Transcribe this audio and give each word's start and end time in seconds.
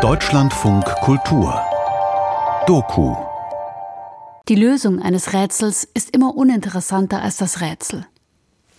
Deutschlandfunk 0.00 0.84
Kultur 1.00 1.60
Doku 2.64 3.16
Die 4.48 4.54
Lösung 4.54 5.02
eines 5.02 5.32
Rätsels 5.32 5.82
ist 5.94 6.14
immer 6.14 6.36
uninteressanter 6.36 7.20
als 7.20 7.38
das 7.38 7.60
Rätsel. 7.60 8.06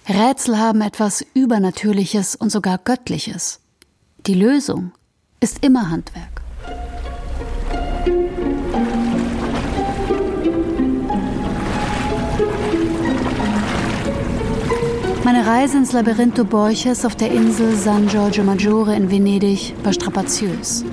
Rätsel 0.08 0.58
haben 0.58 0.80
etwas 0.80 1.26
Übernatürliches 1.34 2.38
und 2.38 2.50
sogar 2.50 2.78
Göttliches. 2.78 3.60
Die 4.26 4.36
Lösung 4.36 4.94
ist 5.42 5.66
immer 5.66 5.90
Handwerk. 5.90 6.31
Meine 15.34 15.48
Reise 15.48 15.78
ins 15.78 15.94
Labyrintho 15.94 16.44
Borches 16.44 17.06
auf 17.06 17.16
der 17.16 17.32
Insel 17.32 17.74
San 17.74 18.06
Giorgio 18.06 18.44
Maggiore 18.44 18.94
in 18.94 19.10
Venedig 19.10 19.74
war 19.82 19.94
strapaziös. 19.94 20.84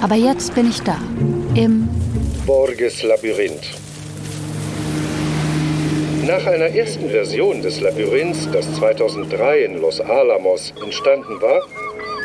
Aber 0.00 0.14
jetzt 0.14 0.54
bin 0.54 0.70
ich 0.70 0.80
da, 0.82 0.96
im 1.56 1.88
Borges 2.46 3.02
Labyrinth. 3.02 3.72
Nach 6.24 6.46
einer 6.46 6.66
ersten 6.66 7.10
Version 7.10 7.62
des 7.62 7.80
Labyrinths, 7.80 8.48
das 8.52 8.72
2003 8.74 9.64
in 9.64 9.80
Los 9.80 10.00
Alamos 10.00 10.72
entstanden 10.80 11.42
war, 11.42 11.60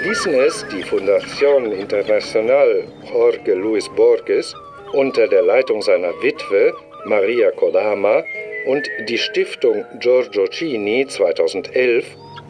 ließen 0.03 0.31
es 0.35 0.63
die 0.71 0.83
Fundación 0.83 1.71
Internacional 1.71 2.83
Jorge 3.11 3.55
Luis 3.55 3.89
Borges 3.95 4.53
unter 4.93 5.27
der 5.27 5.41
Leitung 5.41 5.81
seiner 5.81 6.11
Witwe 6.21 6.75
Maria 7.05 7.49
Kodama 7.49 8.21
und 8.65 8.89
die 9.07 9.17
Stiftung 9.17 9.85
Giorgio 9.99 10.47
Cini 10.47 11.05
2011 11.07 12.05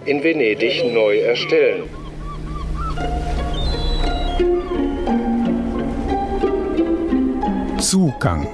in 0.05 0.23
Venedig 0.23 0.83
neu 0.93 1.19
erstellen. 1.19 1.83
Zugang 7.77 8.47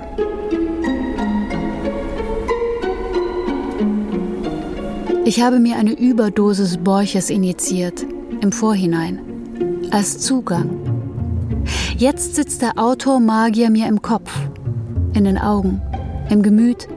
Ich 5.27 5.41
habe 5.41 5.59
mir 5.59 5.77
eine 5.77 5.93
Überdosis 5.93 6.77
Borches 6.77 7.31
initiiert, 7.31 8.05
im 8.41 8.52
Vorhinein, 8.52 9.19
als 9.89 10.19
Zugang. 10.19 10.69
Jetzt 11.97 12.35
sitzt 12.35 12.61
der 12.61 12.77
Autor 12.77 13.19
Magier 13.19 13.71
mir 13.71 13.87
im 13.87 14.03
Kopf, 14.03 14.31
in 15.15 15.23
den 15.23 15.39
Augen, 15.39 15.81
im 16.30 16.43
Gemüt, 16.43 16.87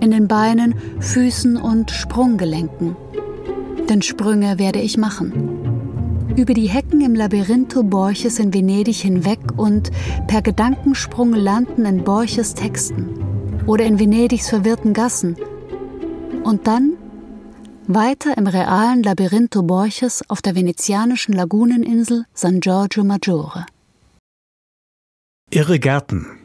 in 0.00 0.10
den 0.10 0.28
Beinen, 0.28 0.74
Füßen 1.00 1.56
und 1.56 1.90
Sprunggelenken. 1.90 2.96
Denn 3.88 4.02
Sprünge 4.02 4.58
werde 4.58 4.80
ich 4.80 4.96
machen. 4.96 5.32
Über 6.36 6.54
die 6.54 6.68
Hecken 6.68 7.00
im 7.00 7.14
Labyrintho 7.14 7.82
Borches 7.82 8.38
in 8.38 8.54
Venedig 8.54 8.96
hinweg 8.96 9.40
und 9.56 9.90
per 10.26 10.42
Gedankensprung 10.42 11.34
landen 11.34 11.84
in 11.84 12.04
Borches 12.04 12.54
Texten 12.54 13.08
oder 13.66 13.84
in 13.84 13.98
Venedigs 13.98 14.48
verwirrten 14.48 14.94
Gassen. 14.94 15.36
Und 16.44 16.66
dann 16.66 16.92
weiter 17.86 18.38
im 18.38 18.46
realen 18.46 19.02
Labyrintho 19.02 19.62
Borches 19.62 20.22
auf 20.28 20.40
der 20.40 20.54
venezianischen 20.54 21.34
Laguneninsel 21.34 22.24
San 22.32 22.60
Giorgio 22.60 23.04
Maggiore. 23.04 23.66
Irre 25.50 25.80
Gärten. 25.80 26.39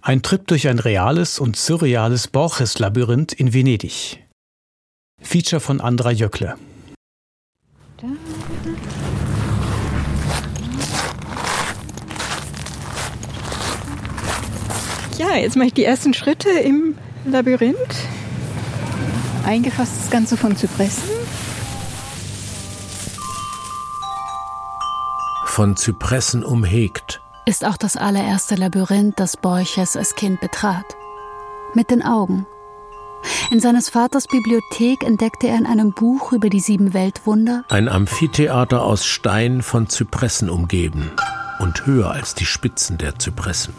Ein 0.00 0.22
Trip 0.22 0.46
durch 0.46 0.68
ein 0.68 0.78
reales 0.78 1.38
und 1.38 1.56
surreales 1.56 2.28
Borches-Labyrinth 2.28 3.32
in 3.32 3.52
Venedig. 3.52 4.24
Feature 5.20 5.60
von 5.60 5.80
Andra 5.80 6.12
Jöckle. 6.12 6.56
Ja, 15.18 15.34
jetzt 15.34 15.56
mache 15.56 15.66
ich 15.66 15.74
die 15.74 15.84
ersten 15.84 16.14
Schritte 16.14 16.48
im 16.48 16.96
Labyrinth. 17.24 17.76
Eingefasst 19.44 19.92
das 20.00 20.10
Ganze 20.10 20.36
von 20.36 20.56
Zypressen. 20.56 21.10
Von 25.46 25.76
Zypressen 25.76 26.44
umhegt. 26.44 27.20
Ist 27.48 27.64
auch 27.64 27.78
das 27.78 27.96
allererste 27.96 28.56
Labyrinth, 28.56 29.18
das 29.18 29.38
Borches 29.38 29.96
als 29.96 30.14
Kind 30.14 30.38
betrat. 30.38 30.84
Mit 31.72 31.90
den 31.90 32.02
Augen. 32.02 32.46
In 33.50 33.58
seines 33.58 33.88
Vaters 33.88 34.26
Bibliothek 34.26 35.02
entdeckte 35.02 35.46
er 35.48 35.56
in 35.56 35.64
einem 35.64 35.94
Buch 35.94 36.32
über 36.32 36.50
die 36.50 36.60
sieben 36.60 36.92
Weltwunder 36.92 37.64
Ein 37.70 37.88
Amphitheater 37.88 38.82
aus 38.82 39.06
Stein 39.06 39.62
von 39.62 39.88
Zypressen 39.88 40.50
umgeben 40.50 41.10
und 41.58 41.86
höher 41.86 42.10
als 42.10 42.34
die 42.34 42.44
Spitzen 42.44 42.98
der 42.98 43.18
Zypressen. 43.18 43.72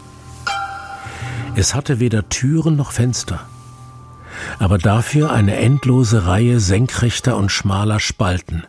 Es 1.54 1.72
hatte 1.72 2.00
weder 2.00 2.28
Türen 2.28 2.74
noch 2.74 2.90
Fenster, 2.90 3.46
aber 4.58 4.78
dafür 4.78 5.30
eine 5.30 5.54
endlose 5.54 6.26
Reihe 6.26 6.58
senkrechter 6.58 7.36
und 7.36 7.52
schmaler 7.52 8.00
Spalten. 8.00 8.64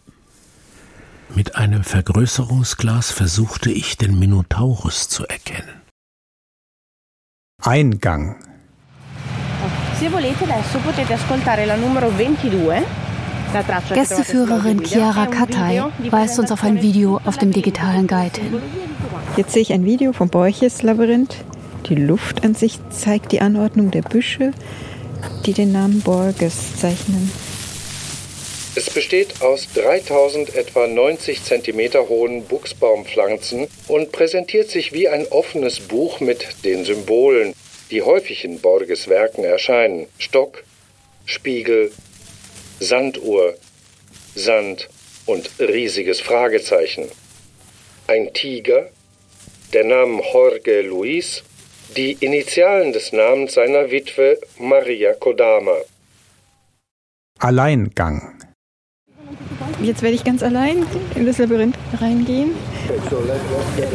Mit 1.34 1.56
einem 1.56 1.84
Vergrößerungsglas 1.84 3.12
versuchte 3.12 3.72
ich 3.72 3.98
den 3.98 4.20
Minotaurus 4.20 5.08
zu 5.08 5.26
erkennen. 5.26 5.82
Eingang. 7.64 8.36
Se 9.98 10.10
volete 10.10 10.44
adesso 10.44 10.80
potete 10.80 11.14
ascoltare 11.14 11.66
la 11.66 11.78
numero 11.78 12.10
22. 12.10 12.84
La 13.54 13.64
traccia 13.64 13.94
che 13.94 14.06
trovate 14.06 14.24
sulla 14.24 14.46
Gästeführerin 14.56 14.84
Chiara 14.84 15.26
Katai 15.28 15.84
weist 16.10 16.38
uns 16.40 16.52
auf 16.52 16.64
ein 16.64 16.82
Video 16.82 17.22
auf 17.24 17.38
dem 17.38 17.52
digitalen 17.52 18.08
Guide 18.08 18.42
hin. 18.42 18.62
Jetzt 19.38 19.54
sehe 19.54 19.62
ich 19.62 19.72
ein 19.72 19.86
Video 19.86 20.12
vom 20.12 20.30
Borches 20.30 20.82
Labyrinth. 20.82 21.46
Die 21.88 21.96
Luft 21.96 22.44
an 22.44 22.56
sich 22.56 22.80
zeigt 22.90 23.32
die 23.32 23.42
Anordnung 23.42 23.90
der 23.90 24.02
Büsche, 24.02 24.52
die 25.46 25.54
den 25.54 25.72
Namen 25.72 26.02
Borges 26.02 26.76
zeichnen. 26.78 27.32
Es 28.74 28.90
besteht 28.90 29.42
aus 29.42 29.68
3000 29.74 30.56
etwa 30.56 30.88
90 30.88 31.44
cm 31.44 31.94
hohen 32.08 32.46
Buchsbaumpflanzen 32.46 33.68
und 33.90 34.14
präsentiert 34.14 34.70
sich 34.70 34.94
wie 34.94 35.10
ein 35.10 35.28
offenes 35.28 35.82
Buch 35.82 36.22
mit 36.22 36.64
den 36.64 36.86
Symbolen, 36.86 37.54
die 37.92 38.02
häufig 38.02 38.46
in 38.46 38.62
Borges 38.62 39.10
Werken 39.10 39.44
erscheinen. 39.44 40.08
Stock, 40.18 40.64
Spiegel, 41.26 41.92
Sanduhr, 42.80 43.56
Sand 44.36 44.88
und 45.26 45.50
riesiges 45.60 46.22
Fragezeichen. 46.22 47.10
Ein 48.08 48.34
Tiger, 48.34 48.90
der 49.74 49.84
Name 49.84 50.24
Jorge 50.32 50.82
Luis, 50.82 51.44
die 51.98 52.14
Initialen 52.14 52.94
des 52.94 53.12
Namens 53.12 53.56
seiner 53.56 53.92
Witwe 53.92 54.40
Maria 54.58 55.14
Kodama. 55.14 55.76
Alleingang. 57.40 58.41
Jetzt 59.84 60.02
werde 60.04 60.16
ich 60.16 60.24
ganz 60.24 60.44
allein 60.44 60.86
in 61.16 61.26
das 61.26 61.38
Labyrinth 61.38 61.76
reingehen. 62.00 62.52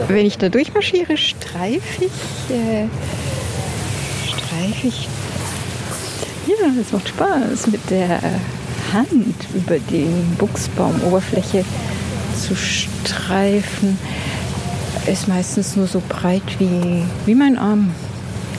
Wenn 0.09 0.27
ich 0.27 0.39
da 0.39 0.49
durchmarschiere, 0.49 1.17
streife 1.17 2.05
ich, 2.05 2.55
äh, 2.55 2.87
streife 4.27 4.87
ich. 4.89 5.09
Ja, 6.47 6.67
es 6.81 6.93
macht 6.93 7.09
Spaß, 7.09 7.69
mit 7.69 7.91
der 7.91 8.21
Hand 8.93 9.37
über 9.55 9.79
den 9.79 10.35
Buchsbaumoberfläche 10.39 11.65
zu 12.41 12.57
streifen. 12.57 13.99
Ist 15.07 15.29
meistens 15.29 15.77
nur 15.77 15.87
so 15.87 16.03
breit 16.09 16.59
wie, 16.59 17.05
wie 17.27 17.35
mein 17.35 17.59
Arm. 17.59 17.95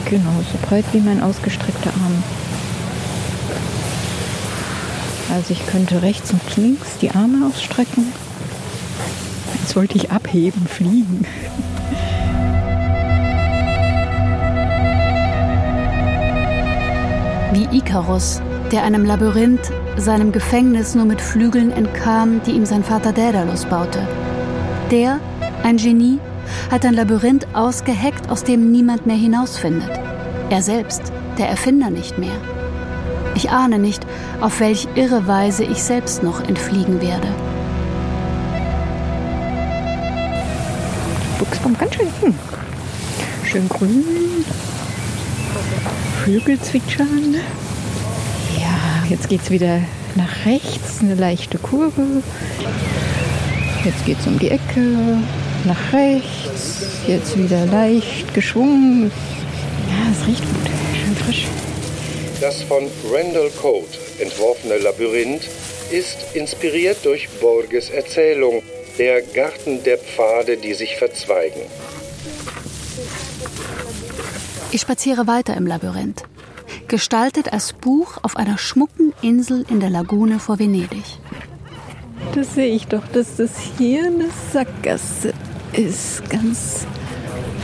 Genau, 0.09 0.44
so 0.51 0.67
breit 0.67 0.85
wie 0.94 0.99
mein 0.99 1.21
ausgestreckter 1.21 1.89
Arm. 1.89 2.23
Also 5.38 5.53
ich 5.53 5.68
könnte 5.68 6.02
rechts 6.02 6.34
und 6.34 6.58
links 6.58 6.98
die 6.98 7.12
Arme 7.12 7.46
ausstrecken. 7.46 8.12
Jetzt 9.53 9.75
wollte 9.75 9.96
ich 9.96 10.09
abheben, 10.09 10.66
fliegen. 10.66 11.28
Wie 17.54 17.78
Ikarus, 17.78 18.42
der 18.72 18.81
einem 18.81 19.06
Labyrinth, 19.06 19.72
seinem 19.95 20.31
Gefängnis 20.31 20.95
nur 20.95 21.06
mit 21.06 21.22
Flügeln 21.22 21.69
entkam, 21.69 22.42
die 22.42 22.54
ihm 22.54 22.66
sein 22.66 22.83
Vater 22.83 23.13
Daedalus 23.13 23.66
baute. 23.66 24.07
Der, 24.90 25.19
ein 25.62 25.78
Genie, 25.78 26.18
hat 26.72 26.83
ein 26.83 26.95
Labyrinth 26.95 27.45
ausgeheckt, 27.54 28.31
aus 28.31 28.44
dem 28.44 28.72
niemand 28.72 29.06
mehr 29.06 29.16
hinausfindet. 29.16 29.92
Er 30.50 30.63
selbst, 30.63 31.04
der 31.38 31.48
Erfinder 31.48 31.92
nicht 31.92 32.18
mehr. 32.18 32.56
Ich 33.38 33.51
ahne 33.51 33.78
nicht, 33.78 34.01
auf 34.42 34.60
welch 34.62 34.88
irre 34.95 35.28
Weise 35.28 35.63
ich 35.63 35.84
selbst 35.84 36.24
noch 36.24 36.42
entfliegen 36.42 37.00
werde. 37.04 37.28
Buchsbaum 41.38 41.78
ganz 41.78 41.94
schön 41.94 42.07
hm. 42.19 42.34
Schön 43.45 43.69
grün. 43.69 44.04
Vögel 46.25 46.60
zwitschern. 46.60 47.36
Ja, 48.60 49.07
jetzt 49.07 49.30
geht's 49.30 49.51
wieder 49.51 49.81
nach 50.16 50.48
rechts, 50.48 51.01
eine 51.01 51.13
leichte 51.13 51.60
Kurve. 51.60 52.24
Jetzt 53.86 54.04
geht 54.04 54.19
es 54.19 54.25
um 54.25 54.40
die 54.40 54.50
Ecke, 54.50 55.19
nach 55.66 55.94
rechts, 55.94 57.04
jetzt 57.06 57.38
wieder 57.38 57.68
leicht 57.68 58.33
geschwungen. 58.33 59.12
Ja, 59.92 60.12
es 60.12 60.28
riecht 60.28 60.42
gut, 60.42 60.72
schön 60.95 61.16
frisch. 61.16 61.45
Das 62.39 62.62
von 62.62 62.88
Randall 63.12 63.50
Code 63.60 63.88
entworfene 64.19 64.78
Labyrinth 64.78 65.50
ist 65.89 66.36
inspiriert 66.36 66.98
durch 67.04 67.28
Borges 67.42 67.89
Erzählung 67.89 68.62
Der 69.00 69.24
Garten 69.24 69.84
der 69.84 69.98
Pfade, 69.98 70.57
die 70.57 70.75
sich 70.75 70.98
verzweigen. 70.98 71.62
Ich 74.72 74.81
spaziere 74.81 75.25
weiter 75.25 75.57
im 75.57 75.66
Labyrinth, 75.66 76.25
gestaltet 76.88 77.54
als 77.54 77.74
Buch 77.74 78.19
auf 78.22 78.36
einer 78.38 78.60
schmucken 78.60 79.13
Insel 79.24 79.66
in 79.68 79.80
der 79.80 79.90
Lagune 79.90 80.40
vor 80.40 80.60
Venedig. 80.60 81.06
Das 82.36 82.54
sehe 82.54 82.75
ich 82.75 82.86
doch, 82.86 83.07
dass 83.13 83.38
das 83.38 83.50
hier 83.80 84.06
eine 84.06 84.30
Sackgasse 84.54 85.33
ist. 85.74 86.30
Ganz 86.30 86.86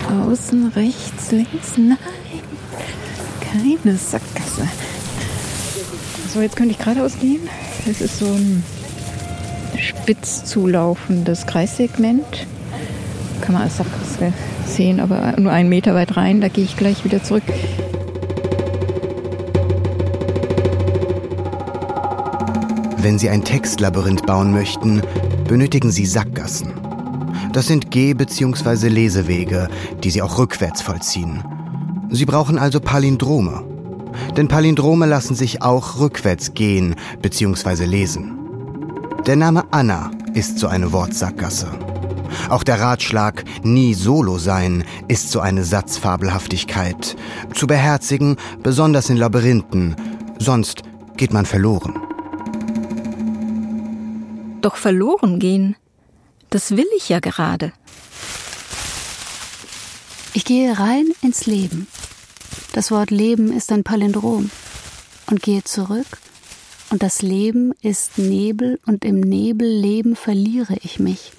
außen, 0.09 0.71
rechts, 0.75 1.31
links. 1.31 1.77
Nein, 1.77 1.97
keine 3.53 3.97
Sackgasse. 3.97 4.67
So, 6.33 6.41
jetzt 6.41 6.55
könnte 6.55 6.71
ich 6.71 6.79
geradeaus 6.79 7.19
gehen. 7.19 7.41
Es 7.89 8.01
ist 8.01 8.17
so 8.19 8.25
ein 8.25 8.63
spitz 9.77 10.45
zulaufendes 10.45 11.45
Kreissegment. 11.45 12.47
Kann 13.41 13.53
man 13.53 13.63
als 13.63 13.77
Sackgasse 13.77 14.33
sehen, 14.65 14.99
aber 14.99 15.35
nur 15.39 15.51
einen 15.51 15.69
Meter 15.69 15.93
weit 15.93 16.17
rein. 16.17 16.41
Da 16.41 16.47
gehe 16.47 16.63
ich 16.63 16.77
gleich 16.77 17.03
wieder 17.05 17.23
zurück. 17.23 17.43
Wenn 22.97 23.19
Sie 23.19 23.29
ein 23.29 23.43
Textlabyrinth 23.43 24.25
bauen 24.25 24.51
möchten, 24.53 25.01
benötigen 25.47 25.91
Sie 25.91 26.05
Sackgassen. 26.05 26.73
Das 27.51 27.67
sind 27.67 27.91
Geh- 27.91 28.13
bzw. 28.13 28.87
Lesewege, 28.87 29.67
die 30.03 30.09
Sie 30.09 30.21
auch 30.21 30.37
rückwärts 30.39 30.81
vollziehen. 30.81 31.43
Sie 32.13 32.25
brauchen 32.25 32.59
also 32.59 32.79
Palindrome. 32.79 33.65
Denn 34.37 34.47
Palindrome 34.47 35.07
lassen 35.07 35.33
sich 35.33 35.63
auch 35.63 35.99
rückwärts 35.99 36.53
gehen 36.53 36.95
bzw. 37.23 37.85
lesen. 37.85 38.37
Der 39.25 39.35
Name 39.35 39.63
Anna 39.71 40.11
ist 40.35 40.59
so 40.59 40.67
eine 40.67 40.91
Wortsackgasse. 40.93 41.71
Auch 42.49 42.63
der 42.63 42.79
Ratschlag 42.79 43.43
nie 43.63 43.95
solo 43.95 44.37
sein 44.37 44.83
ist 45.07 45.31
so 45.31 45.39
eine 45.39 45.63
Satzfabelhaftigkeit. 45.63 47.15
Zu 47.55 47.65
beherzigen, 47.65 48.37
besonders 48.61 49.09
in 49.09 49.17
Labyrinthen, 49.17 49.95
sonst 50.37 50.83
geht 51.17 51.33
man 51.33 51.47
verloren. 51.47 51.99
Doch 54.61 54.75
verloren 54.75 55.39
gehen, 55.39 55.75
das 56.51 56.77
will 56.77 56.87
ich 56.95 57.09
ja 57.09 57.19
gerade. 57.19 57.73
Ich 60.35 60.45
gehe 60.45 60.79
rein 60.79 61.05
ins 61.21 61.45
Leben. 61.45 61.85
Das 62.71 62.89
Wort 62.89 63.11
Leben 63.11 63.55
ist 63.55 63.71
ein 63.71 63.83
Palindrom. 63.83 64.49
Und 65.29 65.43
gehe 65.43 65.63
zurück. 65.63 66.07
Und 66.89 67.03
das 67.03 67.21
Leben 67.21 67.73
ist 67.81 68.17
Nebel 68.17 68.79
und 68.85 69.05
im 69.05 69.19
Nebelleben 69.19 70.15
verliere 70.15 70.75
ich 70.81 70.99
mich. 70.99 71.31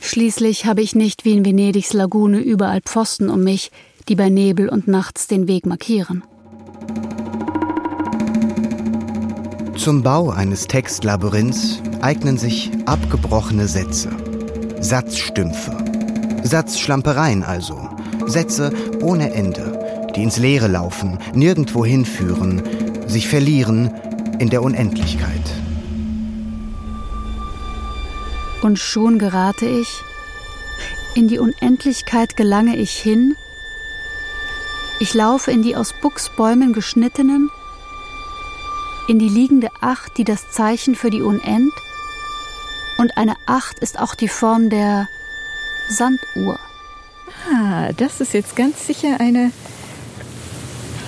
Schließlich 0.00 0.66
habe 0.66 0.82
ich 0.82 0.94
nicht 0.94 1.24
wie 1.24 1.32
in 1.32 1.44
Venedigs 1.46 1.94
Lagune 1.94 2.40
überall 2.40 2.82
Pfosten 2.82 3.30
um 3.30 3.42
mich, 3.42 3.70
die 4.08 4.16
bei 4.16 4.28
Nebel 4.28 4.68
und 4.68 4.86
nachts 4.86 5.26
den 5.26 5.48
Weg 5.48 5.64
markieren. 5.64 6.22
Zum 9.78 10.02
Bau 10.02 10.28
eines 10.28 10.66
Textlabyrinths 10.66 11.80
eignen 12.02 12.36
sich 12.36 12.70
abgebrochene 12.84 13.66
Sätze, 13.66 14.10
Satzstümpfe, 14.80 15.76
Satzschlampereien 16.42 17.42
also, 17.42 17.88
Sätze 18.30 18.72
ohne 19.00 19.32
Ende, 19.32 20.10
die 20.16 20.22
ins 20.22 20.38
Leere 20.38 20.68
laufen, 20.68 21.18
nirgendwo 21.34 21.84
hinführen, 21.84 22.62
sich 23.06 23.28
verlieren 23.28 23.90
in 24.38 24.48
der 24.50 24.62
Unendlichkeit. 24.62 25.30
Und 28.62 28.78
schon 28.78 29.18
gerate 29.18 29.66
ich, 29.66 30.02
in 31.14 31.28
die 31.28 31.38
Unendlichkeit 31.38 32.36
gelange 32.36 32.76
ich 32.76 32.92
hin, 32.92 33.36
ich 35.00 35.14
laufe 35.14 35.50
in 35.50 35.62
die 35.62 35.76
aus 35.76 35.94
Buchsbäumen 36.02 36.72
geschnittenen, 36.72 37.50
in 39.08 39.18
die 39.18 39.28
liegende 39.28 39.70
Acht, 39.80 40.18
die 40.18 40.24
das 40.24 40.50
Zeichen 40.50 40.94
für 40.94 41.10
die 41.10 41.22
Unend, 41.22 41.72
und 42.98 43.16
eine 43.16 43.34
Acht 43.46 43.78
ist 43.78 43.98
auch 43.98 44.14
die 44.14 44.28
Form 44.28 44.68
der 44.68 45.08
Sanduhr. 45.88 46.58
Ah, 47.48 47.90
das 47.96 48.20
ist 48.20 48.34
jetzt 48.34 48.56
ganz 48.56 48.86
sicher 48.86 49.20
eine. 49.20 49.52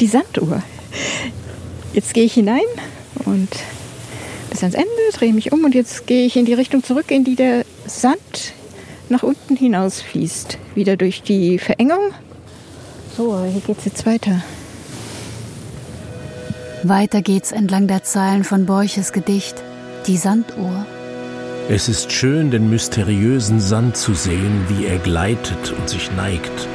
die 0.00 0.06
Sanduhr. 0.08 0.62
Jetzt 1.93 2.12
gehe 2.14 2.25
ich 2.25 2.34
hinein 2.34 2.61
und 3.25 3.49
bis 4.50 4.62
ans 4.62 4.75
Ende, 4.75 4.88
drehe 5.12 5.32
mich 5.32 5.52
um 5.52 5.64
und 5.64 5.75
jetzt 5.75 6.06
gehe 6.06 6.26
ich 6.26 6.37
in 6.37 6.44
die 6.44 6.55
Richtung 6.55 6.82
zurück, 6.82 7.11
in 7.11 7.25
die 7.25 7.37
der 7.37 7.64
Sand 7.87 8.52
nach 9.08 9.23
unten 9.23 9.56
hinausfließt. 9.56 10.58
Wieder 10.75 10.96
durch 10.96 11.23
die 11.23 11.58
Verengung. 11.58 12.12
So, 13.17 13.44
hier 13.44 13.61
geht 13.61 13.79
es 13.79 13.84
jetzt 13.84 14.06
weiter. 14.06 14.43
Weiter 16.82 17.23
geht's 17.23 17.52
entlang 17.52 17.87
der 17.87 18.02
Zeilen 18.02 18.43
von 18.43 18.67
Borches 18.67 19.12
Gedicht 19.12 19.62
Die 20.06 20.17
Sanduhr. 20.17 20.87
Es 21.74 21.88
ist 21.88 22.12
schön, 22.12 22.50
den 22.50 22.69
mysteriösen 22.69 23.58
Sand 23.58 23.96
zu 23.96 24.12
sehen, 24.12 24.66
wie 24.69 24.84
er 24.84 24.98
gleitet 24.98 25.72
und 25.72 25.88
sich 25.88 26.12
neigt 26.12 26.69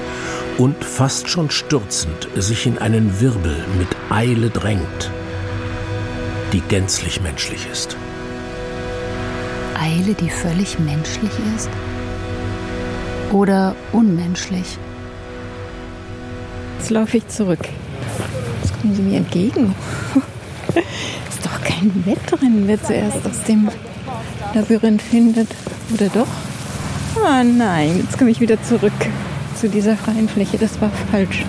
und 0.57 0.83
fast 0.83 1.29
schon 1.29 1.51
stürzend 1.51 2.27
sich 2.35 2.65
in 2.65 2.79
einen 2.79 3.21
Wirbel 3.21 3.55
mit 3.77 3.89
Eile 4.09 4.49
drängt, 4.49 5.11
die 6.51 6.61
gänzlich 6.61 7.21
menschlich 7.21 7.67
ist. 7.71 7.95
Eile, 9.79 10.15
die 10.15 10.31
völlig 10.31 10.79
menschlich 10.79 11.29
ist? 11.55 11.69
Oder 13.31 13.75
unmenschlich? 13.91 14.79
Jetzt 16.79 16.89
laufe 16.89 17.17
ich 17.17 17.27
zurück. 17.27 17.69
Jetzt 18.63 18.81
kommen 18.81 18.95
Sie 18.95 19.03
mir 19.03 19.17
entgegen. 19.17 19.75
Ist 21.29 21.45
doch 21.45 21.61
kein 21.61 22.03
Wettrennen, 22.03 22.63
wer 22.65 22.81
zuerst 22.81 23.23
aus 23.27 23.44
dem 23.44 23.69
Labyrinth 24.57 25.04
findet. 25.04 25.50
Oder 25.94 26.09
doch? 26.09 26.27
Ah 27.24 27.44
nein, 27.44 28.00
jetzt 28.04 28.18
komme 28.18 28.31
ich 28.31 28.39
wieder 28.39 28.62
zurück 28.63 28.92
zu 29.56 29.69
dieser 29.69 29.95
freien 29.95 30.28
Fläche. 30.28 30.57
Das 30.57 30.81
war 30.81 30.90
falsch. 31.11 31.45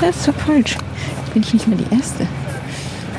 Das 0.00 0.26
war 0.26 0.34
falsch. 0.34 0.76
Jetzt 1.18 1.32
bin 1.32 1.42
ich 1.42 1.54
nicht 1.54 1.68
mehr 1.68 1.78
die 1.78 1.94
Erste. 1.94 2.26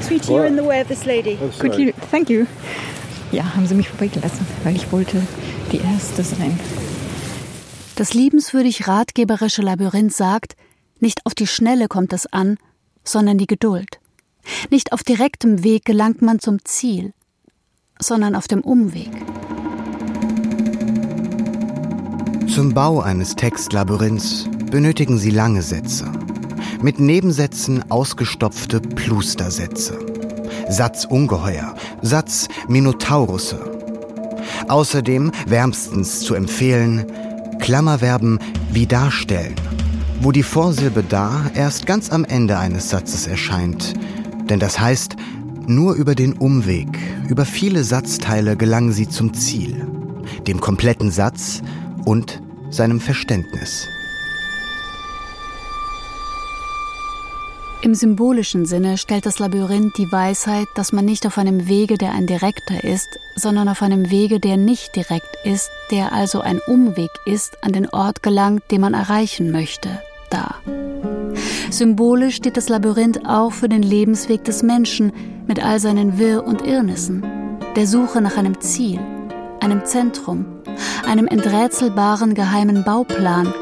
Sweetie, 0.02 0.32
you're 0.32 0.46
in 0.46 0.58
the 0.58 0.66
way 0.66 0.82
of 0.82 0.88
this 0.88 1.06
lady. 1.06 1.38
Could 1.60 1.76
you, 1.76 1.92
thank 2.12 2.30
you. 2.30 2.46
Ja, 3.32 3.56
haben 3.56 3.66
Sie 3.66 3.76
mich 3.76 3.88
vorbeigelassen, 3.88 4.46
weil 4.64 4.76
ich 4.76 4.92
wollte 4.92 5.22
die 5.72 5.78
Erste 5.78 6.24
sein. 6.24 6.60
Das 7.96 8.14
liebenswürdig 8.14 8.88
ratgeberische 8.88 9.62
Labyrinth 9.62 10.14
sagt, 10.14 10.56
nicht 11.00 11.26
auf 11.26 11.36
die 11.36 11.48
Schnelle 11.48 11.88
kommt 11.88 12.12
es 12.12 12.32
an, 12.34 12.58
sondern 13.06 13.38
die 13.38 13.48
Geduld. 13.48 14.00
Nicht 14.70 14.92
auf 14.92 15.04
direktem 15.04 15.64
Weg 15.64 15.86
gelangt 15.86 16.22
man 16.22 16.40
zum 16.40 16.66
Ziel, 16.66 17.14
sondern 18.02 18.36
auf 18.36 18.48
dem 18.48 18.62
Umweg. 18.62 19.10
Zum 22.54 22.74
Bau 22.74 23.00
eines 23.00 23.36
Textlabyrinths 23.36 24.50
benötigen 24.70 25.18
Sie 25.18 25.32
lange 25.32 25.62
Sätze. 25.62 26.12
Mit 26.82 27.00
Nebensätzen 27.00 27.90
ausgestopfte 27.90 28.82
Plustersätze. 28.82 29.98
Satzungeheuer, 30.70 31.76
Satz 32.02 32.48
Minotaurusse. 32.68 33.60
Außerdem 34.68 35.32
wärmstens 35.46 36.22
zu 36.22 36.34
empfehlen 36.34 37.06
Klammerverben 37.60 38.40
wie 38.72 38.88
darstellen, 38.88 39.56
wo 40.20 40.32
die 40.32 40.44
Vorsilbe 40.44 41.04
da 41.08 41.50
erst 41.54 41.86
ganz 41.86 42.10
am 42.10 42.26
Ende 42.26 42.58
eines 42.58 42.90
Satzes 42.90 43.28
erscheint. 43.28 43.94
Denn 44.50 44.60
das 44.60 44.80
heißt, 44.80 45.16
nur 45.68 45.94
über 45.96 46.16
den 46.16 46.34
Umweg, 46.34 46.88
über 47.30 47.46
viele 47.46 47.84
Satzteile 47.84 48.58
gelangen 48.58 48.92
sie 48.92 49.08
zum 49.08 49.34
Ziel, 49.34 49.88
dem 50.48 50.60
kompletten 50.60 51.12
Satz 51.12 51.62
und 52.06 52.42
seinem 52.70 53.00
Verständnis. 53.00 53.88
Im 57.84 57.96
symbolischen 57.96 58.68
Sinne 58.68 59.00
stellt 59.00 59.26
das 59.26 59.40
Labyrinth 59.40 59.98
die 59.98 60.12
Weisheit, 60.12 60.68
dass 60.76 60.94
man 60.94 61.04
nicht 61.04 61.26
auf 61.26 61.40
einem 61.40 61.68
Wege, 61.68 61.98
der 61.98 62.12
ein 62.12 62.28
direkter 62.28 62.84
ist, 62.84 63.18
sondern 63.36 63.68
auf 63.68 63.82
einem 63.82 64.12
Wege, 64.12 64.40
der 64.40 64.56
nicht 64.56 64.96
direkt 64.96 65.36
ist, 65.44 65.72
der 65.90 66.14
also 66.14 66.42
ein 66.42 66.60
Umweg 66.68 67.10
ist, 67.26 67.58
an 67.64 67.74
den 67.74 67.90
Ort 67.90 68.22
gelangt, 68.22 68.70
den 68.70 68.82
man 68.82 68.94
erreichen 68.94 69.50
möchte, 69.50 70.00
da. 70.30 70.58
Symbolisch 71.72 72.36
steht 72.36 72.56
das 72.56 72.70
Labyrinth 72.70 73.26
auch 73.26 73.52
für 73.52 73.70
den 73.70 73.82
Lebensweg 73.82 74.44
des 74.44 74.62
Menschen 74.62 75.12
mit 75.52 75.62
all 75.62 75.82
seinen 75.82 76.18
Wirr 76.18 76.46
und 76.46 76.66
Irrnissen, 76.66 77.26
der 77.76 77.86
Suche 77.86 78.22
nach 78.22 78.38
einem 78.38 78.62
Ziel, 78.62 79.02
einem 79.60 79.84
Zentrum, 79.84 80.46
einem 81.06 81.28
enträtselbaren 81.28 82.36
geheimen 82.36 82.86
Bauplan, 82.86 83.54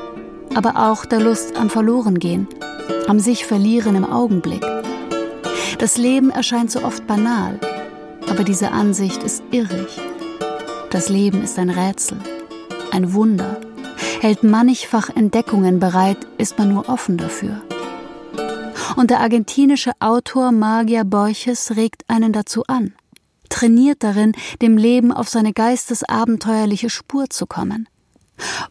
aber 0.53 0.91
auch 0.91 1.03
der 1.05 1.19
Lust 1.19 1.57
am 1.57 1.71
Verlorengehen, 1.71 2.47
am 3.07 3.19
sich 3.19 3.43
verlieren 3.43 3.95
im 3.95 4.05
Augenblick. 4.05 4.63
Das 5.79 5.97
Leben 5.97 6.29
erscheint 6.29 6.69
so 6.69 6.83
oft 6.83 7.07
banal, 7.07 7.59
aber 8.29 8.43
diese 8.43 8.71
Ansicht 8.71 9.23
ist 9.23 9.41
irrig. 9.49 9.99
Das 10.91 11.09
Leben 11.09 11.41
ist 11.41 11.57
ein 11.57 11.71
Rätsel, 11.71 12.19
ein 12.91 13.15
Wunder, 13.15 13.57
hält 14.21 14.43
mannigfach 14.43 15.09
Entdeckungen 15.09 15.79
bereit, 15.79 16.19
ist 16.37 16.59
man 16.59 16.71
nur 16.71 16.87
offen 16.87 17.17
dafür. 17.17 17.63
Und 18.95 19.11
der 19.11 19.19
argentinische 19.19 19.91
Autor 19.99 20.51
Magia 20.51 21.03
Borges 21.03 21.75
regt 21.75 22.03
einen 22.07 22.33
dazu 22.33 22.63
an, 22.67 22.93
trainiert 23.49 24.03
darin, 24.03 24.33
dem 24.61 24.77
Leben 24.77 25.11
auf 25.11 25.29
seine 25.29 25.53
geistesabenteuerliche 25.53 26.89
Spur 26.89 27.29
zu 27.29 27.45
kommen. 27.45 27.87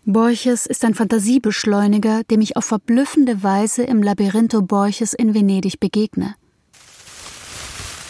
Borges 0.04 0.66
ist 0.66 0.84
ein 0.84 0.94
Fantasiebeschleuniger, 0.94 2.24
dem 2.24 2.40
ich 2.40 2.56
auf 2.56 2.64
verblüffende 2.64 3.42
Weise 3.42 3.82
im 3.82 4.02
Labyrintho 4.02 4.62
Borges 4.62 5.12
in 5.12 5.34
Venedig 5.34 5.78
begegne. 5.78 6.34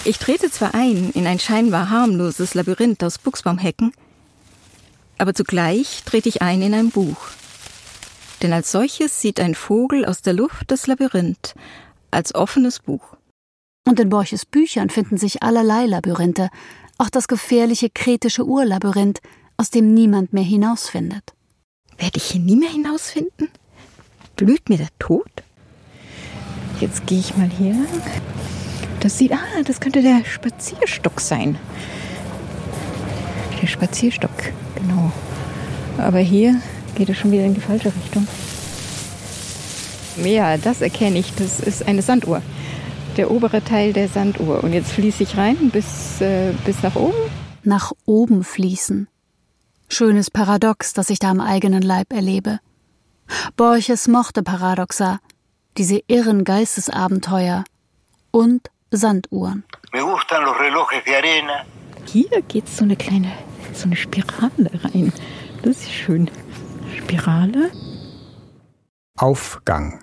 Ich 0.05 0.19
trete 0.19 0.51
zwar 0.51 0.75
ein 0.75 1.11
in 1.11 1.27
ein 1.27 1.41
scheinbar 1.41 1.91
harmloses 1.91 2.55
Labyrinth 2.55 3.03
aus 3.03 3.19
Buchsbaumhecken, 3.19 3.93
aber 5.19 5.35
zugleich 5.35 6.03
trete 6.05 6.29
ich 6.29 6.41
ein 6.41 6.63
in 6.63 6.75
ein 6.75 6.91
Buch. 6.91 7.19
Denn 8.41 8.53
als 8.53 8.71
solches 8.71 9.21
sieht 9.21 9.41
ein 9.41 9.57
Vogel 9.57 10.05
aus 10.05 10.23
der 10.23 10.33
Luft 10.33 10.71
das 10.71 10.87
Labyrinth, 10.87 11.55
als 12.11 12.35
offenes 12.35 12.81
Buch. 12.81 13.17
Und 13.87 14.01
in 14.01 14.09
Borches 14.09 14.45
Büchern 14.45 14.91
finden 14.91 15.17
sich 15.17 15.43
allerlei 15.43 15.87
Labyrinthe, 15.87 16.51
auch 16.99 17.11
das 17.11 17.29
gefährliche 17.29 17.91
kretische 17.91 18.45
Urlabyrinth, 18.45 19.21
aus 19.57 19.71
dem 19.71 19.95
niemand 19.95 20.33
mehr 20.33 20.45
hinausfindet. 20.45 21.35
Werde 21.97 22.19
ich 22.19 22.25
hier 22.25 22.41
nie 22.41 22.57
mehr 22.57 22.71
hinausfinden? 22.71 23.49
Blüht 24.37 24.69
mir 24.69 24.79
der 24.79 24.89
Tod? 24.99 25.31
Jetzt 26.81 27.07
gehe 27.07 27.19
ich 27.19 27.37
mal 27.37 27.49
hier 27.49 27.73
lang. 27.73 28.03
Das 29.01 29.19
sieht, 29.19 29.33
ah, 29.33 29.63
das 29.65 29.81
könnte 29.81 30.03
der 30.03 30.25
Spazierstock 30.25 31.21
sein. 31.21 31.59
Der 33.61 33.67
Spazierstock, 33.67 34.31
genau. 34.77 35.13
Aber 35.99 36.19
hier 36.19 36.61
geht 36.95 37.09
es 37.09 37.17
schon 37.17 37.33
wieder 37.33 37.45
in 37.45 37.55
die 37.55 37.61
falsche 37.61 37.93
Richtung. 37.95 38.27
Ja, 40.25 40.57
das 40.57 40.81
erkenne 40.81 41.19
ich. 41.19 41.35
Das 41.35 41.61
ist 41.61 41.87
eine 41.87 42.03
Sanduhr. 42.03 42.43
Der 43.17 43.31
obere 43.31 43.63
Teil 43.63 43.93
der 43.93 44.09
Sanduhr. 44.09 44.63
Und 44.63 44.73
jetzt 44.73 44.93
fließe 44.93 45.23
ich 45.23 45.37
rein 45.37 45.71
bis, 45.71 46.21
äh, 46.21 46.53
bis 46.65 46.83
nach 46.83 46.97
oben. 46.97 47.17
Nach 47.65 47.93
oben 48.07 48.45
fließen. 48.45 49.09
Schönes 49.89 50.31
Paradox, 50.31 50.93
das 50.93 51.11
ich 51.11 51.19
da 51.19 51.31
am 51.31 51.41
eigenen 51.41 51.83
Leib 51.83 52.13
erlebe. 52.13 52.61
Borches 53.57 54.09
mochte 54.09 54.43
Paradoxa, 54.43 55.19
diese 55.77 56.01
irren 56.09 56.45
Geistesabenteuer 56.45 57.65
und 58.31 58.71
Sanduhren. 58.91 59.65
Hier 62.07 62.43
geht 62.49 62.69
so 62.69 62.85
eine 62.85 62.97
kleine, 62.97 63.33
so 63.75 63.85
eine 63.85 63.97
Spirale 63.97 64.71
rein. 64.85 65.13
Das 65.63 65.79
ist 65.79 65.93
schön. 65.93 66.31
Spirale. 66.97 67.71
Aufgang. 69.17 70.01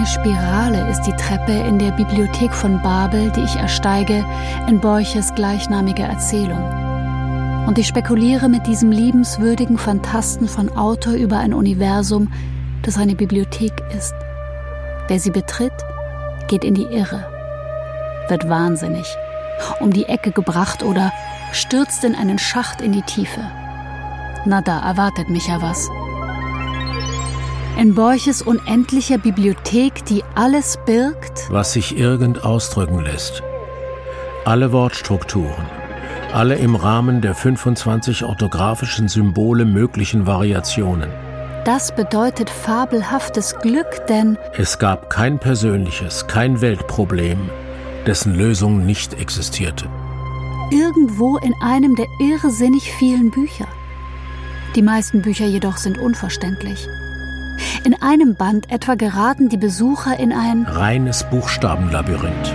Eine 0.00 0.08
Spirale 0.08 0.88
ist 0.88 1.02
die 1.02 1.12
Treppe 1.12 1.52
in 1.52 1.78
der 1.78 1.90
Bibliothek 1.90 2.54
von 2.54 2.80
Babel, 2.80 3.30
die 3.32 3.42
ich 3.42 3.56
ersteige 3.56 4.24
in 4.66 4.80
Borches 4.80 5.34
gleichnamiger 5.34 6.06
Erzählung. 6.06 6.64
Und 7.66 7.76
ich 7.76 7.88
spekuliere 7.88 8.48
mit 8.48 8.66
diesem 8.66 8.92
liebenswürdigen 8.92 9.76
Fantasten 9.76 10.48
von 10.48 10.74
Autor 10.74 11.12
über 11.12 11.36
ein 11.36 11.52
Universum, 11.52 12.32
das 12.80 12.96
eine 12.96 13.14
Bibliothek 13.14 13.74
ist. 13.94 14.14
Wer 15.08 15.20
sie 15.20 15.32
betritt, 15.32 15.74
geht 16.48 16.64
in 16.64 16.72
die 16.72 16.86
Irre, 16.86 17.26
wird 18.28 18.48
wahnsinnig, 18.48 19.06
um 19.80 19.92
die 19.92 20.06
Ecke 20.06 20.32
gebracht 20.32 20.82
oder 20.82 21.12
stürzt 21.52 22.04
in 22.04 22.14
einen 22.14 22.38
Schacht 22.38 22.80
in 22.80 22.92
die 22.92 23.02
Tiefe. 23.02 23.42
Na 24.46 24.62
da 24.62 24.80
erwartet 24.80 25.28
mich 25.28 25.48
ja 25.48 25.60
was 25.60 25.90
in 27.80 27.94
Borches 27.94 28.42
unendlicher 28.42 29.16
Bibliothek, 29.16 30.04
die 30.04 30.22
alles 30.34 30.78
birgt, 30.84 31.50
was 31.50 31.72
sich 31.72 31.96
irgend 31.96 32.44
ausdrücken 32.44 33.00
lässt. 33.00 33.42
Alle 34.44 34.70
Wortstrukturen, 34.70 35.64
alle 36.34 36.56
im 36.56 36.76
Rahmen 36.76 37.22
der 37.22 37.34
25 37.34 38.24
orthografischen 38.24 39.08
Symbole 39.08 39.64
möglichen 39.64 40.26
Variationen. 40.26 41.08
Das 41.64 41.94
bedeutet 41.94 42.50
fabelhaftes 42.50 43.56
Glück, 43.62 44.06
denn 44.08 44.36
es 44.52 44.78
gab 44.78 45.08
kein 45.08 45.38
persönliches, 45.38 46.26
kein 46.26 46.60
Weltproblem, 46.60 47.38
dessen 48.06 48.34
Lösung 48.34 48.84
nicht 48.84 49.14
existierte. 49.14 49.86
Irgendwo 50.70 51.38
in 51.38 51.54
einem 51.62 51.96
der 51.96 52.06
irrsinnig 52.18 52.92
vielen 52.92 53.30
Bücher. 53.30 53.66
Die 54.76 54.82
meisten 54.82 55.22
Bücher 55.22 55.46
jedoch 55.46 55.78
sind 55.78 55.96
unverständlich. 55.96 56.86
In 57.82 57.94
einem 58.02 58.34
Band 58.34 58.70
etwa 58.70 58.94
geraten 58.94 59.48
die 59.48 59.56
Besucher 59.56 60.18
in 60.18 60.32
ein 60.32 60.64
reines 60.64 61.24
Buchstabenlabyrinth. 61.30 62.54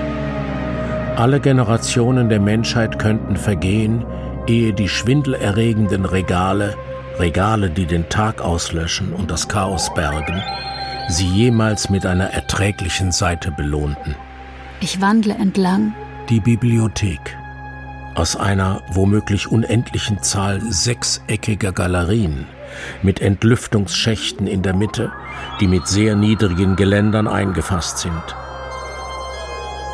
Alle 1.15 1.39
Generationen 1.39 2.29
der 2.29 2.39
Menschheit 2.39 3.00
könnten 3.00 3.36
vergehen, 3.36 4.05
ehe 4.46 4.72
die 4.72 4.88
schwindelerregenden 4.88 6.05
Regale, 6.05 6.75
Regale, 7.17 7.72
die 7.72 7.88
den 7.88 8.08
Tag 8.10 8.39
auslöschen 8.41 9.13
und 9.13 9.32
das 9.32 9.48
Chaos 9.48 9.91
bergen, 9.96 10.44
sie 11.10 11.27
jemals 11.27 11.89
mit 11.89 12.05
einer 12.05 12.32
erträglichen 12.32 13.12
Seite 13.12 13.50
belohnten. 13.50 14.13
Ich 14.79 15.01
wandle 15.01 15.34
entlang. 15.34 15.96
Die 16.29 16.39
Bibliothek. 16.39 17.36
Aus 18.13 18.36
einer 18.36 18.84
womöglich 18.91 19.51
unendlichen 19.51 20.22
Zahl 20.22 20.62
sechseckiger 20.62 21.72
Galerien 21.72 22.46
mit 23.01 23.22
Entlüftungsschächten 23.22 24.48
in 24.48 24.62
der 24.62 24.74
Mitte, 24.74 25.12
die 25.60 25.67
mit 25.67 25.88
sehr 25.88 26.15
niedrigen 26.15 26.75
Geländern 26.75 27.27
eingefasst 27.27 28.00
sind. 28.00 28.36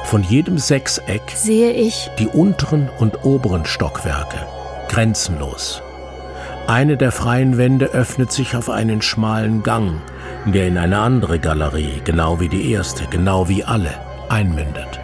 Von 0.06 0.24
jedem 0.24 0.58
Sechseck 0.58 1.22
sehe 1.34 1.72
ich 1.72 2.10
die 2.20 2.28
unteren 2.28 2.90
und 3.00 3.24
oberen 3.24 3.66
Stockwerke, 3.66 4.46
grenzenlos. 4.90 5.82
Eine 6.68 6.98
der 6.98 7.12
freien 7.12 7.58
Wände 7.58 7.88
öffnet 7.88 8.32
sich 8.32 8.56
auf 8.56 8.70
einen 8.70 9.02
schmalen 9.02 9.64
Gang, 9.64 10.02
der 10.46 10.68
in 10.68 10.78
eine 10.78 11.00
andere 11.00 11.40
Galerie, 11.40 12.02
genau 12.04 12.40
wie 12.40 12.50
die 12.50 12.72
erste, 12.72 13.06
genau 13.08 13.48
wie 13.48 13.64
alle, 13.64 13.94
einmündet. 14.30 15.00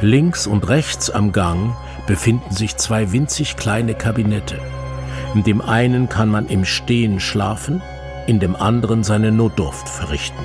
Links 0.00 0.46
und 0.46 0.68
rechts 0.68 1.10
am 1.10 1.32
Gang 1.32 1.74
befinden 2.06 2.54
sich 2.54 2.76
zwei 2.76 3.12
winzig 3.12 3.56
kleine 3.56 3.94
Kabinette. 3.94 4.58
In 5.34 5.42
dem 5.44 5.60
einen 5.60 6.08
kann 6.08 6.30
man 6.30 6.46
im 6.48 6.64
Stehen 6.64 7.20
schlafen, 7.20 7.82
in 8.26 8.40
dem 8.40 8.56
anderen 8.56 9.04
seine 9.04 9.30
Notdurft 9.30 9.88
verrichten. 9.88 10.44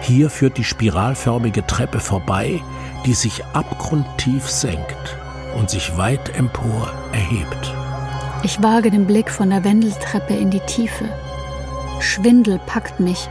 Hier 0.00 0.30
führt 0.30 0.56
die 0.56 0.64
spiralförmige 0.64 1.66
Treppe 1.66 2.00
vorbei, 2.00 2.60
die 3.04 3.14
sich 3.14 3.44
abgrundtief 3.52 4.48
senkt 4.48 5.16
und 5.58 5.70
sich 5.70 5.96
weit 5.96 6.36
empor 6.36 6.92
erhebt. 7.12 7.74
Ich 8.42 8.62
wage 8.62 8.90
den 8.90 9.06
Blick 9.06 9.30
von 9.30 9.50
der 9.50 9.64
Wendeltreppe 9.64 10.34
in 10.34 10.50
die 10.50 10.60
Tiefe. 10.60 11.06
Schwindel 12.00 12.60
packt 12.66 13.00
mich. 13.00 13.28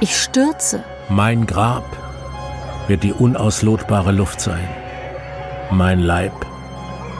Ich 0.00 0.16
stürze. 0.16 0.84
Mein 1.08 1.46
Grab 1.46 1.84
wird 2.86 3.02
die 3.02 3.12
unauslotbare 3.12 4.12
Luft 4.12 4.40
sein. 4.40 4.68
Mein 5.70 6.00
Leib 6.00 6.46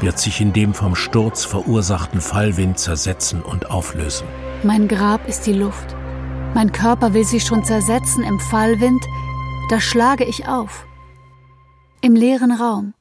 wird 0.00 0.18
sich 0.18 0.40
in 0.40 0.52
dem 0.52 0.74
vom 0.74 0.94
Sturz 0.94 1.44
verursachten 1.44 2.20
Fallwind 2.20 2.78
zersetzen 2.78 3.42
und 3.42 3.70
auflösen. 3.70 4.26
Mein 4.62 4.88
Grab 4.88 5.26
ist 5.28 5.46
die 5.46 5.52
Luft. 5.52 5.94
Mein 6.54 6.72
Körper 6.72 7.12
will 7.14 7.24
sich 7.24 7.44
schon 7.44 7.64
zersetzen 7.64 8.24
im 8.24 8.40
Fallwind, 8.40 9.04
da 9.68 9.80
schlage 9.80 10.24
ich 10.24 10.48
auf. 10.48 10.86
Im 12.00 12.14
leeren 12.14 12.52
Raum. 12.52 12.94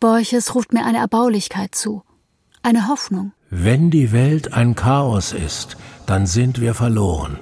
Borches 0.00 0.54
ruft 0.54 0.72
mir 0.72 0.84
eine 0.84 0.98
Erbaulichkeit 0.98 1.74
zu, 1.74 2.02
eine 2.62 2.88
Hoffnung. 2.88 3.32
Wenn 3.50 3.90
die 3.90 4.12
Welt 4.12 4.52
ein 4.52 4.74
Chaos 4.74 5.32
ist, 5.32 5.76
dann 6.06 6.26
sind 6.26 6.60
wir 6.60 6.74
verloren. 6.74 7.38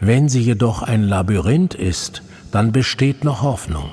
Wenn 0.00 0.28
sie 0.28 0.40
jedoch 0.40 0.82
ein 0.82 1.02
Labyrinth 1.02 1.74
ist, 1.74 2.22
dann 2.50 2.72
besteht 2.72 3.24
noch 3.24 3.42
Hoffnung. 3.42 3.90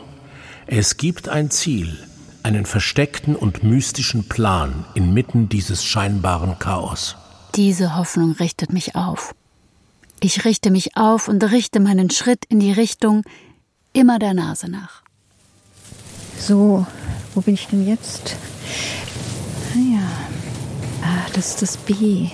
Es 0.68 0.98
gibt 0.98 1.30
ein 1.30 1.52
Ziel, 1.52 1.98
einen 2.46 2.68
versteckten 2.68 3.36
und 3.36 3.64
mystischen 3.64 4.30
Plan 4.30 4.86
inmitten 4.94 5.50
dieses 5.50 5.84
scheinbaren 5.84 6.60
Chaos. 6.60 7.16
Diese 7.56 7.96
Hoffnung 7.98 8.34
richtet 8.34 8.72
mich 8.72 8.96
auf. 8.96 9.34
Ich 10.20 10.46
richte 10.46 10.70
mich 10.70 10.96
auf 10.96 11.28
und 11.28 11.44
richte 11.44 11.80
meinen 11.80 12.12
Schritt 12.12 12.46
in 12.46 12.60
die 12.60 12.72
Richtung 12.72 13.24
immer 13.94 14.20
der 14.20 14.36
Nase 14.36 14.70
nach. 14.70 15.02
So, 16.38 16.86
wo 17.34 17.42
bin 17.42 17.56
ich 17.56 17.66
denn 17.66 17.88
jetzt? 17.88 18.36
Ah 19.74 19.80
ja. 19.80 20.08
Ah, 21.02 21.26
das 21.34 21.50
ist 21.50 21.62
das 21.64 21.78
B. 21.78 22.30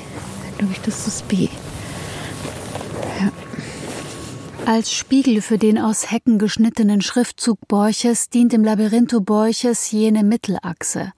Glaube 0.58 0.74
ich, 0.74 0.82
das 0.82 0.98
ist 0.98 1.08
das 1.08 1.22
B. 1.22 1.48
Ja. 3.18 3.32
Als 4.66 4.92
Spiegel 4.92 5.42
für 5.42 5.58
den 5.58 5.78
aus 5.78 6.12
Hecken 6.12 6.38
geschnittenen 6.38 7.02
Schriftzug 7.02 7.60
Borches 7.68 8.30
dient 8.30 8.54
im 8.54 8.64
Labyrintho 8.64 9.20
Borches 9.20 9.92
jene 9.92 10.24
Mittelachse 10.24 11.14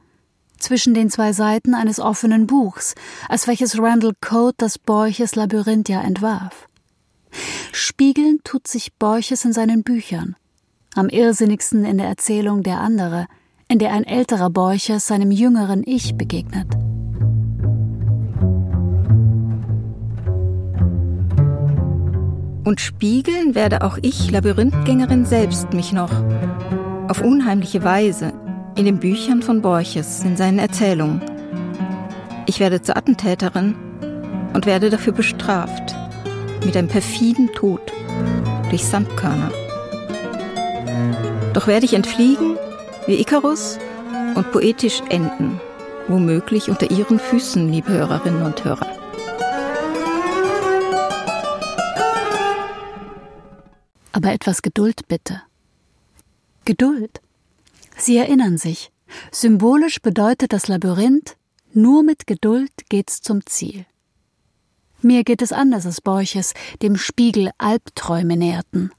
zwischen 0.63 0.93
den 0.93 1.09
zwei 1.09 1.33
Seiten 1.33 1.75
eines 1.75 1.99
offenen 1.99 2.47
Buchs, 2.47 2.95
als 3.27 3.47
welches 3.47 3.77
Randall 3.77 4.13
Coate 4.21 4.55
das 4.57 4.79
Borches 4.79 5.35
Labyrinth 5.35 5.89
ja 5.89 6.01
entwarf. 6.01 6.67
Spiegeln 7.73 8.39
tut 8.43 8.67
sich 8.67 8.93
Borches 8.93 9.43
in 9.43 9.53
seinen 9.53 9.83
Büchern, 9.83 10.35
am 10.95 11.09
irrsinnigsten 11.09 11.83
in 11.83 11.97
der 11.97 12.07
Erzählung 12.07 12.63
Der 12.63 12.79
andere, 12.79 13.27
in 13.67 13.79
der 13.79 13.91
ein 13.91 14.05
älterer 14.05 14.49
Borches 14.49 15.07
seinem 15.07 15.31
jüngeren 15.31 15.83
Ich 15.85 16.15
begegnet. 16.15 16.67
Und 22.63 22.79
spiegeln 22.79 23.55
werde 23.55 23.83
auch 23.83 23.97
ich, 24.01 24.31
Labyrinthgängerin, 24.31 25.25
selbst 25.25 25.73
mich 25.73 25.91
noch. 25.91 26.11
Auf 27.09 27.21
unheimliche 27.21 27.83
Weise, 27.83 28.31
in 28.77 28.85
den 28.85 28.99
Büchern 28.99 29.41
von 29.41 29.61
Borches, 29.61 30.23
in 30.23 30.37
seinen 30.37 30.59
Erzählungen. 30.59 31.21
Ich 32.45 32.61
werde 32.61 32.81
zur 32.81 32.95
Attentäterin 32.95 33.75
und 34.53 34.65
werde 34.65 34.89
dafür 34.89 35.11
bestraft, 35.11 35.93
mit 36.65 36.77
einem 36.77 36.87
perfiden 36.87 37.51
Tod, 37.53 37.81
durch 38.69 38.85
Sandkörner. 38.85 39.51
Doch 41.53 41.67
werde 41.67 41.85
ich 41.85 41.93
entfliegen, 41.93 42.57
wie 43.07 43.19
Ikarus, 43.19 43.77
und 44.35 44.51
poetisch 44.51 45.01
enden, 45.09 45.59
womöglich 46.07 46.69
unter 46.69 46.89
ihren 46.89 47.19
Füßen, 47.19 47.71
liebe 47.71 47.91
Hörerinnen 47.91 48.41
und 48.41 48.63
Hörer. 48.63 49.02
Aber 54.13 54.31
etwas 54.31 54.61
Geduld 54.61 55.07
bitte. 55.09 55.41
Geduld. 56.63 57.21
Sie 57.97 58.15
erinnern 58.15 58.57
sich, 58.57 58.91
symbolisch 59.31 60.01
bedeutet 60.01 60.53
das 60.53 60.69
Labyrinth, 60.69 61.35
nur 61.73 62.03
mit 62.03 62.25
Geduld 62.27 62.71
geht's 62.87 63.21
zum 63.21 63.45
Ziel. 63.45 63.85
Mir 65.01 65.23
geht 65.23 65.41
es 65.41 65.51
anders 65.51 65.85
als 65.85 65.99
Borches, 65.99 66.53
dem 66.81 66.95
Spiegel 66.95 67.51
Albträume 67.57 68.37
näherten. 68.37 68.91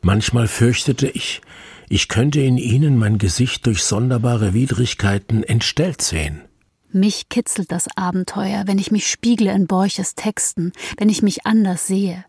Manchmal 0.00 0.48
fürchtete 0.48 1.08
ich, 1.08 1.40
ich 1.88 2.08
könnte 2.08 2.40
in 2.40 2.58
ihnen 2.58 2.98
mein 2.98 3.18
Gesicht 3.18 3.66
durch 3.66 3.84
sonderbare 3.84 4.52
Widrigkeiten 4.54 5.44
entstellt 5.44 6.02
sehen. 6.02 6.42
Mich 6.90 7.28
kitzelt 7.28 7.72
das 7.72 7.88
Abenteuer, 7.96 8.64
wenn 8.66 8.78
ich 8.78 8.90
mich 8.90 9.08
spiegle 9.08 9.52
in 9.52 9.66
Borches 9.66 10.14
Texten, 10.14 10.72
wenn 10.96 11.08
ich 11.08 11.22
mich 11.22 11.46
anders 11.46 11.86
sehe. 11.86 12.24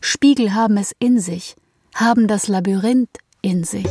Spiegel 0.00 0.54
haben 0.54 0.76
es 0.76 0.94
in 0.98 1.20
sich, 1.20 1.56
haben 1.98 2.28
das 2.28 2.46
Labyrinth 2.46 3.18
in 3.42 3.64
sich. 3.64 3.88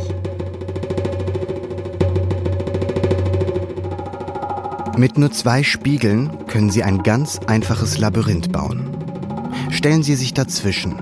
Mit 4.96 5.18
nur 5.18 5.30
zwei 5.30 5.62
Spiegeln 5.62 6.46
können 6.46 6.70
Sie 6.70 6.82
ein 6.82 7.02
ganz 7.02 7.38
einfaches 7.46 7.98
Labyrinth 7.98 8.50
bauen. 8.50 8.96
Stellen 9.70 10.02
Sie 10.02 10.14
sich 10.14 10.32
dazwischen. 10.32 10.96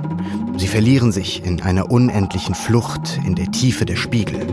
Sie 0.56 0.66
verlieren 0.66 1.12
sich 1.12 1.44
in 1.44 1.62
einer 1.62 1.92
unendlichen 1.92 2.56
Flucht 2.56 3.20
in 3.24 3.36
der 3.36 3.52
Tiefe 3.52 3.84
der 3.84 3.96
Spiegel. 3.96 4.44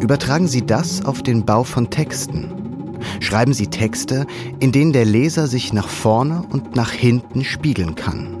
Übertragen 0.00 0.46
Sie 0.46 0.64
das 0.64 1.04
auf 1.04 1.20
den 1.20 1.44
Bau 1.44 1.64
von 1.64 1.90
Texten. 1.90 2.96
Schreiben 3.18 3.54
Sie 3.54 3.66
Texte, 3.66 4.24
in 4.60 4.70
denen 4.70 4.92
der 4.92 5.04
Leser 5.04 5.48
sich 5.48 5.72
nach 5.72 5.88
vorne 5.88 6.44
und 6.48 6.76
nach 6.76 6.92
hinten 6.92 7.42
spiegeln 7.42 7.96
kann. 7.96 8.39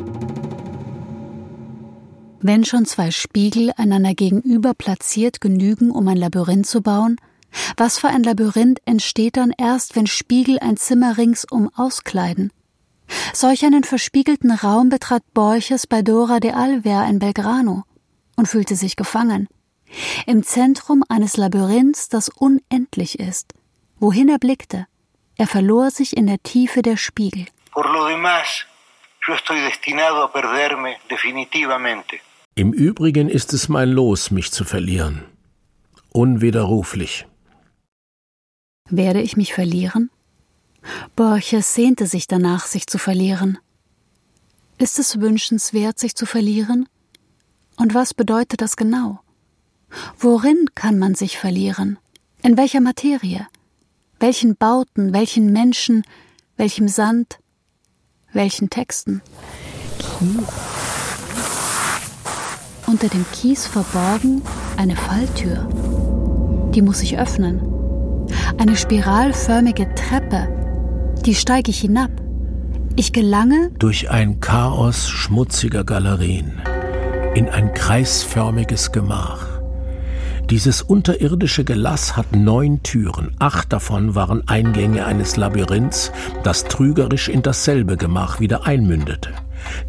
Wenn 2.42 2.64
schon 2.64 2.86
zwei 2.86 3.10
Spiegel 3.10 3.70
einander 3.76 4.14
gegenüber 4.14 4.72
platziert 4.72 5.42
genügen, 5.42 5.90
um 5.90 6.08
ein 6.08 6.16
Labyrinth 6.16 6.66
zu 6.66 6.80
bauen, 6.80 7.20
was 7.76 7.98
für 7.98 8.08
ein 8.08 8.22
Labyrinth 8.22 8.80
entsteht 8.86 9.36
dann 9.36 9.52
erst, 9.58 9.94
wenn 9.94 10.06
Spiegel 10.06 10.58
ein 10.58 10.78
Zimmer 10.78 11.18
ringsum 11.18 11.70
auskleiden? 11.74 12.50
Solch 13.34 13.64
einen 13.64 13.84
verspiegelten 13.84 14.52
Raum 14.52 14.88
betrat 14.88 15.22
Borches 15.34 15.86
bei 15.86 16.00
Dora 16.00 16.40
de 16.40 16.52
Alver 16.52 17.06
in 17.06 17.18
Belgrano 17.18 17.84
und 18.36 18.46
fühlte 18.46 18.74
sich 18.74 18.96
gefangen. 18.96 19.48
Im 20.26 20.42
Zentrum 20.42 21.04
eines 21.08 21.36
Labyrinths, 21.36 22.08
das 22.08 22.30
unendlich 22.30 23.18
ist. 23.18 23.52
Wohin 23.98 24.30
er 24.30 24.38
blickte, 24.38 24.86
er 25.36 25.46
verlor 25.46 25.90
sich 25.90 26.16
in 26.16 26.26
der 26.26 26.42
Tiefe 26.42 26.80
der 26.80 26.96
Spiegel. 26.96 27.46
Por 27.72 27.86
lo 27.92 28.06
demás, 28.06 28.66
yo 29.26 29.34
estoy 29.34 29.60
destinado 29.60 30.22
a 30.22 30.32
perderme 30.32 30.96
definitivamente. 31.10 32.20
Im 32.54 32.72
Übrigen 32.72 33.28
ist 33.28 33.52
es 33.52 33.68
mein 33.68 33.90
Los, 33.90 34.30
mich 34.30 34.50
zu 34.50 34.64
verlieren. 34.64 35.22
Unwiderruflich. 36.10 37.26
Werde 38.88 39.22
ich 39.22 39.36
mich 39.36 39.54
verlieren? 39.54 40.10
Borches 41.14 41.74
sehnte 41.74 42.06
sich 42.06 42.26
danach, 42.26 42.66
sich 42.66 42.86
zu 42.86 42.98
verlieren. 42.98 43.58
Ist 44.78 44.98
es 44.98 45.20
wünschenswert, 45.20 45.98
sich 45.98 46.16
zu 46.16 46.26
verlieren? 46.26 46.88
Und 47.76 47.94
was 47.94 48.14
bedeutet 48.14 48.60
das 48.60 48.76
genau? 48.76 49.20
Worin 50.18 50.66
kann 50.74 50.98
man 50.98 51.14
sich 51.14 51.38
verlieren? 51.38 51.98
In 52.42 52.56
welcher 52.56 52.80
Materie? 52.80 53.46
Welchen 54.18 54.56
Bauten, 54.56 55.12
welchen 55.12 55.52
Menschen, 55.52 56.04
welchem 56.56 56.88
Sand, 56.88 57.38
welchen 58.32 58.70
Texten? 58.70 59.22
Kies 59.98 60.89
unter 62.90 63.08
dem 63.08 63.24
Kies 63.32 63.66
verborgen 63.66 64.42
eine 64.76 64.96
Falltür. 64.96 65.68
Die 66.74 66.82
muss 66.82 67.02
ich 67.02 67.18
öffnen. 67.18 67.60
Eine 68.58 68.76
spiralförmige 68.76 69.94
Treppe. 69.94 70.48
Die 71.24 71.34
steige 71.34 71.70
ich 71.70 71.80
hinab. 71.80 72.10
Ich 72.96 73.12
gelange 73.12 73.70
durch 73.78 74.10
ein 74.10 74.40
Chaos 74.40 75.08
schmutziger 75.08 75.84
Galerien 75.84 76.60
in 77.34 77.48
ein 77.48 77.72
kreisförmiges 77.72 78.90
Gemach. 78.90 79.49
Dieses 80.50 80.82
unterirdische 80.82 81.62
Gelass 81.62 82.16
hat 82.16 82.34
neun 82.34 82.82
Türen, 82.82 83.36
acht 83.38 83.72
davon 83.72 84.16
waren 84.16 84.48
Eingänge 84.48 85.06
eines 85.06 85.36
Labyrinths, 85.36 86.10
das 86.42 86.64
trügerisch 86.64 87.28
in 87.28 87.42
dasselbe 87.42 87.96
Gemach 87.96 88.40
wieder 88.40 88.66
einmündete. 88.66 89.30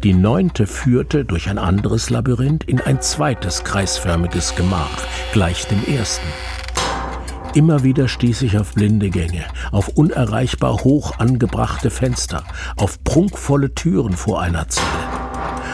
Die 0.04 0.14
neunte 0.14 0.68
führte 0.68 1.24
durch 1.24 1.48
ein 1.48 1.58
anderes 1.58 2.10
Labyrinth 2.10 2.62
in 2.62 2.80
ein 2.80 3.00
zweites 3.00 3.64
kreisförmiges 3.64 4.54
Gemach, 4.54 5.02
gleich 5.32 5.66
dem 5.66 5.84
ersten. 5.84 6.28
Immer 7.54 7.82
wieder 7.82 8.06
stieß 8.06 8.42
ich 8.42 8.56
auf 8.56 8.72
blinde 8.74 9.10
Gänge, 9.10 9.44
auf 9.72 9.88
unerreichbar 9.88 10.84
hoch 10.84 11.18
angebrachte 11.18 11.90
Fenster, 11.90 12.44
auf 12.76 13.02
prunkvolle 13.02 13.74
Türen 13.74 14.12
vor 14.12 14.40
einer 14.40 14.68
Zelle, 14.68 14.86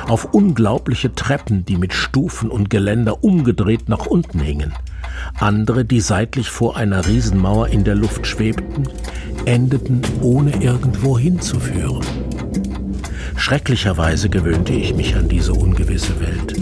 auf 0.09 0.33
unglaubliche 0.33 1.15
Treppen, 1.15 1.65
die 1.65 1.77
mit 1.77 1.93
Stufen 1.93 2.51
und 2.51 2.71
Geländer 2.71 3.23
umgedreht 3.23 3.89
nach 3.89 4.07
unten 4.07 4.41
hingen. 4.41 4.73
Andere, 5.39 5.85
die 5.85 6.01
seitlich 6.01 6.49
vor 6.49 6.77
einer 6.77 7.07
Riesenmauer 7.07 7.69
in 7.69 7.85
der 7.85 7.95
Luft 7.95 8.27
schwebten, 8.27 8.89
endeten 9.45 10.03
ohne 10.21 10.63
irgendwo 10.63 11.19
hinzuführen. 11.19 12.05
Schrecklicherweise 13.37 14.29
gewöhnte 14.29 14.73
ich 14.73 14.95
mich 14.95 15.15
an 15.15 15.29
diese 15.29 15.53
ungewisse 15.53 16.21
Welt. 16.21 16.55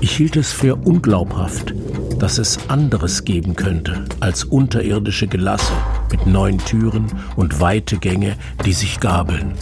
Ich 0.00 0.16
hielt 0.16 0.36
es 0.36 0.52
für 0.52 0.76
unglaubhaft, 0.76 1.74
dass 2.18 2.38
es 2.38 2.58
anderes 2.68 3.24
geben 3.24 3.54
könnte 3.54 4.04
als 4.20 4.44
unterirdische 4.44 5.26
Gelasse 5.26 5.72
mit 6.10 6.26
neun 6.26 6.58
Türen 6.58 7.06
und 7.36 7.60
weite 7.60 7.98
Gänge, 7.98 8.36
die 8.64 8.72
sich 8.72 9.00
gabeln. 9.00 9.54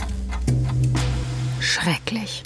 Schrecklich. 1.60 2.42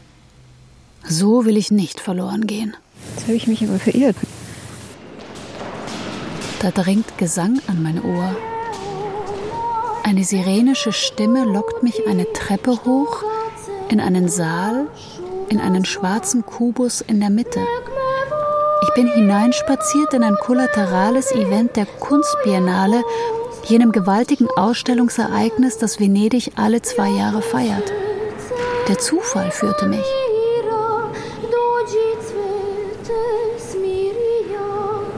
So 1.09 1.45
will 1.45 1.57
ich 1.57 1.71
nicht 1.71 2.01
verloren 2.01 2.47
gehen. 2.47 2.77
Jetzt 3.15 3.25
habe 3.25 3.37
ich 3.37 3.47
mich 3.47 3.63
aber 3.63 3.79
verirrt. 3.79 4.17
Da 6.61 6.71
dringt 6.71 7.17
Gesang 7.17 7.61
an 7.69 7.83
mein 7.83 8.03
Ohr. 8.03 8.35
Eine 10.03 10.25
sirenische 10.25 10.93
Stimme 10.93 11.45
lockt 11.45 11.83
mich 11.83 12.07
eine 12.09 12.33
Treppe 12.33 12.73
hoch 12.85 13.23
in 13.89 14.01
einen 14.01 14.29
Saal, 14.29 14.89
in 15.49 15.61
einen 15.61 15.85
schwarzen 15.85 16.45
Kubus 16.45 17.03
in 17.03 17.21
der 17.21 17.31
Mitte. 17.31 17.61
Ich 18.83 18.95
bin 18.95 19.07
hineinspaziert 19.07 20.13
in 20.15 20.25
ein 20.25 20.37
kollaterales 20.37 21.31
Event 21.33 21.77
der 21.77 21.87
Kunstbiennale, 21.87 23.03
jenem 23.65 23.93
gewaltigen 23.93 24.49
Ausstellungsereignis, 24.57 25.79
das 25.79 26.01
Venedig 26.01 26.53
alle 26.57 26.83
zwei 26.83 27.11
Jahre 27.11 27.43
feiert. 27.43 27.93
Der 28.89 28.99
Zufall 28.99 29.51
führte 29.51 29.87
mich. 29.87 30.26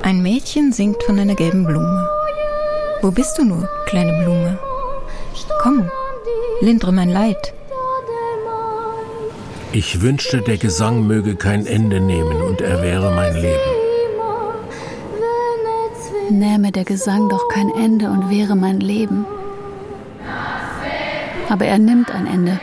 Ein 0.08 0.22
Mädchen 0.22 0.72
singt 0.72 1.02
von 1.02 1.18
einer 1.18 1.34
gelben 1.34 1.66
Blume. 1.66 2.08
Wo 3.02 3.10
bist 3.10 3.36
du 3.36 3.44
nur, 3.44 3.68
kleine 3.84 4.14
Blume? 4.22 4.58
Komm, 5.60 5.90
lindre 6.62 6.92
mein 6.92 7.10
Leid. 7.10 7.52
Ich 9.72 10.00
wünschte, 10.00 10.40
der 10.40 10.56
Gesang 10.56 11.06
möge 11.06 11.36
kein 11.36 11.66
Ende 11.66 12.00
nehmen 12.00 12.40
und 12.40 12.62
er 12.62 12.80
wäre 12.82 13.14
mein 13.14 13.34
Leben. 13.34 13.70
Nähme 16.30 16.72
der 16.72 16.86
Gesang 16.86 17.28
doch 17.28 17.46
kein 17.50 17.68
Ende 17.74 18.06
und 18.08 18.30
wäre 18.30 18.56
mein 18.56 18.80
Leben. 18.80 19.26
Aber 21.50 21.66
er 21.66 21.76
nimmt 21.76 22.10
ein 22.10 22.26
Ende 22.26 22.58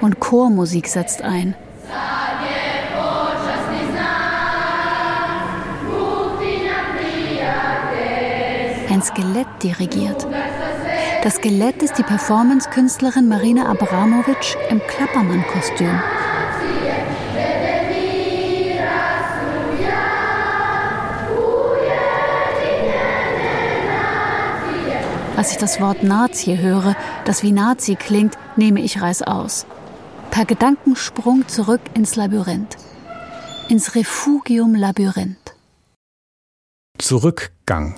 und 0.00 0.18
Chormusik 0.18 0.88
setzt 0.88 1.22
ein. 1.22 1.54
Ein 8.98 9.04
Skelett 9.04 9.46
dirigiert. 9.62 10.26
Das 11.22 11.36
Skelett 11.36 11.84
ist 11.84 11.98
die 11.98 12.02
Performance-Künstlerin 12.02 13.28
Marina 13.28 13.70
Abramovic 13.70 14.56
im 14.70 14.80
Klappermann-Kostüm. 14.80 16.02
Als 25.36 25.52
ich 25.52 25.58
das 25.58 25.80
Wort 25.80 26.02
Nazi 26.02 26.56
höre, 26.56 26.96
das 27.24 27.44
wie 27.44 27.52
Nazi 27.52 27.94
klingt, 27.94 28.36
nehme 28.56 28.80
ich 28.80 29.00
Reis 29.00 29.22
aus. 29.22 29.66
Per 30.32 30.44
Gedankensprung 30.44 31.46
zurück 31.46 31.82
ins 31.94 32.16
Labyrinth. 32.16 32.76
Ins 33.68 33.94
Refugium 33.94 34.74
Labyrinth. 34.74 35.54
Zurückgang. 36.98 37.94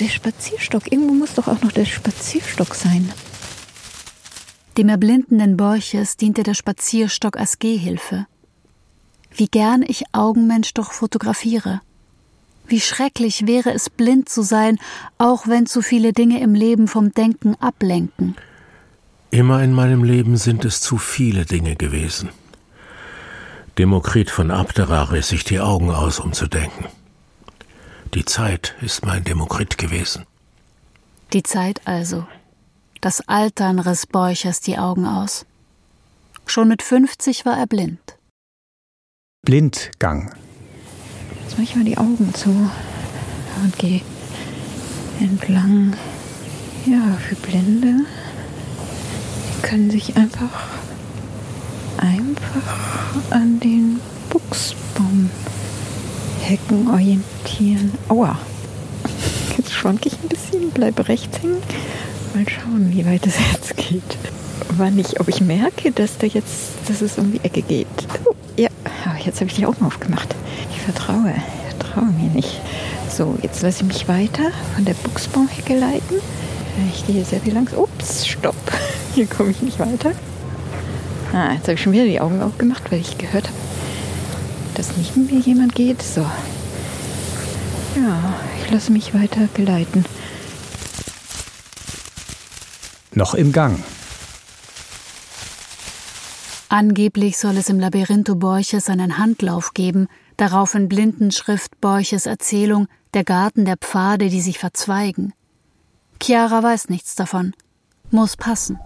Der 0.00 0.08
Spazierstock, 0.08 0.90
irgendwo 0.90 1.12
muss 1.12 1.34
doch 1.34 1.46
auch 1.46 1.60
noch 1.60 1.72
der 1.72 1.84
Spazierstock 1.84 2.74
sein. 2.74 3.12
Dem 4.78 4.88
erblindenden 4.88 5.58
Borches 5.58 6.16
diente 6.16 6.42
der 6.42 6.54
Spazierstock 6.54 7.36
als 7.36 7.58
Gehhilfe. 7.58 8.26
Wie 9.30 9.48
gern 9.48 9.82
ich 9.86 10.04
Augenmensch 10.12 10.72
doch 10.72 10.92
fotografiere. 10.92 11.82
Wie 12.66 12.80
schrecklich 12.80 13.46
wäre 13.46 13.74
es, 13.74 13.90
blind 13.90 14.30
zu 14.30 14.40
sein, 14.42 14.78
auch 15.18 15.46
wenn 15.46 15.66
zu 15.66 15.82
viele 15.82 16.14
Dinge 16.14 16.40
im 16.40 16.54
Leben 16.54 16.88
vom 16.88 17.12
Denken 17.12 17.56
ablenken. 17.56 18.36
Immer 19.30 19.62
in 19.62 19.72
meinem 19.72 20.02
Leben 20.02 20.38
sind 20.38 20.64
es 20.64 20.80
zu 20.80 20.96
viele 20.96 21.44
Dinge 21.44 21.76
gewesen. 21.76 22.30
Demokrit 23.76 24.30
von 24.30 24.50
Abdera 24.50 25.04
riss 25.04 25.28
sich 25.28 25.44
die 25.44 25.60
Augen 25.60 25.90
aus, 25.90 26.20
um 26.20 26.32
zu 26.32 26.46
denken. 26.46 26.86
Die 28.14 28.24
Zeit 28.24 28.74
ist 28.80 29.06
mein 29.06 29.22
Demokrit 29.22 29.78
gewesen. 29.78 30.26
Die 31.32 31.44
Zeit 31.44 31.80
also. 31.84 32.26
Das 33.00 33.20
Altern 33.28 33.78
riss 33.78 34.06
Borchers 34.06 34.60
die 34.60 34.78
Augen 34.78 35.06
aus. 35.06 35.46
Schon 36.44 36.66
mit 36.66 36.82
50 36.82 37.46
war 37.46 37.56
er 37.56 37.68
blind. 37.68 38.00
Blindgang. 39.42 40.34
Jetzt 41.42 41.52
mache 41.52 41.62
ich 41.62 41.76
mal 41.76 41.84
die 41.84 41.98
Augen 41.98 42.34
zu 42.34 42.50
und 43.62 43.78
gehe 43.78 44.00
entlang. 45.20 45.96
Ja, 46.86 47.16
für 47.28 47.36
Blinde. 47.36 48.04
Die 49.56 49.62
können 49.62 49.90
sich 49.90 50.16
einfach, 50.16 50.66
einfach 51.96 53.30
an 53.30 53.60
den 53.60 54.00
orientieren. 56.90 57.92
Aua. 58.08 58.38
Jetzt 59.56 59.72
schwanke 59.72 60.08
ich 60.08 60.14
ein 60.14 60.28
bisschen, 60.28 60.70
bleibe 60.70 61.06
rechts 61.08 61.38
hängen. 61.42 61.62
Mal 62.34 62.44
schauen, 62.48 62.92
wie 62.92 63.06
weit 63.06 63.26
es 63.26 63.34
jetzt 63.52 63.76
geht. 63.76 64.02
War 64.76 64.90
nicht, 64.90 65.20
ob 65.20 65.28
ich 65.28 65.40
merke, 65.40 65.90
dass 65.92 66.18
da 66.18 66.26
jetzt, 66.26 66.72
dass 66.86 67.02
es 67.02 67.18
um 67.18 67.32
die 67.32 67.40
Ecke 67.44 67.62
geht. 67.62 67.86
Oh, 68.24 68.34
ja, 68.56 68.68
jetzt 69.24 69.40
habe 69.40 69.50
ich 69.50 69.56
die 69.56 69.66
Augen 69.66 69.84
aufgemacht. 69.84 70.34
Ich 70.70 70.80
vertraue, 70.80 71.34
ich 71.34 71.76
vertraue 71.76 72.10
mir 72.12 72.30
nicht. 72.30 72.60
So, 73.08 73.36
jetzt 73.42 73.62
lasse 73.62 73.82
ich 73.82 73.88
mich 73.88 74.08
weiter 74.08 74.50
von 74.74 74.84
der 74.84 74.94
Buchsbaumhecke 74.94 75.76
leiten. 75.78 76.16
Ich 76.94 77.06
gehe 77.06 77.24
sehr 77.24 77.40
viel 77.40 77.52
langsam. 77.52 77.80
Ups, 77.80 78.26
stopp. 78.26 78.56
Hier 79.14 79.26
komme 79.26 79.50
ich 79.50 79.62
nicht 79.62 79.78
weiter. 79.78 80.12
Ah, 81.32 81.52
jetzt 81.52 81.64
habe 81.64 81.74
ich 81.74 81.82
schon 81.82 81.92
wieder 81.92 82.04
die 82.04 82.20
Augen 82.20 82.42
aufgemacht, 82.42 82.90
weil 82.90 83.00
ich 83.00 83.18
gehört 83.18 83.46
habe, 83.48 83.56
dass 84.80 84.96
nicht 84.96 85.14
mit 85.14 85.30
mir 85.30 85.40
jemand 85.40 85.74
geht. 85.74 86.00
So. 86.00 86.22
Ja, 87.96 88.34
ich 88.58 88.70
lasse 88.70 88.90
mich 88.90 89.12
weiter 89.12 89.46
geleiten. 89.52 90.06
Noch 93.12 93.34
im 93.34 93.52
Gang. 93.52 93.84
Angeblich 96.70 97.36
soll 97.36 97.58
es 97.58 97.68
im 97.68 97.78
Labyrintho 97.78 98.36
Borches 98.36 98.88
einen 98.88 99.18
Handlauf 99.18 99.74
geben, 99.74 100.08
darauf 100.38 100.74
in 100.74 100.88
Blindenschrift 100.88 101.78
Borches 101.82 102.24
Erzählung 102.24 102.88
Der 103.12 103.24
Garten 103.24 103.66
der 103.66 103.76
Pfade, 103.76 104.30
die 104.30 104.40
sich 104.40 104.58
verzweigen. 104.58 105.34
Chiara 106.22 106.62
weiß 106.62 106.88
nichts 106.88 107.16
davon. 107.16 107.52
Muss 108.10 108.38
passen. 108.38 108.78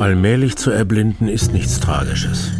Allmählich 0.00 0.56
zu 0.56 0.72
erblinden 0.72 1.28
ist 1.28 1.52
nichts 1.52 1.78
Tragisches. 1.78 2.50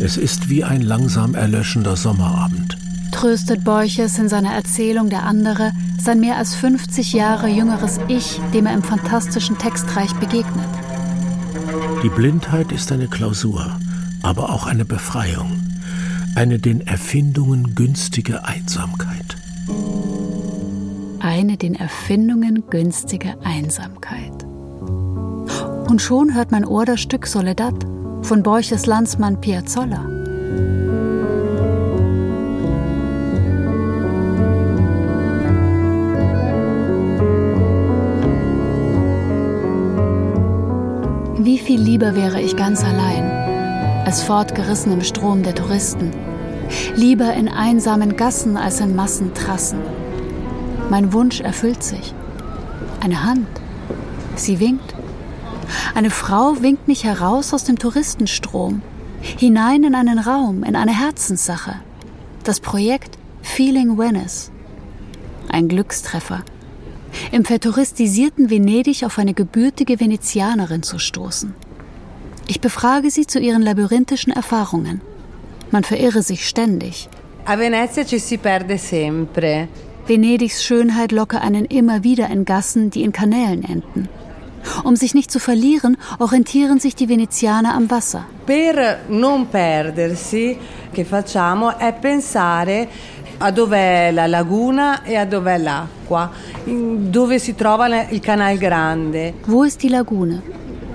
Es 0.00 0.16
ist 0.16 0.48
wie 0.48 0.62
ein 0.62 0.82
langsam 0.82 1.34
erlöschender 1.34 1.96
Sommerabend. 1.96 2.78
Tröstet 3.10 3.64
Borches 3.64 4.16
in 4.18 4.28
seiner 4.28 4.52
Erzählung 4.52 5.10
der 5.10 5.24
andere 5.24 5.72
sein 6.00 6.20
mehr 6.20 6.36
als 6.36 6.54
50 6.54 7.14
Jahre 7.14 7.48
jüngeres 7.48 7.98
Ich, 8.06 8.40
dem 8.54 8.66
er 8.66 8.74
im 8.74 8.84
fantastischen 8.84 9.58
Textreich 9.58 10.14
begegnet. 10.14 10.68
Die 12.04 12.08
Blindheit 12.08 12.70
ist 12.70 12.92
eine 12.92 13.08
Klausur, 13.08 13.76
aber 14.22 14.50
auch 14.50 14.66
eine 14.66 14.84
Befreiung, 14.84 15.58
eine 16.36 16.60
den 16.60 16.86
Erfindungen 16.86 17.74
günstige 17.74 18.44
Einsamkeit. 18.44 19.36
Eine 21.18 21.56
den 21.56 21.74
Erfindungen 21.74 22.62
günstige 22.70 23.36
Einsamkeit. 23.42 24.44
Und 25.88 26.00
schon 26.00 26.34
hört 26.34 26.52
mein 26.52 26.64
Ohr 26.64 26.84
das 26.84 27.00
Stück 27.00 27.26
Soledad 27.26 27.74
von 28.22 28.42
Borches 28.42 28.86
Landsmann 28.86 29.40
Piazzolla. 29.40 30.04
Wie 41.38 41.58
viel 41.58 41.80
lieber 41.80 42.14
wäre 42.14 42.40
ich 42.40 42.56
ganz 42.56 42.84
allein, 42.84 43.24
als 44.04 44.22
fortgerissen 44.22 44.92
im 44.92 45.02
Strom 45.02 45.42
der 45.42 45.54
Touristen, 45.54 46.10
lieber 46.96 47.32
in 47.34 47.48
einsamen 47.48 48.16
Gassen 48.16 48.56
als 48.56 48.80
in 48.80 48.94
Massentrassen. 48.94 49.78
Mein 50.90 51.12
Wunsch 51.12 51.40
erfüllt 51.40 51.82
sich. 51.82 52.12
Eine 53.00 53.24
Hand, 53.24 53.46
sie 54.36 54.60
winkt. 54.60 54.97
Eine 55.94 56.10
Frau 56.10 56.62
winkt 56.62 56.88
mich 56.88 57.04
heraus 57.04 57.52
aus 57.54 57.64
dem 57.64 57.78
Touristenstrom, 57.78 58.82
hinein 59.20 59.84
in 59.84 59.94
einen 59.94 60.18
Raum, 60.18 60.62
in 60.64 60.76
eine 60.76 60.98
Herzenssache. 60.98 61.76
Das 62.44 62.60
Projekt 62.60 63.18
Feeling 63.42 63.98
Venice. 63.98 64.50
Ein 65.48 65.68
Glückstreffer 65.68 66.42
im 67.32 67.44
vertouristisierten 67.44 68.50
Venedig 68.50 69.04
auf 69.04 69.18
eine 69.18 69.34
gebürtige 69.34 70.00
Venezianerin 70.00 70.82
zu 70.82 70.98
stoßen. 70.98 71.54
Ich 72.46 72.60
befrage 72.60 73.10
sie 73.10 73.26
zu 73.26 73.38
ihren 73.38 73.62
labyrinthischen 73.62 74.32
Erfahrungen. 74.32 75.00
Man 75.70 75.84
verirre 75.84 76.22
sich 76.22 76.48
ständig. 76.48 77.08
A 77.44 77.58
Venezia 77.58 78.04
ci 78.04 78.18
si 78.18 78.38
perde 78.38 78.78
sempre. 78.78 79.68
Venedigs 80.06 80.64
Schönheit 80.64 81.12
locke 81.12 81.40
einen 81.40 81.66
immer 81.66 82.04
wieder 82.04 82.28
in 82.30 82.44
Gassen, 82.44 82.90
die 82.90 83.02
in 83.02 83.12
Kanälen 83.12 83.64
enden. 83.64 84.08
Um 84.84 84.96
sich 84.96 85.14
nicht 85.14 85.30
zu 85.30 85.38
verlieren, 85.38 85.96
orientieren 86.18 86.80
sich 86.80 86.94
die 86.94 87.08
Venezianer 87.08 87.74
am 87.74 87.90
Wasser. 87.90 88.26
Per 88.46 89.00
non 89.08 89.48
perdersi, 89.48 90.58
che 90.92 91.04
facciamo 91.04 91.78
è 91.78 91.92
pensare 91.92 92.88
a 93.38 93.50
dov'è 93.50 94.10
la 94.10 94.26
laguna 94.26 95.02
e 95.04 95.16
a 95.16 95.24
dov'è 95.24 95.58
l'acqua, 95.58 96.30
dove 96.64 97.38
si 97.38 97.54
trova 97.54 97.86
il 98.10 98.20
Canal 98.20 98.58
Grande. 98.58 99.34
Wo 99.46 99.64
ist 99.64 99.82
die 99.82 99.88
Lagune? 99.88 100.42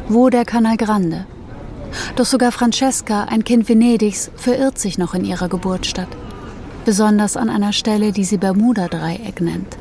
Wo 0.07 0.29
der 0.29 0.43
Canal 0.43 0.75
Grande? 0.75 1.25
Doch 2.15 2.25
sogar 2.25 2.51
Francesca, 2.51 3.25
ein 3.29 3.43
Kind 3.43 3.69
Venedigs, 3.69 4.29
verirrt 4.35 4.79
sich 4.79 4.97
noch 4.97 5.13
in 5.13 5.23
ihrer 5.23 5.47
Geburtsstadt. 5.47 6.09
Besonders 6.85 7.37
an 7.37 7.49
einer 7.49 7.71
Stelle, 7.71 8.11
die 8.11 8.25
sie 8.25 8.37
Bermuda-Dreieck 8.37 9.39
nennt. 9.39 9.77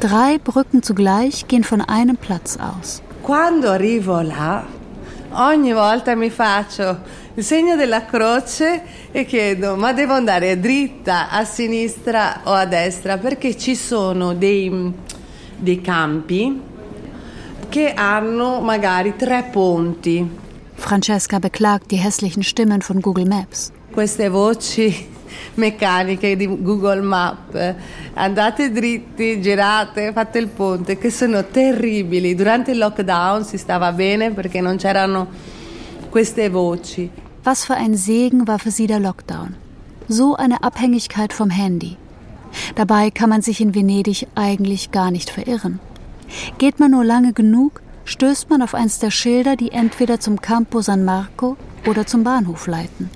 Drei 0.00 0.38
Brücken 0.38 0.82
zugleich 0.82 1.46
gehen 1.46 1.62
von 1.64 1.80
einem 1.80 2.16
Platz 2.16 2.56
aus. 2.56 3.02
Quando 3.24 3.70
arrivo 3.70 4.20
là, 4.20 4.66
ogni 5.30 5.72
volta 5.72 6.14
mi 6.14 6.28
faccio 6.28 6.98
il 7.32 7.42
segno 7.42 7.74
della 7.74 8.04
croce 8.04 8.82
e 9.10 9.24
chiedo 9.24 9.76
ma 9.76 9.94
devo 9.94 10.12
andare 10.12 10.60
dritta, 10.60 11.30
a 11.30 11.42
sinistra 11.46 12.42
o 12.44 12.52
a 12.52 12.66
destra 12.66 13.16
perché 13.16 13.56
ci 13.56 13.76
sono 13.76 14.34
dei, 14.34 14.92
dei 15.56 15.80
campi 15.80 16.60
che 17.70 17.94
hanno 17.94 18.60
magari 18.60 19.16
tre 19.16 19.48
ponti. 19.50 20.30
Francesca 20.74 21.38
beklagt 21.38 21.86
die 21.88 22.04
hässlichen 22.04 22.42
Stimmen 22.42 22.82
von 22.86 23.00
Google 23.00 23.24
Maps. 23.24 23.72
Queste 23.90 24.28
voci 24.28 25.13
meccaniche 25.54 26.36
di 26.36 26.46
Google 26.46 27.02
Map. 27.02 27.74
Andate 28.14 28.70
dritti, 28.70 29.40
girate, 29.40 30.12
fate 30.12 30.38
il 30.38 30.48
ponte, 30.48 30.98
che 30.98 31.10
sono 31.10 31.44
terribili. 31.46 32.34
Durante 32.34 32.72
il 32.72 32.78
lockdown 32.78 33.44
si 33.44 33.58
stava 33.58 33.92
bene 33.92 34.32
perché 34.32 34.60
non 34.60 34.76
c'erano 34.76 35.28
queste 36.10 36.48
voci. 36.48 37.10
Was 37.44 37.64
für 37.64 37.74
ein 37.74 37.94
Segen 37.94 38.46
war 38.46 38.58
für 38.58 38.70
sie 38.70 38.86
der 38.86 39.00
Lockdown. 39.00 39.56
So 40.08 40.34
eine 40.34 40.62
Abhängigkeit 40.62 41.32
vom 41.32 41.50
Handy. 41.50 41.96
Dabei 42.74 43.10
kann 43.10 43.28
man 43.28 43.42
sich 43.42 43.60
in 43.60 43.74
Venedig 43.74 44.26
eigentlich 44.34 44.90
gar 44.90 45.10
nicht 45.10 45.30
verirren. 45.30 45.80
Geht 46.58 46.78
man 46.78 46.92
nur 46.92 47.04
lange 47.04 47.32
genug, 47.32 47.82
stößt 48.04 48.50
man 48.50 48.62
auf 48.62 48.74
eins 48.74 48.98
der 48.98 49.10
Schilder, 49.10 49.56
die 49.56 49.72
entweder 49.72 50.20
zum 50.20 50.40
Campo 50.40 50.80
San 50.80 51.04
Marco 51.04 51.56
oder 51.86 52.06
zum 52.06 52.24
Bahnhof 52.24 52.66
leiten. 52.66 53.10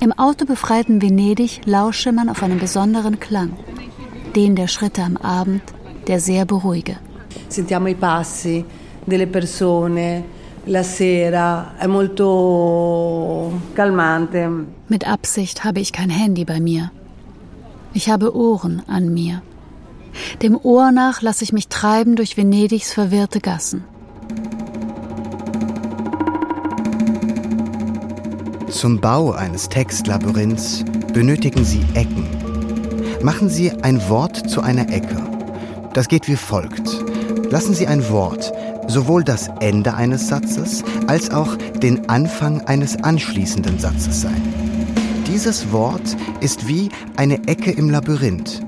Im 0.00 0.12
autobefreiten 0.12 1.00
Venedig 1.00 1.60
lausche 1.64 2.12
man 2.12 2.28
auf 2.28 2.42
einen 2.42 2.58
besonderen 2.58 3.20
Klang, 3.20 3.52
den 4.34 4.56
der 4.56 4.68
Schritte 4.68 5.02
am 5.02 5.16
Abend, 5.16 5.62
der 6.06 6.20
sehr 6.20 6.44
beruhige. 6.44 6.96
Sentiamo 7.48 7.88
i 7.88 7.94
passi 7.94 8.64
delle 9.04 9.26
persone, 9.26 10.24
la 10.64 10.82
sera, 10.82 11.74
è 11.78 11.86
molto 11.86 13.52
calmante. 13.74 14.66
Mit 14.88 15.06
Absicht 15.06 15.64
habe 15.64 15.80
ich 15.80 15.92
kein 15.92 16.10
Handy 16.10 16.44
bei 16.44 16.60
mir. 16.60 16.90
Ich 17.92 18.08
habe 18.08 18.34
Ohren 18.34 18.82
an 18.86 19.12
mir. 19.12 19.42
Dem 20.42 20.58
Ohr 20.62 20.90
nach 20.90 21.22
lasse 21.22 21.44
ich 21.44 21.52
mich 21.52 21.68
treiben 21.68 22.16
durch 22.16 22.36
Venedigs 22.36 22.92
verwirrte 22.92 23.40
Gassen. 23.40 23.84
Zum 28.74 29.00
Bau 29.00 29.30
eines 29.30 29.68
Textlabyrinths 29.68 30.84
benötigen 31.12 31.64
Sie 31.64 31.80
Ecken. 31.94 32.26
Machen 33.22 33.48
Sie 33.48 33.70
ein 33.70 34.08
Wort 34.08 34.50
zu 34.50 34.62
einer 34.62 34.92
Ecke. 34.92 35.16
Das 35.92 36.08
geht 36.08 36.26
wie 36.26 36.34
folgt. 36.34 37.00
Lassen 37.50 37.72
Sie 37.72 37.86
ein 37.86 38.06
Wort 38.10 38.52
sowohl 38.88 39.22
das 39.22 39.48
Ende 39.60 39.94
eines 39.94 40.26
Satzes 40.26 40.82
als 41.06 41.30
auch 41.30 41.54
den 41.56 42.08
Anfang 42.08 42.62
eines 42.62 42.96
anschließenden 42.96 43.78
Satzes 43.78 44.22
sein. 44.22 44.42
Dieses 45.28 45.70
Wort 45.70 46.16
ist 46.40 46.66
wie 46.66 46.88
eine 47.16 47.46
Ecke 47.46 47.70
im 47.70 47.90
Labyrinth. 47.90 48.60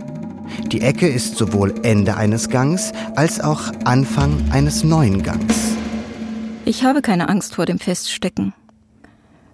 Die 0.71 0.83
Ecke 0.83 1.09
ist 1.09 1.37
sowohl 1.37 1.75
Ende 1.83 2.17
eines 2.17 2.49
Gangs 2.49 2.93
als 3.17 3.41
auch 3.41 3.73
Anfang 3.85 4.39
eines 4.53 4.85
neuen 4.85 5.25
Gangs. 5.25 5.77
Ich 6.65 6.85
habe 6.85 7.03
keine 7.03 7.29
Angst 7.29 7.57
vor 7.57 7.67
dem 7.67 7.81
Feststecken. 7.81 8.55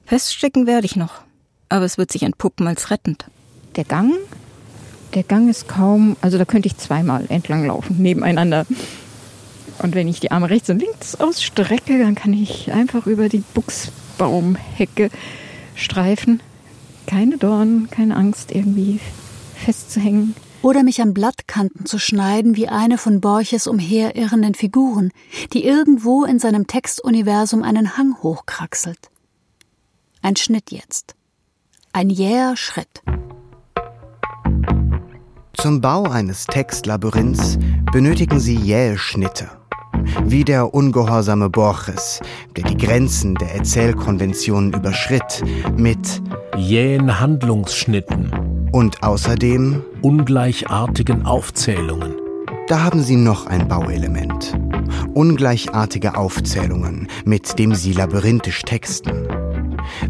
Feststecken 0.06 0.66
werde 0.66 0.86
ich 0.86 0.96
noch, 0.96 1.22
aber 1.68 1.84
es 1.84 1.98
wird 1.98 2.12
sich 2.12 2.22
entpuppen 2.22 2.66
als 2.66 2.90
rettend. 2.90 3.26
Der 3.76 3.84
Gang, 3.84 4.12
der 5.14 5.22
Gang 5.22 5.48
ist 5.48 5.68
kaum, 5.68 6.16
also 6.20 6.38
da 6.38 6.44
könnte 6.44 6.66
ich 6.66 6.76
zweimal 6.76 7.26
entlang 7.28 7.66
laufen, 7.66 8.00
nebeneinander. 8.00 8.66
Und 9.78 9.94
wenn 9.94 10.08
ich 10.08 10.20
die 10.20 10.30
Arme 10.30 10.50
rechts 10.50 10.70
und 10.70 10.80
links 10.80 11.14
ausstrecke, 11.16 11.98
dann 11.98 12.14
kann 12.14 12.32
ich 12.32 12.72
einfach 12.72 13.06
über 13.06 13.28
die 13.28 13.42
Buchsbaumhecke 13.54 15.10
streifen. 15.74 16.40
Keine 17.06 17.38
Dornen, 17.38 17.90
keine 17.90 18.16
Angst, 18.16 18.52
irgendwie 18.52 19.00
festzuhängen. 19.56 20.34
Oder 20.62 20.84
mich 20.84 21.02
an 21.02 21.12
Blattkanten 21.12 21.86
zu 21.86 21.98
schneiden 21.98 22.56
wie 22.56 22.68
eine 22.68 22.96
von 22.96 23.20
Borches 23.20 23.66
umherirrenden 23.66 24.54
Figuren, 24.54 25.10
die 25.52 25.64
irgendwo 25.64 26.24
in 26.24 26.38
seinem 26.38 26.68
Textuniversum 26.68 27.64
einen 27.64 27.96
Hang 27.96 28.22
hochkraxelt. 28.22 29.11
Ein 30.24 30.36
Schnitt 30.36 30.70
jetzt. 30.70 31.16
Ein 31.92 32.08
jäher 32.08 32.56
Schritt. 32.56 33.02
Zum 35.54 35.80
Bau 35.80 36.04
eines 36.04 36.46
Textlabyrinths 36.46 37.58
benötigen 37.92 38.38
Sie 38.38 38.54
jähe 38.54 38.96
Schnitte. 38.98 39.50
Wie 40.24 40.44
der 40.44 40.74
ungehorsame 40.74 41.50
Borges, 41.50 42.20
der 42.56 42.64
die 42.64 42.76
Grenzen 42.76 43.34
der 43.34 43.52
Erzählkonventionen 43.56 44.72
überschritt, 44.72 45.42
mit 45.76 46.22
jähen 46.56 47.18
Handlungsschnitten 47.18 48.68
und 48.70 49.02
außerdem 49.02 49.84
ungleichartigen 50.02 51.26
Aufzählungen. 51.26 52.14
Da 52.68 52.84
haben 52.84 53.02
Sie 53.02 53.16
noch 53.16 53.46
ein 53.46 53.66
Bauelement. 53.66 54.56
Ungleichartige 55.14 56.16
Aufzählungen, 56.16 57.08
mit 57.24 57.58
dem 57.58 57.74
Sie 57.74 57.92
labyrinthisch 57.92 58.62
texten. 58.62 59.41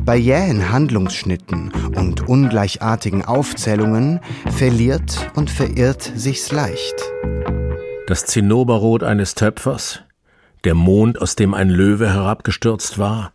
Bei 0.04 0.16
jähen 0.16 0.70
Handlungsschnitten 0.70 1.72
und 1.94 2.28
ungleichartigen 2.28 3.24
Aufzählungen 3.24 4.20
verliert 4.50 5.30
und 5.34 5.50
verirrt 5.50 6.12
sich's 6.14 6.52
leicht. 6.52 6.94
Das 8.06 8.26
Zinnoberrot 8.26 9.02
eines 9.02 9.34
Töpfers, 9.34 10.00
der 10.64 10.74
Mond, 10.74 11.20
aus 11.20 11.36
dem 11.36 11.54
ein 11.54 11.70
Löwe 11.70 12.12
herabgestürzt 12.12 12.98
war, 12.98 13.32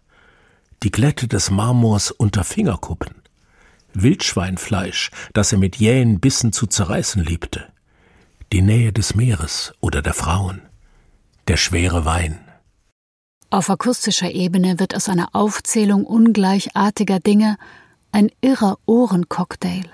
die 0.84 0.92
Glätte 0.92 1.28
des 1.28 1.50
Marmors 1.50 2.12
unter 2.12 2.44
Fingerkuppen, 2.44 3.16
Wildschweinfleisch, 3.94 5.12
das 5.34 5.52
er 5.52 5.58
mit 5.58 5.78
jähen 5.78 6.20
Bissen 6.20 6.54
zu 6.54 6.68
zerreißen 6.68 7.24
liebte, 7.24 7.66
die 8.54 8.62
Nähe 8.62 8.94
des 8.94 9.16
Meeres 9.16 9.74
oder 9.82 10.02
der 10.02 10.14
Frauen, 10.14 10.62
der 11.48 11.58
schwere 11.58 12.06
Wein. 12.06 12.40
Auf 13.50 13.70
akustischer 13.70 14.32
Ebene 14.32 14.80
wird 14.80 14.94
aus 14.94 15.08
einer 15.08 15.30
Aufzählung 15.32 16.04
ungleichartiger 16.06 17.20
Dinge 17.20 17.58
ein 18.12 18.30
irrer 18.42 18.78
Ohrencocktail. 18.86 19.86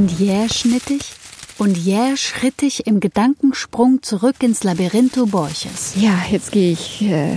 Und 0.00 0.18
jähschnittig 0.18 1.12
und 1.58 1.76
jähschrittig 1.76 2.86
im 2.86 3.00
Gedankensprung 3.00 4.02
zurück 4.02 4.42
ins 4.42 4.64
Labyrintho 4.64 5.26
Borches. 5.26 5.92
Ja, 5.94 6.18
jetzt 6.30 6.52
gehe 6.52 6.72
ich 6.72 7.02
äh, 7.02 7.36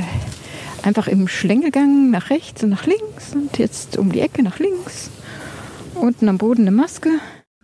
einfach 0.81 1.09
im 1.09 1.27
Schlängelgang 1.27 2.09
nach 2.09 2.29
rechts 2.29 2.63
und 2.63 2.69
nach 2.69 2.85
links 2.85 3.33
und 3.33 3.57
jetzt 3.57 3.97
um 3.97 4.13
die 4.13 4.21
Ecke 4.21 4.43
nach 4.43 4.59
links. 4.59 5.09
Unten 5.93 6.29
am 6.29 6.37
Boden 6.37 6.61
eine 6.61 6.71
Maske. 6.71 7.09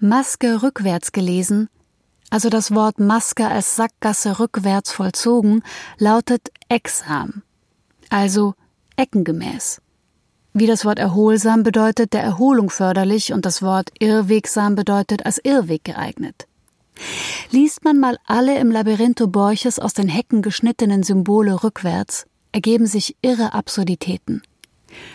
Maske 0.01 0.63
rückwärts 0.63 1.13
gelesen, 1.13 1.69
also 2.29 2.49
das 2.49 2.75
Wort 2.75 2.99
Maske 2.99 3.47
als 3.47 3.77
Sackgasse 3.77 4.37
rückwärts 4.37 4.91
vollzogen, 4.91 5.63
lautet 5.97 6.51
exam, 6.67 7.43
also 8.09 8.53
eckengemäß. 8.97 9.79
Wie 10.59 10.67
das 10.67 10.83
Wort 10.83 10.99
erholsam 10.99 11.63
bedeutet, 11.63 12.11
der 12.11 12.21
Erholung 12.21 12.69
förderlich 12.69 13.31
und 13.31 13.45
das 13.45 13.61
Wort 13.61 13.91
irrwegsam 13.97 14.75
bedeutet 14.75 15.25
als 15.25 15.39
Irrweg 15.41 15.85
geeignet. 15.85 16.47
Liest 17.49 17.85
man 17.85 17.97
mal 17.97 18.17
alle 18.25 18.59
im 18.59 18.69
Labyrintho 18.69 19.27
Borches 19.27 19.79
aus 19.79 19.93
den 19.93 20.09
Hecken 20.09 20.41
geschnittenen 20.41 21.03
Symbole 21.03 21.63
rückwärts, 21.63 22.25
ergeben 22.51 22.87
sich 22.87 23.15
irre 23.21 23.53
Absurditäten. 23.53 24.41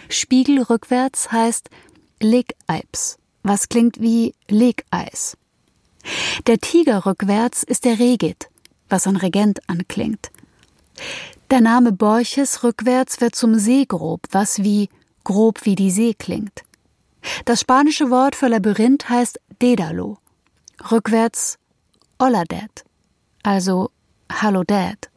Spiegel 0.08 0.62
rückwärts 0.62 1.30
heißt 1.30 1.68
Legeips, 2.22 3.18
was 3.42 3.68
klingt 3.68 4.00
wie 4.00 4.34
Legeis. 4.48 5.36
Der 6.46 6.56
Tiger 6.56 7.04
rückwärts 7.04 7.64
ist 7.64 7.84
der 7.84 7.98
Regit, 7.98 8.48
was 8.88 9.06
an 9.06 9.16
Regent 9.16 9.60
anklingt. 9.68 10.30
Der 11.50 11.60
Name 11.60 11.92
Borches 11.92 12.64
rückwärts 12.64 13.20
wird 13.20 13.34
zum 13.34 13.58
Seegrob, 13.58 14.22
was 14.30 14.62
wie 14.62 14.88
grob 15.24 15.64
wie 15.64 15.74
die 15.74 15.90
See 15.90 16.14
klingt. 16.14 16.62
Das 17.44 17.60
spanische 17.60 18.10
Wort 18.10 18.36
für 18.36 18.48
Labyrinth 18.48 19.08
heißt 19.08 19.40
Dedalo. 19.60 20.18
Rückwärts 20.90 21.58
Hola 22.20 22.44
Dad, 22.44 22.84
also 23.42 23.90
Hallo 24.30 24.62
Dad. 24.64 25.10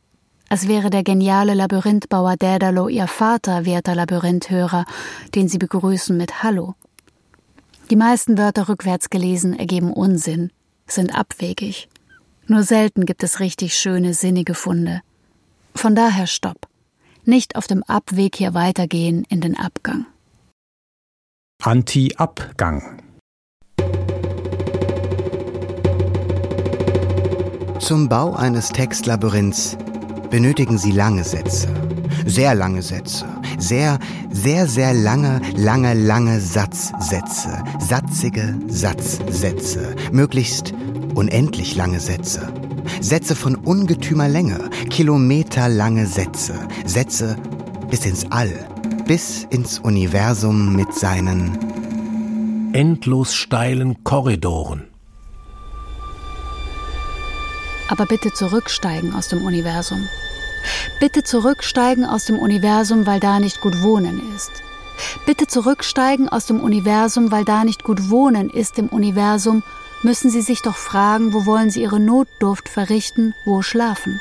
Als 0.50 0.68
wäre 0.68 0.90
der 0.90 1.04
geniale 1.04 1.54
Labyrinthbauer 1.54 2.38
Daedalo 2.38 2.88
ihr 2.88 3.08
Vater, 3.08 3.66
werter 3.66 3.96
Labyrinthhörer, 3.96 4.86
den 5.36 5.50
sie 5.50 5.58
begrüßen 5.58 6.16
mit 6.16 6.42
Hallo. 6.42 6.76
Die 7.90 7.96
meisten 7.96 8.38
Wörter 8.38 8.70
rückwärts 8.70 9.10
gelesen 9.10 9.58
ergeben 9.58 9.92
Unsinn, 9.92 10.52
sind 10.88 11.14
abwegig. 11.14 11.90
Nur 12.48 12.64
selten 12.64 13.06
gibt 13.06 13.24
es 13.24 13.40
richtig 13.42 13.78
schöne, 13.78 14.14
sinnige 14.14 14.54
Funde. 14.54 15.02
Von 15.76 15.96
daher 15.96 16.28
Stopp. 16.28 16.68
Nicht 17.30 17.58
auf 17.58 17.68
dem 17.68 17.84
Abweg 17.84 18.38
hier 18.38 18.54
weitergehen 18.54 19.26
in 19.28 19.42
den 19.42 19.58
Abgang. 19.58 20.06
Anti-Abgang. 21.62 23.02
Zum 27.80 28.08
Bau 28.08 28.34
eines 28.34 28.70
Textlabyrinths 28.70 29.76
benötigen 30.30 30.78
Sie 30.78 30.92
lange 30.92 31.24
Sätze. 31.24 31.68
Sehr 32.26 32.56
lange 32.56 32.82
Sätze. 32.82 33.26
Sehr, 33.58 34.00
sehr, 34.32 34.68
sehr 34.68 34.94
lange, 34.94 35.42
lange, 35.56 35.94
lange 35.94 36.40
Satzsätze. 36.40 37.64
Satzige 37.80 38.56
Satzsätze. 38.68 39.96
Möglichst 40.12 40.74
unendlich 41.16 41.76
lange 41.76 42.00
Sätze. 42.00 42.48
Sätze 43.02 43.36
von 43.36 43.56
ungetümer 43.56 44.28
Länge. 44.28 44.70
Kilometerlange 44.90 46.06
Sätze. 46.06 46.56
Sätze 46.86 47.36
bis 47.90 48.06
ins 48.06 48.26
All. 48.32 48.52
Bis 49.08 49.48
ins 49.50 49.80
Universum 49.80 50.76
mit 50.76 50.94
seinen 50.94 51.58
endlos 52.74 53.34
steilen 53.34 54.04
Korridoren. 54.04 54.87
Aber 57.90 58.06
bitte 58.06 58.34
zurücksteigen 58.34 59.14
aus 59.14 59.28
dem 59.28 59.44
Universum. 59.44 60.08
Bitte 61.00 61.24
zurücksteigen 61.24 62.06
aus 62.06 62.26
dem 62.26 62.38
Universum, 62.38 63.06
weil 63.06 63.20
da 63.20 63.40
nicht 63.40 63.62
gut 63.62 63.82
wohnen 63.82 64.22
ist. 64.36 64.52
Bitte 65.26 65.48
zurücksteigen 65.48 66.28
aus 66.28 66.46
dem 66.48 66.60
Universum, 66.60 67.32
weil 67.32 67.46
da 67.46 67.64
nicht 67.64 67.84
gut 67.84 68.10
wohnen 68.10 68.50
ist 68.50 68.80
im 68.80 68.88
Universum, 68.88 69.64
müssen 70.04 70.30
Sie 70.30 70.42
sich 70.42 70.62
doch 70.62 70.76
fragen, 70.76 71.34
wo 71.34 71.46
wollen 71.46 71.70
Sie 71.70 71.82
Ihre 71.82 72.00
Notdurft 72.00 72.70
verrichten, 72.70 73.34
wo 73.46 73.62
schlafen. 73.62 74.20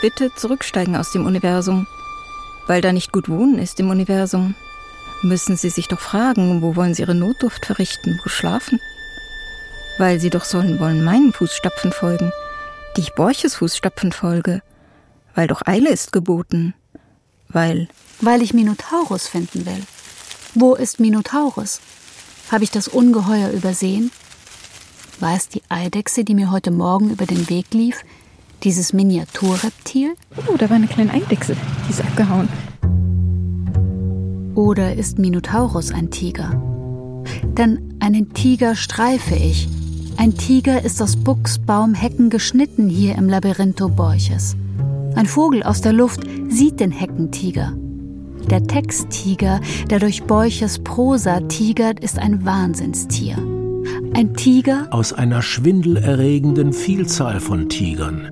Bitte 0.00 0.32
zurücksteigen 0.34 0.96
aus 0.96 1.10
dem 1.12 1.26
Universum, 1.26 1.86
weil 2.66 2.80
da 2.80 2.92
nicht 2.92 3.12
gut 3.12 3.28
wohnen 3.28 3.58
ist 3.58 3.78
im 3.80 3.90
Universum. 3.90 4.54
Müssen 5.22 5.56
Sie 5.56 5.70
sich 5.70 5.88
doch 5.88 6.00
fragen, 6.00 6.62
wo 6.62 6.76
wollen 6.76 6.94
Sie 6.94 7.02
Ihre 7.02 7.14
Notdurft 7.14 7.66
verrichten, 7.66 8.20
wo 8.22 8.28
schlafen? 8.28 8.80
Weil 9.98 10.18
Sie 10.18 10.30
doch 10.30 10.44
sollen 10.44 10.80
wollen 10.80 11.04
meinen 11.04 11.32
Fußstapfen 11.32 11.92
folgen, 11.92 12.32
die 12.96 13.02
ich 13.02 13.14
Borches 13.14 13.56
Fußstapfen 13.56 14.12
folge, 14.12 14.62
weil 15.34 15.46
doch 15.46 15.66
Eile 15.66 15.90
ist 15.90 16.12
geboten, 16.12 16.74
weil. 17.48 17.88
Weil 18.20 18.42
ich 18.42 18.54
Minotaurus 18.54 19.28
finden 19.28 19.66
will. 19.66 19.82
Wo 20.54 20.74
ist 20.74 21.00
Minotaurus? 21.00 21.80
Habe 22.50 22.64
ich 22.64 22.70
das 22.70 22.88
Ungeheuer 22.88 23.50
übersehen? 23.50 24.10
War 25.20 25.36
es 25.36 25.48
die 25.48 25.62
Eidechse, 25.68 26.24
die 26.24 26.34
mir 26.34 26.50
heute 26.50 26.70
Morgen 26.70 27.10
über 27.10 27.26
den 27.26 27.48
Weg 27.48 27.72
lief? 27.72 28.02
Dieses 28.64 28.92
Miniaturreptil? 28.92 30.14
Oh, 30.48 30.56
da 30.56 30.68
war 30.68 30.76
eine 30.76 30.88
kleine 30.88 31.12
Eidechse. 31.12 31.56
Die 31.86 31.90
ist 31.90 32.00
abgehauen. 32.00 32.48
Oder 34.54 34.96
ist 34.96 35.18
Minotaurus 35.18 35.92
ein 35.92 36.10
Tiger? 36.10 36.60
Denn 37.42 37.94
einen 38.00 38.34
Tiger 38.34 38.74
streife 38.74 39.34
ich, 39.34 39.68
ein 40.20 40.36
Tiger 40.36 40.84
ist 40.84 41.00
aus 41.00 41.16
Buchsbaumhecken 41.16 42.28
geschnitten 42.28 42.90
hier 42.90 43.14
im 43.14 43.26
Labyrintho 43.26 43.88
Borches. 43.88 44.54
Ein 45.14 45.24
Vogel 45.24 45.62
aus 45.62 45.80
der 45.80 45.94
Luft 45.94 46.20
sieht 46.50 46.78
den 46.78 46.90
Heckentiger. 46.90 47.72
Der 48.50 48.62
Texttiger, 48.62 49.62
der 49.88 49.98
durch 49.98 50.24
Borches 50.24 50.78
Prosa 50.80 51.40
tigert, 51.40 52.00
ist 52.00 52.18
ein 52.18 52.44
Wahnsinnstier. 52.44 53.38
Ein 54.12 54.34
Tiger 54.34 54.88
aus 54.90 55.14
einer 55.14 55.40
schwindelerregenden 55.40 56.74
Vielzahl 56.74 57.40
von 57.40 57.70
Tigern. 57.70 58.30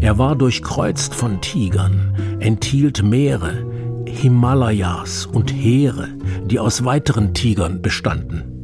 Er 0.00 0.18
war 0.18 0.36
durchkreuzt 0.36 1.14
von 1.14 1.40
Tigern, 1.40 2.14
enthielt 2.40 3.02
Meere, 3.02 3.64
Himalayas 4.06 5.24
und 5.24 5.50
Heere, 5.50 6.08
die 6.44 6.58
aus 6.58 6.84
weiteren 6.84 7.32
Tigern 7.32 7.80
bestanden. 7.80 8.61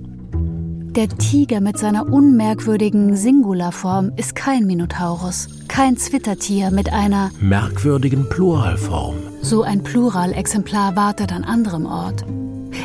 Der 0.99 1.09
Tiger 1.09 1.61
mit 1.61 1.79
seiner 1.79 2.13
unmerkwürdigen 2.13 3.15
Singularform 3.15 4.11
ist 4.17 4.35
kein 4.35 4.67
Minotaurus, 4.67 5.47
kein 5.69 5.97
Zwittertier 5.97 6.73
mit 6.73 6.93
einer 6.93 7.31
merkwürdigen 7.39 8.29
Pluralform. 8.29 9.15
So 9.41 9.63
ein 9.63 9.85
Pluralexemplar 9.85 10.97
wartet 10.97 11.33
an 11.33 11.45
anderem 11.45 11.87
Ort. 11.87 12.25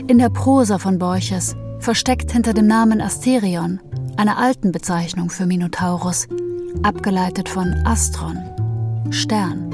In 0.05 0.19
der 0.19 0.29
Prosa 0.29 0.77
von 0.77 0.99
Borches, 0.99 1.55
versteckt 1.79 2.31
hinter 2.31 2.53
dem 2.53 2.67
Namen 2.67 3.01
Asterion, 3.01 3.79
einer 4.15 4.37
alten 4.37 4.71
Bezeichnung 4.71 5.31
für 5.31 5.47
Minotaurus, 5.47 6.27
abgeleitet 6.83 7.49
von 7.49 7.73
Astron, 7.83 8.37
Stern. 9.09 9.73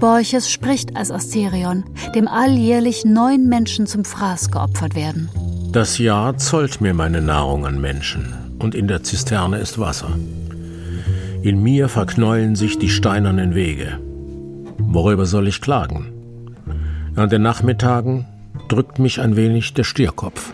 Borches 0.00 0.50
spricht 0.50 0.96
als 0.96 1.12
Asterion, 1.12 1.84
dem 2.16 2.26
alljährlich 2.26 3.04
neun 3.04 3.48
Menschen 3.48 3.86
zum 3.86 4.04
Fraß 4.04 4.50
geopfert 4.50 4.96
werden. 4.96 5.30
Das 5.70 5.98
Jahr 5.98 6.38
zollt 6.38 6.80
mir 6.80 6.94
meine 6.94 7.20
Nahrung 7.20 7.66
an 7.66 7.78
Menschen, 7.78 8.32
und 8.58 8.74
in 8.74 8.88
der 8.88 9.02
Zisterne 9.02 9.58
ist 9.58 9.78
Wasser. 9.78 10.08
In 11.42 11.62
mir 11.62 11.90
verknäulen 11.90 12.56
sich 12.56 12.78
die 12.78 12.88
steinernen 12.88 13.54
Wege. 13.54 14.00
Worüber 14.78 15.26
soll 15.26 15.46
ich 15.46 15.60
klagen? 15.60 16.06
An 17.16 17.28
den 17.28 17.42
Nachmittagen 17.42 18.24
drückt 18.68 18.98
mich 18.98 19.20
ein 19.20 19.36
wenig 19.36 19.74
der 19.74 19.84
Stierkopf. 19.84 20.52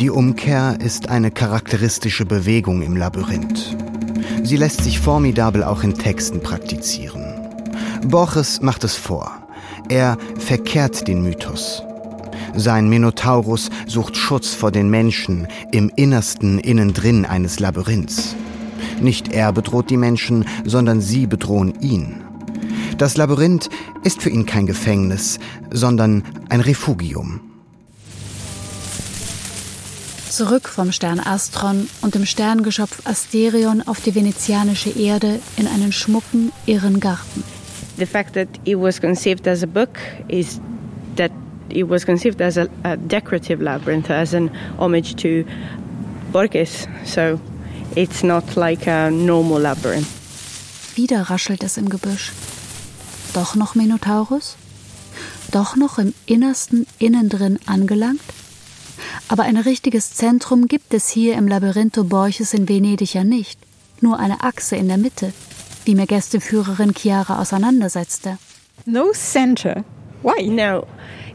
Die 0.00 0.10
Umkehr 0.10 0.78
ist 0.80 1.10
eine 1.10 1.30
charakteristische 1.30 2.26
Bewegung 2.26 2.82
im 2.82 2.96
Labyrinth. 2.96 3.76
Sie 4.42 4.56
lässt 4.56 4.82
sich 4.82 4.98
formidabel 4.98 5.62
auch 5.62 5.84
in 5.84 5.94
Texten 5.94 6.40
praktizieren. 6.40 7.22
Borges 8.04 8.60
macht 8.60 8.82
es 8.82 8.96
vor. 8.96 9.41
Er 9.88 10.16
verkehrt 10.38 11.08
den 11.08 11.22
Mythos. 11.22 11.82
Sein 12.54 12.88
Minotaurus 12.88 13.70
sucht 13.86 14.16
Schutz 14.16 14.54
vor 14.54 14.70
den 14.70 14.90
Menschen 14.90 15.48
im 15.72 15.90
innersten 15.96 16.58
Innendrin 16.58 17.24
eines 17.24 17.60
Labyrinths. 17.60 18.36
Nicht 19.00 19.32
er 19.32 19.52
bedroht 19.52 19.90
die 19.90 19.96
Menschen, 19.96 20.44
sondern 20.64 21.00
sie 21.00 21.26
bedrohen 21.26 21.80
ihn. 21.80 22.22
Das 22.98 23.16
Labyrinth 23.16 23.70
ist 24.04 24.22
für 24.22 24.30
ihn 24.30 24.46
kein 24.46 24.66
Gefängnis, 24.66 25.38
sondern 25.70 26.22
ein 26.50 26.60
Refugium. 26.60 27.40
Zurück 30.28 30.68
vom 30.68 30.92
Stern 30.92 31.20
Astron 31.20 31.88
und 32.00 32.14
dem 32.14 32.24
Sterngeschöpf 32.24 33.06
Asterion 33.06 33.82
auf 33.82 34.00
die 34.00 34.14
venezianische 34.14 34.90
Erde 34.90 35.40
in 35.56 35.66
einen 35.66 35.92
schmucken, 35.92 36.52
irren 36.64 37.00
Garten. 37.00 37.44
The 38.02 38.06
fact 38.06 38.34
that 38.34 38.48
it 38.64 38.78
was 38.86 38.98
conceived 38.98 39.46
as 39.46 39.62
a 39.62 39.66
book 39.78 39.96
is 40.28 40.60
that 41.14 41.30
it 41.70 41.84
was 41.84 42.04
conceived 42.04 42.40
as 42.42 42.56
a, 42.56 42.68
a 42.82 42.96
decorative 42.96 43.62
labyrinth, 43.62 44.10
as 44.10 44.34
an 44.34 44.48
homage 44.76 45.14
to 45.22 45.44
Borges. 46.32 46.88
So 47.04 47.40
it's 47.94 48.24
not 48.24 48.56
like 48.56 48.88
a 48.88 49.10
normal 49.10 49.60
labyrinth. 49.60 50.10
Wieder 50.96 51.30
raschelt 51.30 51.62
es 51.62 51.78
im 51.78 51.88
Gebüsch. 51.88 52.32
Doch 53.34 53.54
noch 53.54 53.76
Minotaurus? 53.76 54.56
Doch 55.52 55.76
noch 55.76 55.98
im 55.98 56.12
innersten 56.26 56.86
Innendrin 56.98 57.60
angelangt? 57.66 58.20
Aber 59.28 59.44
ein 59.44 59.56
richtiges 59.56 60.12
Zentrum 60.12 60.66
gibt 60.66 60.92
es 60.92 61.08
hier 61.08 61.36
im 61.36 61.46
Labyrintho 61.46 62.02
Borches 62.02 62.52
in 62.52 62.68
Venedig 62.68 63.14
ja 63.14 63.22
nicht. 63.22 63.60
Nur 64.00 64.18
eine 64.18 64.42
Achse 64.42 64.74
in 64.74 64.88
der 64.88 64.98
Mitte, 64.98 65.32
wie 65.84 65.94
mir 65.94 66.06
Gästeführerin 66.06 66.94
Chiara 66.94 67.40
auseinandersetzte. 67.40 68.38
No 68.86 69.12
center. 69.12 69.84
Why? 70.22 70.48
No, 70.48 70.86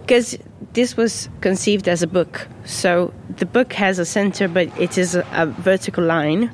because 0.02 0.40
this 0.74 0.98
was 0.98 1.30
conceived 1.42 1.88
as 1.88 2.04
a 2.04 2.08
book. 2.08 2.48
So 2.66 3.14
the 3.38 3.46
book 3.46 3.74
has 3.74 4.00
a 4.00 4.06
center, 4.06 4.48
but 4.48 4.68
it 4.80 4.98
is 4.98 5.16
a, 5.16 5.46
vertical 5.64 6.04
line. 6.04 6.50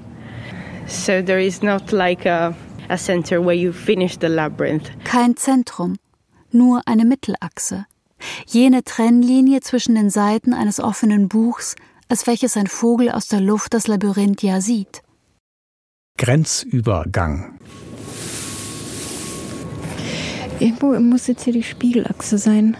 So 0.87 1.21
there 1.21 1.39
is 1.39 1.61
not 1.61 1.91
like 1.91 2.25
a, 2.25 2.55
a 2.89 2.97
center 2.97 3.41
where 3.41 3.55
you 3.55 3.71
finish 3.71 4.17
the 4.17 4.29
labyrinth. 4.29 4.89
Kein 5.03 5.35
Zentrum, 5.35 5.97
nur 6.51 6.81
eine 6.85 7.05
Mittelachse. 7.05 7.85
Jene 8.47 8.83
Trennlinie 8.83 9.61
zwischen 9.61 9.95
den 9.95 10.09
Seiten 10.09 10.53
eines 10.53 10.79
offenen 10.79 11.27
Buchs, 11.27 11.75
als 12.09 12.25
welches 12.25 12.57
ein 12.57 12.67
Vogel 12.67 13.11
aus 13.11 13.27
der 13.27 13.41
Luft 13.41 13.73
das 13.73 13.87
Labyrinth 13.87 14.41
ja 14.43 14.61
sieht. 14.61 15.01
Grenzübergang. 16.17 17.59
Irgendwo 20.59 20.99
muss 20.99 21.27
jetzt 21.27 21.43
hier 21.43 21.53
die 21.53 21.63
Spiegelachse 21.63 22.37
sein. 22.37 22.77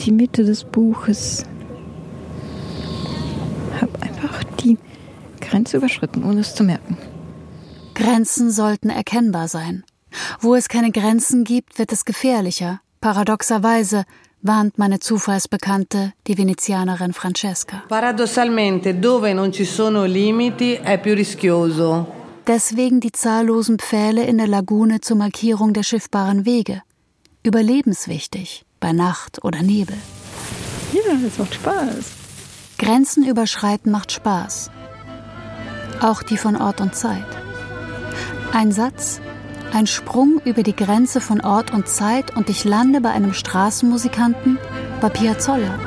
Die 0.00 0.12
Mitte 0.12 0.44
des 0.44 0.64
Buches. 0.64 1.44
Hab 3.80 4.02
einfach 4.02 4.44
die 4.62 4.78
Grenze 5.40 5.78
überschritten, 5.78 6.24
ohne 6.24 6.40
es 6.40 6.54
zu 6.54 6.64
merken. 6.64 6.96
Grenzen 7.94 8.50
sollten 8.50 8.90
erkennbar 8.90 9.48
sein. 9.48 9.84
Wo 10.40 10.54
es 10.54 10.68
keine 10.68 10.90
Grenzen 10.90 11.44
gibt, 11.44 11.78
wird 11.78 11.92
es 11.92 12.04
gefährlicher. 12.04 12.80
Paradoxerweise 13.00 14.04
warnt 14.42 14.78
meine 14.78 14.98
Zufallsbekannte, 14.98 16.12
die 16.26 16.36
Venezianerin 16.36 17.12
Francesca. 17.12 17.84
Paradossalmente, 17.88 18.98
dove 18.98 19.32
non 19.34 19.52
ci 19.52 19.64
sono 19.64 20.04
limiti 20.04 20.74
è 20.74 21.00
più 21.00 21.14
rischioso. 21.14 22.21
Deswegen 22.46 23.00
die 23.00 23.12
zahllosen 23.12 23.78
Pfähle 23.78 24.24
in 24.24 24.38
der 24.38 24.48
Lagune 24.48 25.00
zur 25.00 25.16
Markierung 25.16 25.72
der 25.72 25.84
schiffbaren 25.84 26.44
Wege. 26.44 26.82
Überlebenswichtig, 27.44 28.64
bei 28.80 28.92
Nacht 28.92 29.44
oder 29.44 29.62
Nebel. 29.62 29.96
Ja, 30.92 31.14
das 31.22 31.38
macht 31.38 31.54
Spaß. 31.54 32.12
Grenzen 32.78 33.24
überschreiten 33.24 33.92
macht 33.92 34.10
Spaß. 34.10 34.70
Auch 36.00 36.22
die 36.24 36.36
von 36.36 36.56
Ort 36.56 36.80
und 36.80 36.96
Zeit. 36.96 37.26
Ein 38.52 38.72
Satz, 38.72 39.20
ein 39.72 39.86
Sprung 39.86 40.40
über 40.44 40.64
die 40.64 40.74
Grenze 40.74 41.20
von 41.20 41.40
Ort 41.40 41.72
und 41.72 41.88
Zeit 41.88 42.36
und 42.36 42.50
ich 42.50 42.64
lande 42.64 43.00
bei 43.00 43.10
einem 43.10 43.34
Straßenmusikanten, 43.34 44.58
bei 45.00 45.08
Piazzolla. 45.08 45.78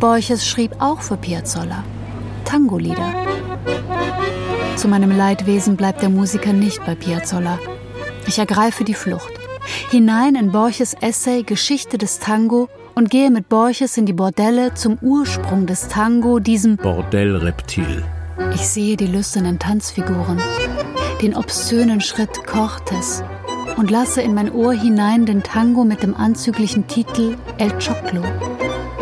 Borches 0.00 0.48
schrieb 0.48 0.72
auch 0.78 1.02
für 1.02 1.18
Piazzolla 1.18 1.84
Tango-Lieder. 2.46 3.12
Zu 4.76 4.88
meinem 4.88 5.14
Leidwesen 5.14 5.76
bleibt 5.76 6.00
der 6.00 6.08
Musiker 6.08 6.54
nicht 6.54 6.84
bei 6.86 6.94
Piazzolla. 6.94 7.58
Ich 8.26 8.38
ergreife 8.38 8.82
die 8.82 8.94
Flucht. 8.94 9.30
Hinein 9.90 10.36
in 10.36 10.52
Borches 10.52 10.94
Essay 11.02 11.42
Geschichte 11.42 11.98
des 11.98 12.18
Tango 12.18 12.70
und 12.94 13.10
gehe 13.10 13.30
mit 13.30 13.50
Borches 13.50 13.98
in 13.98 14.06
die 14.06 14.14
Bordelle 14.14 14.72
zum 14.72 14.96
Ursprung 15.02 15.66
des 15.66 15.88
Tango, 15.88 16.38
diesem 16.38 16.78
Bordellreptil. 16.78 18.02
Ich 18.54 18.66
sehe 18.66 18.96
die 18.96 19.06
lüsternen 19.06 19.58
Tanzfiguren, 19.58 20.40
den 21.20 21.36
obszönen 21.36 22.00
Schritt 22.00 22.46
Cortes 22.46 23.22
und 23.76 23.90
lasse 23.90 24.22
in 24.22 24.32
mein 24.32 24.50
Ohr 24.50 24.72
hinein 24.72 25.26
den 25.26 25.42
Tango 25.42 25.84
mit 25.84 26.02
dem 26.02 26.16
anzüglichen 26.16 26.86
Titel 26.86 27.36
El 27.58 27.70
Choclo, 27.78 28.22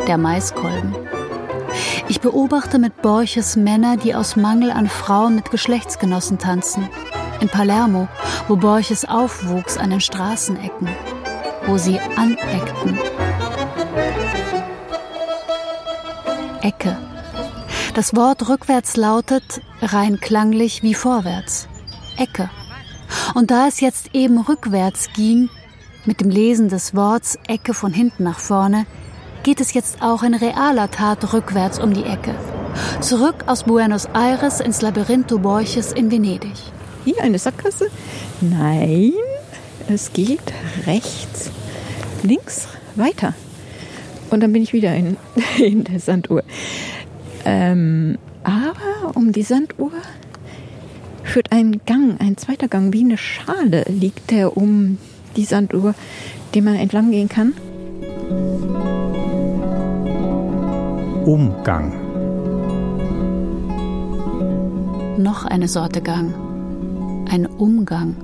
der 0.09 0.18
Maiskolben. 0.18 0.96
Ich 2.09 2.20
beobachte 2.20 2.78
mit 2.78 3.02
Borches 3.02 3.56
Männer, 3.56 3.96
die 3.96 4.14
aus 4.14 4.36
Mangel 4.36 4.70
an 4.70 4.88
Frauen 4.88 5.34
mit 5.34 5.50
Geschlechtsgenossen 5.50 6.38
tanzen. 6.38 6.88
In 7.40 7.48
Palermo, 7.48 8.09
wo 8.48 8.56
Borches 8.56 9.04
aufwuchs 9.04 9.76
an 9.76 9.90
den 9.90 10.00
Straßenecken, 10.00 10.88
wo 11.66 11.76
sie 11.76 12.00
aneckten. 12.16 12.98
Ecke. 16.62 16.96
Das 17.94 18.16
Wort 18.16 18.48
rückwärts 18.48 18.96
lautet 18.96 19.61
rein 19.82 20.18
klanglich 20.20 20.82
wie 20.82 20.94
vorwärts. 20.94 21.68
Ecke. 22.16 22.50
Und 23.34 23.50
da 23.50 23.68
es 23.68 23.80
jetzt 23.80 24.14
eben 24.14 24.40
rückwärts 24.40 25.09
ging, 25.14 25.50
mit 26.04 26.20
dem 26.20 26.30
Lesen 26.30 26.68
des 26.68 26.94
Worts 26.96 27.38
Ecke 27.46 27.74
von 27.74 27.92
hinten 27.92 28.24
nach 28.24 28.38
vorne, 28.38 28.86
geht 29.43 29.61
es 29.61 29.72
jetzt 29.72 30.03
auch 30.03 30.22
in 30.22 30.34
realer 30.34 30.91
Tat 30.91 31.32
rückwärts 31.32 31.78
um 31.78 31.95
die 31.95 32.05
Ecke. 32.05 32.34
Zurück 33.01 33.45
aus 33.47 33.64
Buenos 33.64 34.07
Aires 34.14 34.61
ins 34.61 34.82
Labyrintho 34.82 35.39
Borches 35.39 35.93
in 35.93 36.11
Venedig. 36.11 36.55
Hier 37.05 37.22
eine 37.22 37.39
Sackgasse? 37.39 37.91
Nein, 38.41 39.12
es 39.89 40.12
geht 40.12 40.53
rechts, 40.86 41.51
links, 42.22 42.68
weiter. 42.97 43.34
Und 44.30 44.43
dann 44.43 44.53
bin 44.53 44.62
ich 44.62 44.72
wieder 44.72 44.95
in, 44.95 45.16
in 45.59 45.84
der 45.84 46.01
Sanduhr. 46.01 46.43
Ähm, 47.45 48.18
aber 48.45 49.14
um 49.14 49.32
die 49.32 49.43
Sanduhr 49.43 49.93
führt 51.24 51.53
ein 51.53 51.80
Gang, 51.86 52.20
ein 52.20 52.36
zweiter 52.36 52.68
Gang, 52.68 52.93
wie 52.93 53.05
eine 53.05 53.18
Schale 53.18 53.84
liegt 53.89 54.30
der 54.30 54.57
um 54.57 54.99
die 55.36 55.45
Sanduhr, 55.45 55.95
den 56.55 56.64
man 56.64 56.74
entlang 56.74 57.11
gehen 57.11 57.28
kann. 57.28 57.55
Umgang. 61.29 61.93
Noch 65.18 65.45
eine 65.45 65.68
Sorte 65.68 66.01
Gang. 66.01 66.33
Ein 67.31 67.45
Umgang. 67.45 68.16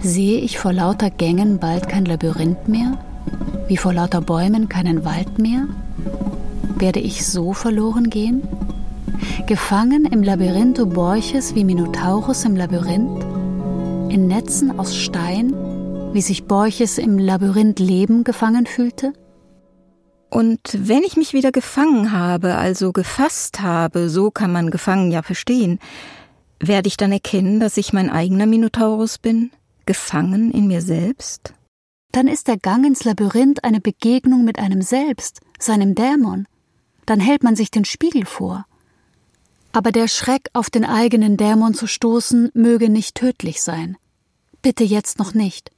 Sehe 0.00 0.38
ich 0.38 0.58
vor 0.58 0.72
lauter 0.72 1.10
Gängen 1.10 1.58
bald 1.58 1.86
kein 1.86 2.06
Labyrinth 2.06 2.66
mehr? 2.66 2.96
Wie 3.68 3.76
vor 3.76 3.92
lauter 3.92 4.22
Bäumen 4.22 4.70
keinen 4.70 5.04
Wald 5.04 5.38
mehr? 5.38 5.68
Werde 6.78 7.00
ich 7.00 7.26
so 7.26 7.52
verloren 7.52 8.08
gehen? 8.08 8.40
Gefangen 9.46 10.06
im 10.06 10.22
Labyrintho 10.22 10.86
Borches 10.86 11.54
wie 11.54 11.64
Minotaurus 11.64 12.46
im 12.46 12.56
Labyrinth? 12.56 13.22
In 14.08 14.28
Netzen 14.28 14.78
aus 14.78 14.96
Stein, 14.96 15.52
wie 16.14 16.22
sich 16.22 16.46
Borches 16.46 16.96
im 16.96 17.18
Labyrinth 17.18 17.80
Leben 17.80 18.24
gefangen 18.24 18.64
fühlte? 18.64 19.12
Und 20.30 20.60
wenn 20.72 21.02
ich 21.02 21.16
mich 21.16 21.32
wieder 21.32 21.50
gefangen 21.50 22.12
habe, 22.12 22.56
also 22.56 22.92
gefasst 22.92 23.60
habe, 23.60 24.08
so 24.08 24.30
kann 24.30 24.52
man 24.52 24.70
gefangen 24.70 25.10
ja 25.10 25.22
verstehen, 25.22 25.80
werde 26.60 26.86
ich 26.88 26.96
dann 26.96 27.10
erkennen, 27.10 27.58
dass 27.58 27.76
ich 27.76 27.92
mein 27.92 28.10
eigener 28.10 28.46
Minotaurus 28.46 29.18
bin, 29.18 29.50
gefangen 29.86 30.52
in 30.52 30.68
mir 30.68 30.82
selbst? 30.82 31.54
Dann 32.12 32.28
ist 32.28 32.48
der 32.48 32.58
Gang 32.58 32.86
ins 32.86 33.04
Labyrinth 33.04 33.64
eine 33.64 33.80
Begegnung 33.80 34.44
mit 34.44 34.58
einem 34.58 34.82
selbst, 34.82 35.40
seinem 35.58 35.94
Dämon. 35.94 36.46
Dann 37.06 37.18
hält 37.18 37.42
man 37.42 37.56
sich 37.56 37.70
den 37.70 37.84
Spiegel 37.84 38.24
vor. 38.24 38.66
Aber 39.72 39.90
der 39.90 40.08
Schreck, 40.08 40.48
auf 40.52 40.70
den 40.70 40.84
eigenen 40.84 41.36
Dämon 41.36 41.74
zu 41.74 41.86
stoßen, 41.86 42.50
möge 42.54 42.88
nicht 42.88 43.16
tödlich 43.16 43.62
sein. 43.62 43.96
Bitte 44.62 44.84
jetzt 44.84 45.18
noch 45.18 45.34
nicht. 45.34 45.70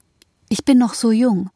Ich 0.48 0.64
bin 0.64 0.78
noch 0.78 0.94
so 0.94 1.10
jung. 1.10 1.50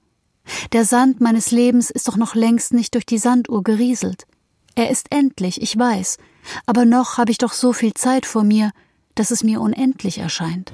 Der 0.72 0.84
Sand 0.84 1.20
meines 1.20 1.51
Lebens 1.51 1.90
ist 1.90 2.09
doch 2.09 2.16
noch 2.16 2.34
längst 2.34 2.72
nicht 2.72 2.94
durch 2.94 3.07
die 3.07 3.18
Sanduhr 3.18 3.62
gerieselt. 3.62 4.26
Er 4.74 4.90
ist 4.90 5.07
endlich, 5.11 5.62
ich 5.62 5.76
weiß, 5.78 6.18
aber 6.66 6.84
noch 6.84 7.18
habe 7.18 7.30
ich 7.30 7.38
doch 7.38 7.53
so 7.53 7.72
viel 7.72 7.94
Zeit 7.94 8.26
vor 8.26 8.44
mir, 8.44 8.72
dass 9.14 9.30
es 9.30 9.42
mir 9.42 9.61
unendlich 9.61 10.18
erscheint. 10.18 10.72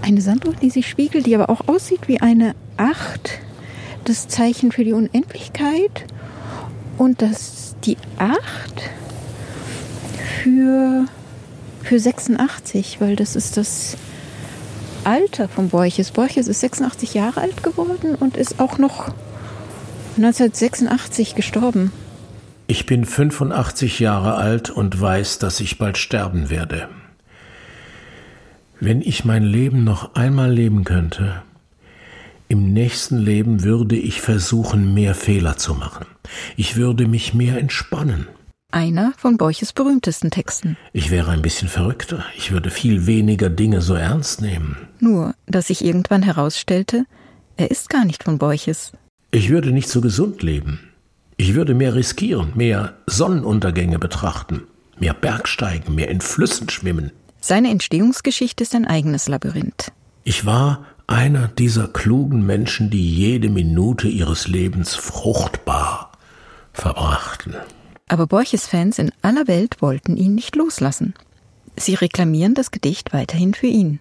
Eine 0.00 0.22
Sanduhr, 0.22 0.54
die 0.54 0.70
sich 0.70 0.88
spiegelt, 0.88 1.26
die 1.26 1.34
aber 1.34 1.50
auch 1.50 1.68
aussieht 1.68 2.08
wie 2.08 2.20
eine 2.20 2.54
Acht, 2.76 3.40
das 4.04 4.28
Zeichen 4.28 4.72
für 4.72 4.84
die 4.84 4.94
Unendlichkeit 4.94 6.06
und 6.98 7.22
das 7.22 7.76
die 7.84 7.98
Acht 8.18 8.90
für, 10.42 11.04
für 11.82 12.00
86, 12.00 13.00
weil 13.00 13.16
das 13.16 13.36
ist 13.36 13.56
das 13.56 13.96
Alter 15.04 15.48
von 15.48 15.68
Borches. 15.68 16.12
Borches 16.12 16.46
ist 16.48 16.60
86 16.60 17.14
Jahre 17.14 17.40
alt 17.40 17.62
geworden 17.62 18.14
und 18.14 18.36
ist 18.36 18.60
auch 18.60 18.78
noch 18.78 19.12
1986 20.16 21.34
gestorben. 21.34 21.92
Ich 22.68 22.86
bin 22.86 23.04
85 23.04 23.98
Jahre 23.98 24.34
alt 24.34 24.70
und 24.70 25.00
weiß, 25.00 25.38
dass 25.38 25.60
ich 25.60 25.78
bald 25.78 25.98
sterben 25.98 26.50
werde. 26.50 26.88
Wenn 28.78 29.00
ich 29.00 29.24
mein 29.24 29.42
Leben 29.42 29.84
noch 29.84 30.14
einmal 30.14 30.52
leben 30.52 30.84
könnte, 30.84 31.42
im 32.48 32.72
nächsten 32.72 33.18
Leben 33.18 33.64
würde 33.64 33.96
ich 33.96 34.20
versuchen, 34.20 34.94
mehr 34.94 35.14
Fehler 35.14 35.56
zu 35.56 35.74
machen. 35.74 36.06
Ich 36.56 36.76
würde 36.76 37.06
mich 37.06 37.34
mehr 37.34 37.58
entspannen. 37.58 38.28
Einer 38.72 39.12
von 39.18 39.36
Borches 39.36 39.74
berühmtesten 39.74 40.30
Texten. 40.30 40.78
Ich 40.94 41.10
wäre 41.10 41.30
ein 41.30 41.42
bisschen 41.42 41.68
verrückter. 41.68 42.24
Ich 42.38 42.52
würde 42.52 42.70
viel 42.70 43.06
weniger 43.06 43.50
Dinge 43.50 43.82
so 43.82 43.94
ernst 43.94 44.40
nehmen. 44.40 44.88
Nur, 44.98 45.34
dass 45.46 45.66
sich 45.66 45.84
irgendwann 45.84 46.22
herausstellte, 46.22 47.04
er 47.58 47.70
ist 47.70 47.90
gar 47.90 48.06
nicht 48.06 48.24
von 48.24 48.38
Borches. 48.38 48.92
Ich 49.30 49.50
würde 49.50 49.72
nicht 49.72 49.90
so 49.90 50.00
gesund 50.00 50.42
leben. 50.42 50.80
Ich 51.36 51.54
würde 51.54 51.74
mehr 51.74 51.94
riskieren, 51.94 52.52
mehr 52.54 52.94
Sonnenuntergänge 53.06 53.98
betrachten, 53.98 54.62
mehr 54.98 55.12
Bergsteigen, 55.12 55.94
mehr 55.94 56.08
in 56.08 56.22
Flüssen 56.22 56.70
schwimmen. 56.70 57.12
Seine 57.40 57.70
Entstehungsgeschichte 57.70 58.62
ist 58.62 58.74
ein 58.74 58.86
eigenes 58.86 59.28
Labyrinth. 59.28 59.92
Ich 60.24 60.46
war 60.46 60.86
einer 61.06 61.48
dieser 61.48 61.88
klugen 61.88 62.46
Menschen, 62.46 62.88
die 62.88 63.14
jede 63.14 63.50
Minute 63.50 64.08
ihres 64.08 64.48
Lebens 64.48 64.94
fruchtbar 64.94 66.12
verbrachten. 66.72 67.54
Aber 68.12 68.26
Borches 68.26 68.66
Fans 68.66 68.98
in 68.98 69.10
aller 69.22 69.48
Welt 69.48 69.80
wollten 69.80 70.18
ihn 70.18 70.34
nicht 70.34 70.54
loslassen. 70.54 71.14
Sie 71.78 71.94
reklamieren 71.94 72.52
das 72.52 72.70
Gedicht 72.70 73.14
weiterhin 73.14 73.54
für 73.54 73.68
ihn. 73.68 74.00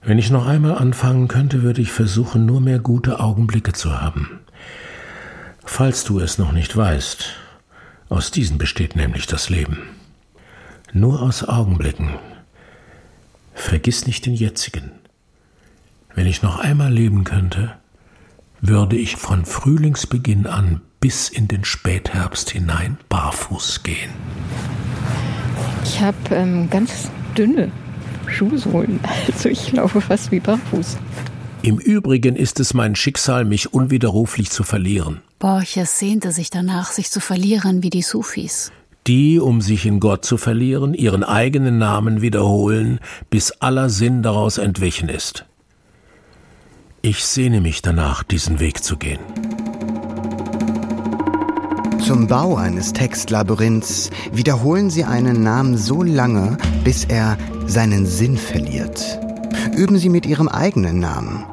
Wenn 0.00 0.18
ich 0.18 0.30
noch 0.30 0.46
einmal 0.46 0.78
anfangen 0.78 1.28
könnte, 1.28 1.60
würde 1.60 1.82
ich 1.82 1.92
versuchen, 1.92 2.46
nur 2.46 2.62
mehr 2.62 2.78
gute 2.78 3.20
Augenblicke 3.20 3.74
zu 3.74 4.00
haben. 4.00 4.40
Falls 5.62 6.04
du 6.04 6.20
es 6.20 6.38
noch 6.38 6.52
nicht 6.52 6.74
weißt, 6.74 7.34
aus 8.08 8.30
diesen 8.30 8.56
besteht 8.56 8.96
nämlich 8.96 9.26
das 9.26 9.50
Leben. 9.50 9.76
Nur 10.94 11.20
aus 11.20 11.46
Augenblicken. 11.46 12.14
Vergiss 13.52 14.06
nicht 14.06 14.24
den 14.24 14.32
jetzigen. 14.32 14.90
Wenn 16.14 16.26
ich 16.26 16.40
noch 16.40 16.60
einmal 16.60 16.90
leben 16.90 17.24
könnte, 17.24 17.74
würde 18.62 18.96
ich 18.96 19.16
von 19.16 19.44
Frühlingsbeginn 19.44 20.46
an 20.46 20.80
bis 21.00 21.28
in 21.28 21.48
den 21.48 21.64
Spätherbst 21.64 22.50
hinein 22.50 22.98
barfuß 23.08 23.82
gehen. 23.82 24.10
Ich 25.84 26.00
habe 26.00 26.16
ähm, 26.30 26.68
ganz 26.70 27.10
dünne 27.36 27.70
Schuhsohlen, 28.26 29.00
also 29.26 29.48
ich 29.48 29.72
laufe 29.72 30.00
fast 30.00 30.30
wie 30.32 30.40
barfuß. 30.40 30.96
Im 31.62 31.78
Übrigen 31.78 32.36
ist 32.36 32.60
es 32.60 32.72
mein 32.72 32.94
Schicksal, 32.94 33.44
mich 33.44 33.72
unwiderruflich 33.72 34.50
zu 34.50 34.62
verlieren. 34.62 35.22
Borches 35.38 35.98
sehnte 35.98 36.32
sich 36.32 36.50
danach, 36.50 36.92
sich 36.92 37.10
zu 37.10 37.20
verlieren 37.20 37.82
wie 37.82 37.90
die 37.90 38.02
Sufis. 38.02 38.72
Die, 39.06 39.40
um 39.40 39.60
sich 39.60 39.86
in 39.86 40.00
Gott 40.00 40.24
zu 40.24 40.36
verlieren, 40.36 40.94
ihren 40.94 41.24
eigenen 41.24 41.78
Namen 41.78 42.20
wiederholen, 42.20 43.00
bis 43.30 43.52
aller 43.52 43.88
Sinn 43.88 44.22
daraus 44.22 44.58
entwichen 44.58 45.08
ist. 45.08 45.46
Ich 47.00 47.24
sehne 47.24 47.60
mich 47.60 47.80
danach, 47.80 48.22
diesen 48.22 48.60
Weg 48.60 48.84
zu 48.84 48.96
gehen. 48.96 49.20
Zum 52.04 52.26
Bau 52.26 52.56
eines 52.56 52.92
Textlabyrinths 52.92 54.10
wiederholen 54.32 54.88
Sie 54.88 55.04
einen 55.04 55.42
Namen 55.42 55.76
so 55.76 56.02
lange, 56.02 56.56
bis 56.84 57.04
er 57.04 57.36
seinen 57.66 58.06
Sinn 58.06 58.36
verliert. 58.36 59.18
Üben 59.76 59.98
Sie 59.98 60.08
mit 60.08 60.24
Ihrem 60.24 60.48
eigenen 60.48 61.00
Namen. 61.00 61.44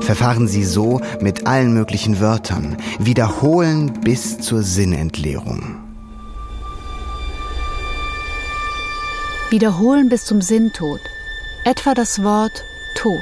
Verfahren 0.00 0.48
Sie 0.48 0.64
so 0.64 1.00
mit 1.20 1.46
allen 1.46 1.72
möglichen 1.72 2.20
Wörtern. 2.20 2.76
Wiederholen 2.98 3.92
bis 4.00 4.38
zur 4.38 4.62
Sinnentleerung. 4.62 5.76
Wiederholen 9.50 10.08
bis 10.08 10.24
zum 10.24 10.40
Sinntod. 10.40 11.00
Etwa 11.64 11.94
das 11.94 12.22
Wort 12.22 12.64
Tod. 12.94 13.20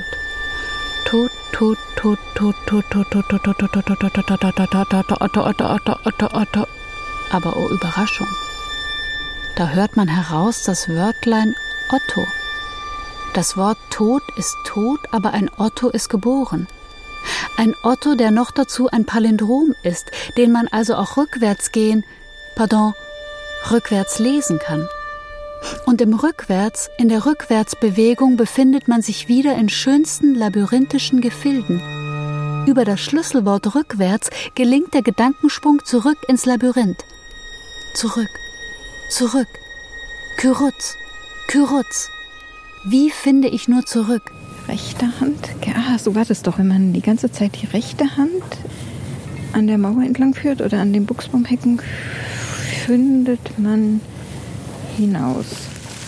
Tod, 1.04 1.30
Tod, 1.52 1.78
Tod, 1.96 2.18
Tod, 2.34 2.54
Tod, 2.66 2.84
Tod, 2.90 3.10
Tod, 3.10 3.28
Tod, 3.28 3.38
Tod, 3.38 3.70
Tod, 3.70 5.20
Otto, 5.20 5.46
Otto, 5.46 5.64
Otto, 5.66 5.96
Otto, 6.04 6.26
Otto. 6.32 6.66
Aber 7.30 7.56
oh 7.56 7.68
Überraschung. 7.68 8.26
Da 9.56 9.68
hört 9.68 9.96
man 9.96 10.08
heraus 10.08 10.62
das 10.64 10.88
Wörtlein 10.88 11.54
Otto. 11.90 12.26
Das 13.34 13.56
Wort 13.56 13.78
Tod 13.90 14.22
ist 14.36 14.56
tot, 14.64 15.00
aber 15.12 15.32
ein 15.32 15.50
Otto 15.56 15.88
ist 15.88 16.08
geboren. 16.08 16.66
Ein 17.56 17.74
Otto, 17.82 18.14
der 18.14 18.30
noch 18.30 18.50
dazu 18.50 18.88
ein 18.88 19.04
Palindrom 19.04 19.74
ist, 19.82 20.10
den 20.36 20.52
man 20.52 20.66
also 20.68 20.94
auch 20.96 21.16
rückwärts 21.16 21.72
gehen, 21.72 22.04
pardon, 22.56 22.94
rückwärts 23.70 24.18
lesen 24.18 24.58
kann. 24.58 24.88
Und 25.86 26.00
im 26.00 26.14
Rückwärts, 26.14 26.88
in 26.98 27.08
der 27.08 27.26
Rückwärtsbewegung 27.26 28.36
befindet 28.36 28.88
man 28.88 29.02
sich 29.02 29.28
wieder 29.28 29.56
in 29.56 29.68
schönsten 29.68 30.34
labyrinthischen 30.34 31.20
Gefilden. 31.20 31.80
Über 32.66 32.84
das 32.84 33.00
Schlüsselwort 33.00 33.74
rückwärts 33.74 34.30
gelingt 34.54 34.94
der 34.94 35.02
Gedankensprung 35.02 35.84
zurück 35.84 36.18
ins 36.28 36.46
Labyrinth. 36.46 37.04
Zurück, 37.94 38.30
zurück, 39.08 39.48
Kyrutz, 40.36 40.96
Kyrutz. 41.48 42.10
Wie 42.84 43.10
finde 43.10 43.48
ich 43.48 43.68
nur 43.68 43.84
zurück? 43.84 44.30
Rechte 44.68 45.20
Hand? 45.20 45.50
Ja, 45.66 45.98
so 45.98 46.14
war 46.14 46.24
das 46.24 46.42
doch, 46.42 46.58
wenn 46.58 46.68
man 46.68 46.92
die 46.92 47.02
ganze 47.02 47.32
Zeit 47.32 47.60
die 47.60 47.66
rechte 47.66 48.16
Hand 48.16 48.44
an 49.52 49.66
der 49.66 49.78
Mauer 49.78 50.02
entlang 50.02 50.34
führt 50.34 50.60
oder 50.60 50.80
an 50.80 50.92
den 50.92 51.06
Buchsbaumhecken, 51.06 51.82
findet 52.86 53.58
man 53.58 54.00
hinaus. 55.00 55.46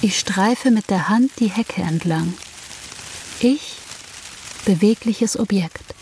Ich 0.03 0.19
streife 0.19 0.71
mit 0.71 0.91
der 0.91 1.09
Hand 1.09 1.31
die 1.39 1.51
Hecke 1.51 1.83
entlang. 1.83 2.35
Ich, 3.41 3.77
bewegliches 4.65 5.39
Objekt. 5.39 5.95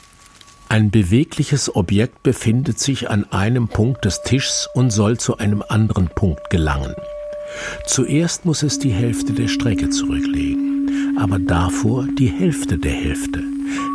Ein 0.68 0.90
bewegliches 0.90 1.74
Objekt 1.74 2.22
befindet 2.22 2.78
sich 2.78 3.10
an 3.10 3.24
einem 3.32 3.68
Punkt 3.68 4.04
des 4.04 4.22
Tischs 4.22 4.68
und 4.74 4.90
soll 4.90 5.18
zu 5.18 5.38
einem 5.38 5.62
anderen 5.68 6.08
Punkt 6.08 6.50
gelangen. 6.50 6.94
Zuerst 7.86 8.44
muss 8.44 8.62
es 8.62 8.78
die 8.78 8.92
Hälfte 8.92 9.32
der 9.32 9.48
Strecke 9.48 9.90
zurücklegen, 9.90 11.16
aber 11.18 11.38
davor 11.38 12.06
die 12.18 12.28
Hälfte 12.28 12.78
der 12.78 12.92
Hälfte, 12.92 13.42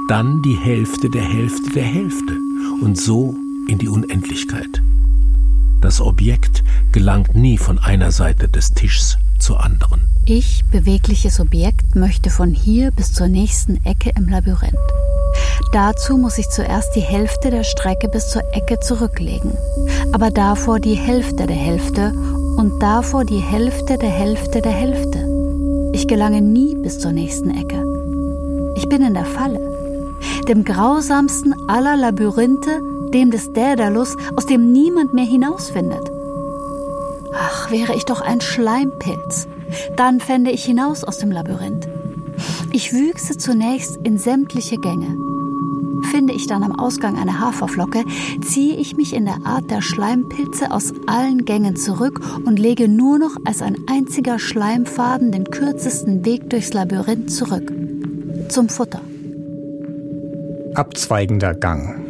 dann 0.10 0.41
die 0.41 0.58
Hälfte 0.58 1.10
der 1.10 1.24
Hälfte 1.24 1.70
der 1.74 1.84
Hälfte 1.86 2.34
und 2.82 2.98
so 2.98 3.36
in 3.70 3.78
die 3.78 3.88
Unendlichkeit. 3.88 4.82
Das 5.82 6.02
Objekt 6.02 6.64
gelangt 6.96 7.36
nie 7.36 7.58
von 7.58 7.78
einer 7.78 8.10
Seite 8.14 8.48
des 8.48 8.72
Tischs 8.72 9.18
zur 9.38 9.62
anderen. 9.62 10.08
Ich, 10.26 10.64
bewegliches 10.72 11.41
Objekt, 11.41 11.93
möchte 11.93 12.30
von 12.30 12.54
hier 12.54 12.89
bis 12.91 13.12
zur 13.12 13.28
nächsten 13.28 13.86
Ecke 13.86 14.14
im 14.16 14.30
Labyrinth. 14.30 14.78
Dazu 15.74 16.16
muss 16.16 16.38
ich 16.38 16.48
zuerst 16.48 16.96
die 16.96 17.02
Hälfte 17.02 17.52
der 17.52 17.66
Strecke 17.66 18.08
bis 18.08 18.30
zur 18.30 18.43
Ecke 18.54 18.80
zurücklegen, 18.80 19.52
aber 20.14 20.32
davor 20.32 20.80
die 20.80 20.93
Hälfte 20.93 21.46
der 21.46 21.58
Hälfte 21.58 22.14
und 22.56 22.82
davor 22.82 23.26
die 23.26 23.41
Hälfte 23.41 23.98
der 23.98 24.10
Hälfte 24.10 24.62
der 24.62 24.72
Hälfte. 24.72 25.20
Ich 25.91 26.08
gelange 26.08 26.41
nie 26.41 26.76
bis 26.76 27.00
zur 27.00 27.12
nächsten 27.12 27.50
Ecke. 27.50 27.84
Ich 28.78 28.88
bin 28.88 29.02
in 29.02 29.16
der 29.16 29.26
Falle, 29.26 29.60
dem 30.48 30.64
grausamsten 30.64 31.54
aller 31.68 31.98
Labyrinthe, 31.98 32.80
dem 33.14 33.32
des 33.32 33.52
Daedalus, 33.52 34.16
aus 34.38 34.46
dem 34.46 34.72
niemand 34.72 35.14
mehr 35.14 35.26
hinausfindet. 35.26 36.14
Ach, 37.38 37.72
wäre 37.72 37.96
ich 37.96 38.06
doch 38.06 38.22
ein 38.22 38.42
Schleimpilz, 38.42 39.48
dann 39.96 40.20
fände 40.20 40.52
ich 40.52 40.66
hinaus 40.66 41.04
aus 41.04 41.18
dem 41.18 41.32
Labyrinth. 41.32 41.88
Ich 42.72 42.94
wüchse 42.94 43.38
zunächst 43.38 43.98
in 44.04 44.18
sämtliche 44.18 44.78
Gänge, 44.78 45.18
Finde 46.12 46.34
ich 46.34 46.48
dann 46.48 46.64
am 46.64 46.78
Ausgang 46.78 47.18
eine 47.18 47.40
Haferflocke, 47.40 48.04
ziehe 48.42 48.78
ich 48.78 48.96
mich 48.96 49.14
in 49.14 49.26
der 49.26 49.46
Art 49.46 49.70
der 49.72 49.82
Schleimpilze 49.82 50.72
aus 50.72 50.94
allen 51.08 51.46
Gängen 51.46 51.76
zurück 51.76 52.22
und 52.46 52.60
lege 52.60 52.88
nur 52.88 53.18
noch 53.20 53.36
als 53.44 53.62
ein 53.62 53.78
einziger 53.90 54.40
Schleimfaden 54.40 55.32
den 55.32 55.46
kürzesten 55.46 56.24
Weg 56.26 56.50
durchs 56.50 56.74
Labyrinth 56.74 57.32
zurück. 57.32 57.72
Zum 58.50 58.70
Futter. 58.70 59.02
Abzweigender 60.74 61.54
Gang. 61.54 62.05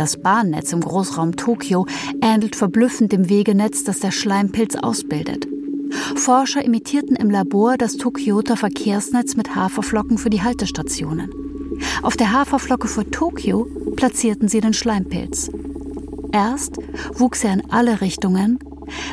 Das 0.00 0.16
Bahnnetz 0.16 0.72
im 0.72 0.80
Großraum 0.80 1.36
Tokio 1.36 1.84
ähnelt 2.22 2.56
verblüffend 2.56 3.12
dem 3.12 3.28
Wegenetz, 3.28 3.84
das 3.84 4.00
der 4.00 4.12
Schleimpilz 4.12 4.74
ausbildet. 4.74 5.46
Forscher 6.16 6.64
imitierten 6.64 7.16
im 7.16 7.28
Labor 7.28 7.76
das 7.76 7.98
Tokioter 7.98 8.56
Verkehrsnetz 8.56 9.36
mit 9.36 9.54
Haferflocken 9.54 10.16
für 10.16 10.30
die 10.30 10.40
Haltestationen. 10.40 11.30
Auf 12.00 12.16
der 12.16 12.32
Haferflocke 12.32 12.88
vor 12.88 13.10
Tokio 13.10 13.66
platzierten 13.94 14.48
sie 14.48 14.62
den 14.62 14.72
Schleimpilz. 14.72 15.50
Erst 16.32 16.78
wuchs 17.12 17.44
er 17.44 17.52
in 17.52 17.70
alle 17.70 18.00
Richtungen, 18.00 18.58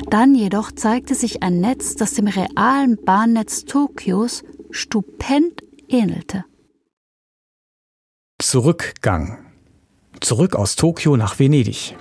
dann 0.10 0.36
jedoch 0.36 0.72
zeigte 0.72 1.16
sich 1.16 1.44
ein 1.44 1.60
Netz, 1.60 1.96
das 1.96 2.14
dem 2.14 2.28
realen 2.28 2.98
Bahnnetz 3.04 3.66
Tokios 3.66 4.46
stupend 4.72 5.66
ähnelte. 5.90 6.46
Zurückgang. 8.42 9.47
Zurück 10.22 10.56
aus 10.56 10.76
Tokio 10.76 11.16
nach 11.16 11.40
Venedig. 11.40 11.96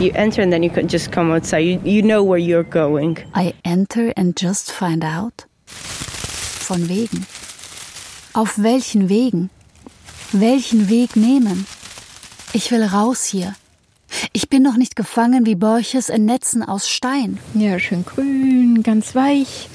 You 0.00 0.12
enter 0.14 0.40
and 0.40 0.50
then 0.50 0.62
you 0.62 0.70
can 0.70 0.88
just 0.88 1.12
come 1.12 1.30
outside. 1.30 1.58
You, 1.58 1.78
you 1.84 2.00
know 2.00 2.22
where 2.24 2.38
you're 2.38 2.64
going. 2.64 3.18
I 3.34 3.52
enter 3.66 4.14
and 4.16 4.34
just 4.34 4.72
find 4.72 5.04
out 5.04 5.44
von 5.66 6.88
Wegen. 6.88 7.26
Auf 8.32 8.62
welchen 8.62 9.10
Wegen? 9.10 9.50
Welchen 10.32 10.88
Weg 10.88 11.16
nehmen? 11.16 11.66
Ich 12.54 12.70
will 12.70 12.82
raus 12.82 13.26
hier. 13.26 13.54
Ich 14.32 14.48
bin 14.48 14.64
doch 14.64 14.78
nicht 14.78 14.96
gefangen 14.96 15.44
wie 15.44 15.54
Borches 15.54 16.08
in 16.08 16.24
Netzen 16.24 16.62
aus 16.62 16.88
Stein. 16.88 17.38
Ja, 17.52 17.78
schön 17.78 18.06
grün, 18.06 18.82
ganz 18.82 19.14
weich, 19.14 19.68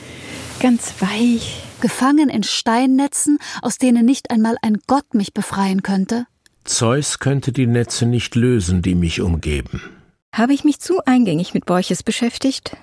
ganz 0.59 0.95
weich. 1.01 1.61
Gefangen 1.81 2.29
in 2.29 2.41
Steinnetzen, 2.41 3.37
aus 3.61 3.77
denen 3.77 4.07
nicht 4.07 4.31
einmal 4.31 4.57
ein 4.63 4.79
Gott 4.87 5.13
mich 5.13 5.35
befreien 5.35 5.83
könnte? 5.83 6.25
Zeus 6.63 7.19
könnte 7.19 7.51
die 7.51 7.67
Netze 7.67 8.07
nicht 8.07 8.33
lösen, 8.33 8.81
die 8.81 8.95
mich 8.95 9.21
umgeben. 9.21 9.94
Habe 10.35 10.53
ich 10.53 10.65
mich 10.65 10.81
zu 10.81 10.99
eingängig 11.05 11.53
mit 11.53 11.65
Borches 11.65 12.03
beschäftigt? 12.03 12.75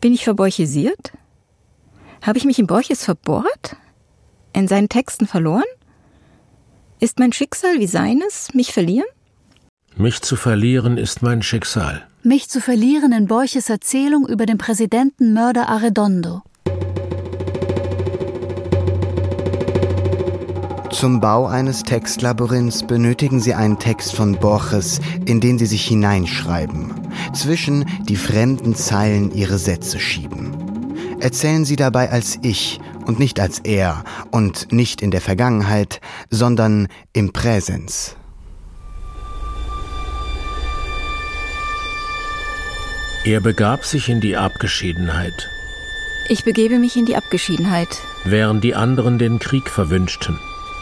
Bin 0.00 0.12
ich 0.12 0.24
verborchisiert? 0.24 1.12
Habe 2.22 2.38
ich 2.38 2.44
mich 2.44 2.58
in 2.58 2.66
Borches 2.66 3.04
verbohrt? 3.04 3.76
In 4.52 4.66
seinen 4.66 4.88
Texten 4.88 5.28
verloren? 5.28 5.62
Ist 6.98 7.20
mein 7.20 7.32
Schicksal 7.32 7.78
wie 7.78 7.86
seines, 7.86 8.52
mich 8.52 8.72
verlieren? 8.72 9.06
Mich 9.94 10.22
zu 10.22 10.34
verlieren 10.34 10.98
ist 10.98 11.22
mein 11.22 11.42
Schicksal. 11.42 12.08
Mich 12.24 12.48
zu 12.48 12.60
verlieren 12.60 13.12
in 13.12 13.28
Borches 13.28 13.70
Erzählung 13.70 14.26
über 14.26 14.44
den 14.44 14.58
Präsidentenmörder 14.58 15.68
Arredondo. 15.68 16.42
Zum 20.92 21.20
Bau 21.20 21.46
eines 21.46 21.84
Textlabyrinths 21.84 22.82
benötigen 22.82 23.40
Sie 23.40 23.54
einen 23.54 23.78
Text 23.78 24.14
von 24.14 24.36
Borges, 24.36 25.00
in 25.24 25.40
den 25.40 25.56
Sie 25.56 25.66
sich 25.66 25.86
hineinschreiben, 25.86 26.92
zwischen 27.32 27.86
die 28.08 28.16
fremden 28.16 28.74
Zeilen 28.74 29.32
Ihre 29.32 29.58
Sätze 29.58 30.00
schieben. 30.00 30.52
Erzählen 31.20 31.64
Sie 31.64 31.76
dabei 31.76 32.10
als 32.10 32.38
Ich 32.42 32.80
und 33.06 33.20
nicht 33.20 33.38
als 33.38 33.60
Er 33.60 34.02
und 34.32 34.72
nicht 34.72 35.00
in 35.00 35.12
der 35.12 35.20
Vergangenheit, 35.20 36.00
sondern 36.28 36.88
im 37.12 37.32
Präsens. 37.32 38.16
Er 43.24 43.40
begab 43.40 43.84
sich 43.84 44.08
in 44.08 44.20
die 44.20 44.36
Abgeschiedenheit, 44.36 45.48
Ich 46.28 46.44
begebe 46.44 46.78
mich 46.78 46.96
in 46.96 47.06
die 47.06 47.16
Abgeschiedenheit, 47.16 47.98
während 48.24 48.64
die 48.64 48.74
anderen 48.74 49.18
den 49.18 49.38
Krieg 49.38 49.68
verwünschten. 49.68 50.38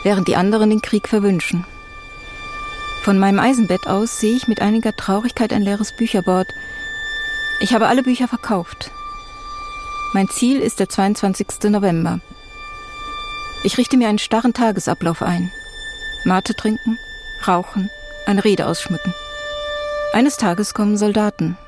Während 0.08 0.26
die 0.26 0.36
anderen 0.36 0.70
den 0.70 0.80
Krieg 0.80 1.06
verwünschen. 1.06 1.66
Von 3.02 3.18
meinem 3.18 3.38
Eisenbett 3.38 3.86
aus 3.88 4.20
sehe 4.20 4.36
ich 4.36 4.48
mit 4.48 4.62
einiger 4.62 4.96
Traurigkeit 4.96 5.52
ein 5.52 5.60
leeres 5.60 5.92
Bücherbord. 5.92 6.46
Ich 7.60 7.74
habe 7.74 7.88
alle 7.88 8.02
Bücher 8.02 8.26
verkauft. 8.26 8.90
Mein 10.14 10.30
Ziel 10.30 10.60
ist 10.60 10.80
der 10.80 10.88
22. 10.88 11.64
November. 11.64 12.20
Ich 13.64 13.76
richte 13.76 13.98
mir 13.98 14.08
einen 14.08 14.18
starren 14.18 14.54
Tagesablauf 14.54 15.20
ein. 15.20 15.52
Mate 16.24 16.54
trinken, 16.54 16.98
rauchen, 17.46 17.90
eine 18.24 18.44
Rede 18.44 18.64
ausschmücken. 18.64 19.12
Eines 20.14 20.38
Tages 20.38 20.72
kommen 20.72 20.96
Soldaten. 20.96 21.58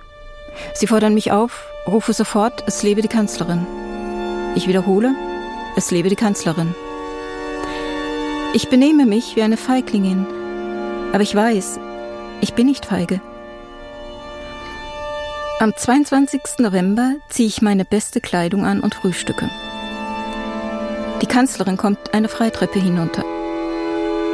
Sie 0.73 0.87
fordern 0.87 1.13
mich 1.13 1.31
auf, 1.31 1.67
rufe 1.87 2.15
sofort, 2.15 2.65
es 2.67 2.83
lebe 2.83 3.03
die 3.03 3.09
Kanzlerin. 3.09 3.67
Ich 4.55 4.67
wiederhole, 4.67 5.15
es 5.77 5.91
lebe 5.91 6.09
die 6.09 6.17
Kanzlerin. 6.17 6.75
Ich 8.53 8.69
benehme 8.69 9.07
mich 9.07 9.37
wie 9.37 9.43
eine 9.43 9.57
Feiglingin, 9.57 10.27
aber 11.13 11.23
ich 11.23 11.33
weiß, 11.33 11.79
ich 12.41 12.55
bin 12.55 12.67
nicht 12.67 12.85
feige. 12.85 13.21
Am 15.61 15.77
22. 15.77 16.59
November 16.59 17.15
ziehe 17.29 17.47
ich 17.47 17.63
meine 17.63 17.85
beste 17.85 18.21
Kleidung 18.21 18.65
an 18.65 18.81
und 18.81 18.97
frühstücke. 18.97 19.49
Die 21.23 21.27
Kanzlerin 21.27 21.77
kommt 21.77 22.13
eine 22.13 22.29
Freitreppe 22.29 22.81
hinunter. 22.81 23.25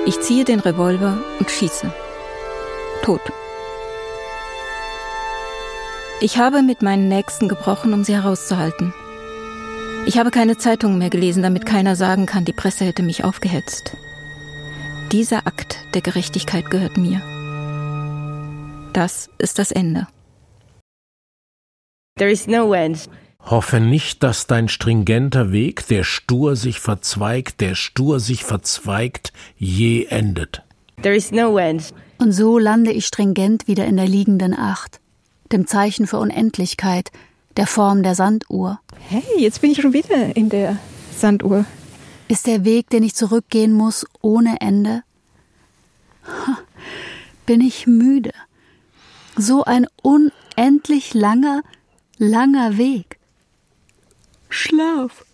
Ich 0.07 0.19
ziehe 0.21 0.45
den 0.45 0.61
Revolver 0.61 1.19
und 1.39 1.51
schieße. 1.51 1.93
Tot. 3.03 3.21
Ich 6.23 6.39
habe 6.39 6.63
mit 6.63 6.81
meinen 6.81 7.09
Nächsten 7.09 7.49
gebrochen, 7.49 7.93
um 7.93 8.03
sie 8.03 8.15
herauszuhalten. 8.15 8.95
Ich 10.07 10.17
habe 10.19 10.31
keine 10.31 10.57
Zeitungen 10.57 10.97
mehr 10.97 11.11
gelesen, 11.11 11.43
damit 11.43 11.67
keiner 11.67 11.97
sagen 11.97 12.25
kann, 12.25 12.47
die 12.47 12.55
Presse 12.55 12.87
hätte 12.87 13.03
mich 13.03 13.23
aufgehetzt. 13.25 13.97
Dieser 15.13 15.47
Akt 15.47 15.79
der 15.95 16.01
Gerechtigkeit 16.03 16.69
gehört 16.69 16.97
mir. 16.97 17.23
Das 18.93 19.31
ist 19.39 19.61
das 19.61 19.71
Ende. 19.71 20.09
There 22.19 22.31
is 22.31 22.49
no 22.49 22.75
end. 22.75 23.09
Hoffe 23.39 23.79
nicht, 23.79 24.25
dass 24.25 24.49
dein 24.49 24.69
stringenter 24.69 25.53
Weg, 25.53 25.87
der 25.87 26.03
stur 26.03 26.57
sich 26.57 26.81
verzweigt, 26.81 27.61
der 27.61 27.77
stur 27.77 28.19
sich 28.19 28.43
verzweigt, 28.43 29.33
je 29.57 30.07
endet. 30.07 30.65
There 31.03 31.15
is 31.15 31.31
no 31.31 31.57
end. 31.57 31.95
Und 32.19 32.33
so 32.33 32.59
lande 32.59 32.91
ich 32.91 33.07
stringent 33.07 33.69
wieder 33.69 33.85
in 33.85 33.97
der 33.97 34.09
liegenden 34.09 34.59
Acht, 34.59 35.01
dem 35.53 35.69
Zeichen 35.69 36.09
für 36.09 36.19
Unendlichkeit, 36.19 37.13
der 37.57 37.69
Form 37.69 38.03
der 38.03 38.17
Sanduhr. 38.17 38.81
Hey, 39.09 39.23
jetzt 39.39 39.61
bin 39.61 39.71
ich 39.71 39.81
schon 39.81 39.93
wieder 39.93 40.35
in 40.35 40.49
der 40.49 40.79
Sanduhr. 41.17 41.65
Ist 42.29 42.47
der 42.47 42.65
Weg, 42.65 42.91
den 42.91 43.03
ich 43.05 43.15
zurückgehen 43.15 43.73
muss, 43.73 44.05
ohne 44.21 44.61
Ende? 44.61 45.03
Bin 47.47 47.61
ich 47.61 47.87
müde? 47.87 48.33
So 49.37 49.63
ein 49.65 49.87
unendlich 50.03 51.15
langer, 51.15 51.63
langer 52.19 52.79
Weg. 52.79 53.19
Schlaf. 54.49 55.25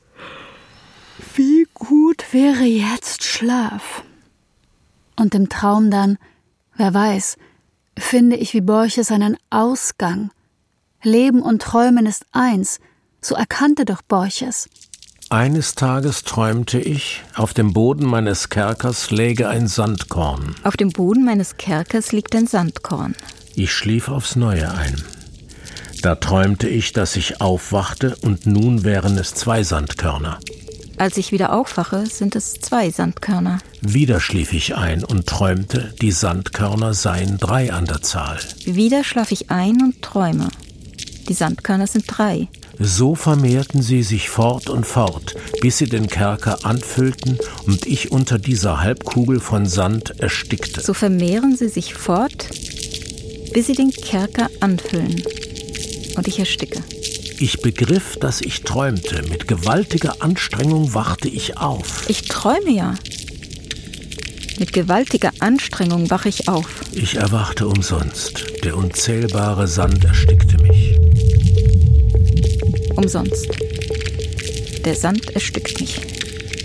Wie 1.35 1.67
gut 1.73 2.33
wäre 2.33 2.65
jetzt 2.65 3.25
Schlaf. 3.25 4.03
Und 5.17 5.35
im 5.35 5.49
Traum 5.49 5.91
dann, 5.91 6.19
wer 6.77 6.93
weiß, 6.93 7.37
finde 7.97 8.37
ich 8.37 8.53
wie 8.53 8.61
Borches 8.61 9.11
einen 9.11 9.39
Ausgang. 9.49 10.31
Leben 11.03 11.41
und 11.41 11.63
Träumen 11.63 12.07
ist 12.07 12.27
eins, 12.33 12.81
so 13.21 13.35
erkannte 13.35 13.85
doch 13.85 14.03
Borches. 14.03 14.69
Eines 15.33 15.75
Tages 15.75 16.25
träumte 16.25 16.79
ich, 16.79 17.23
auf 17.35 17.55
dem 17.55 17.73
Boden 17.73 18.05
meines 18.05 18.51
Kerkers 18.51 19.11
läge 19.11 19.49
ein 19.49 19.67
Sandkorn. 19.67 20.55
Auf 20.63 20.77
dem 20.77 20.91
Boden 20.91 21.25
meines 21.25 21.57
Kerkers 21.57 22.13
liegt 22.13 22.37
ein 22.37 22.47
Sandkorn. 22.47 23.15
Ich 23.55 23.73
schlief 23.73 24.11
aufs 24.11 24.37
Neue 24.37 24.71
ein. 24.75 25.03
Da 26.03 26.17
träumte 26.17 26.69
ich, 26.69 26.93
dass 26.93 27.17
ich 27.17 27.41
aufwachte 27.41 28.15
und 28.21 28.45
nun 28.45 28.85
wären 28.85 29.17
es 29.17 29.33
zwei 29.33 29.63
Sandkörner. 29.63 30.39
Als 30.99 31.17
ich 31.17 31.33
wieder 31.33 31.55
aufwache, 31.55 32.05
sind 32.05 32.37
es 32.37 32.53
zwei 32.61 32.91
Sandkörner. 32.91 33.61
Wieder 33.81 34.21
schlief 34.21 34.53
ich 34.53 34.77
ein 34.77 35.03
und 35.03 35.27
träumte, 35.27 35.95
die 36.03 36.13
Sandkörner 36.13 36.93
seien 36.93 37.39
drei 37.39 37.73
an 37.73 37.87
der 37.87 38.03
Zahl. 38.03 38.39
Wieder 38.67 39.03
schlafe 39.03 39.33
ich 39.33 39.51
ein 39.51 39.81
und 39.81 40.03
träume. 40.03 40.49
Die 41.31 41.35
Sandkörner 41.35 41.87
sind 41.87 42.05
drei. 42.07 42.49
So 42.85 43.15
vermehrten 43.15 43.81
sie 43.81 44.03
sich 44.03 44.29
fort 44.29 44.69
und 44.69 44.85
fort, 44.85 45.37
bis 45.61 45.79
sie 45.79 45.89
den 45.89 46.09
Kerker 46.09 46.65
anfüllten 46.65 47.39
und 47.65 47.87
ich 47.87 48.11
unter 48.11 48.41
dieser 48.41 48.81
Halbkugel 48.81 49.39
von 49.39 49.67
Sand 49.67 50.19
erstickte. 50.19 50.81
So 50.81 50.93
vermehren 50.93 51.57
sie 51.57 51.69
sich 51.69 51.95
fort, 51.95 52.49
bis 53.53 53.69
sie 53.69 53.75
den 53.75 53.93
Kerker 53.93 54.51
anfüllen. 54.59 55.23
Und 56.17 56.27
ich 56.27 56.41
ersticke. 56.41 56.83
Ich 57.39 57.61
begriff, 57.61 58.17
dass 58.19 58.41
ich 58.41 58.63
träumte. 58.63 59.23
Mit 59.29 59.47
gewaltiger 59.47 60.17
Anstrengung 60.19 60.93
wachte 60.93 61.29
ich 61.29 61.59
auf. 61.59 62.09
Ich 62.09 62.23
träume 62.23 62.71
ja. 62.71 62.97
Mit 64.59 64.73
gewaltiger 64.73 65.31
Anstrengung 65.39 66.11
wache 66.11 66.29
ich 66.29 66.49
auf. 66.49 66.67
Ich 66.93 67.15
erwachte 67.15 67.69
umsonst. 67.69 68.45
Der 68.65 68.77
unzählbare 68.77 69.69
Sand 69.69 70.05
erstickte 70.05 70.61
mich. 70.61 70.99
Umsonst. 73.03 73.49
Der 74.85 74.95
Sand 74.95 75.35
erstickt 75.35 75.81
mich. 75.81 76.01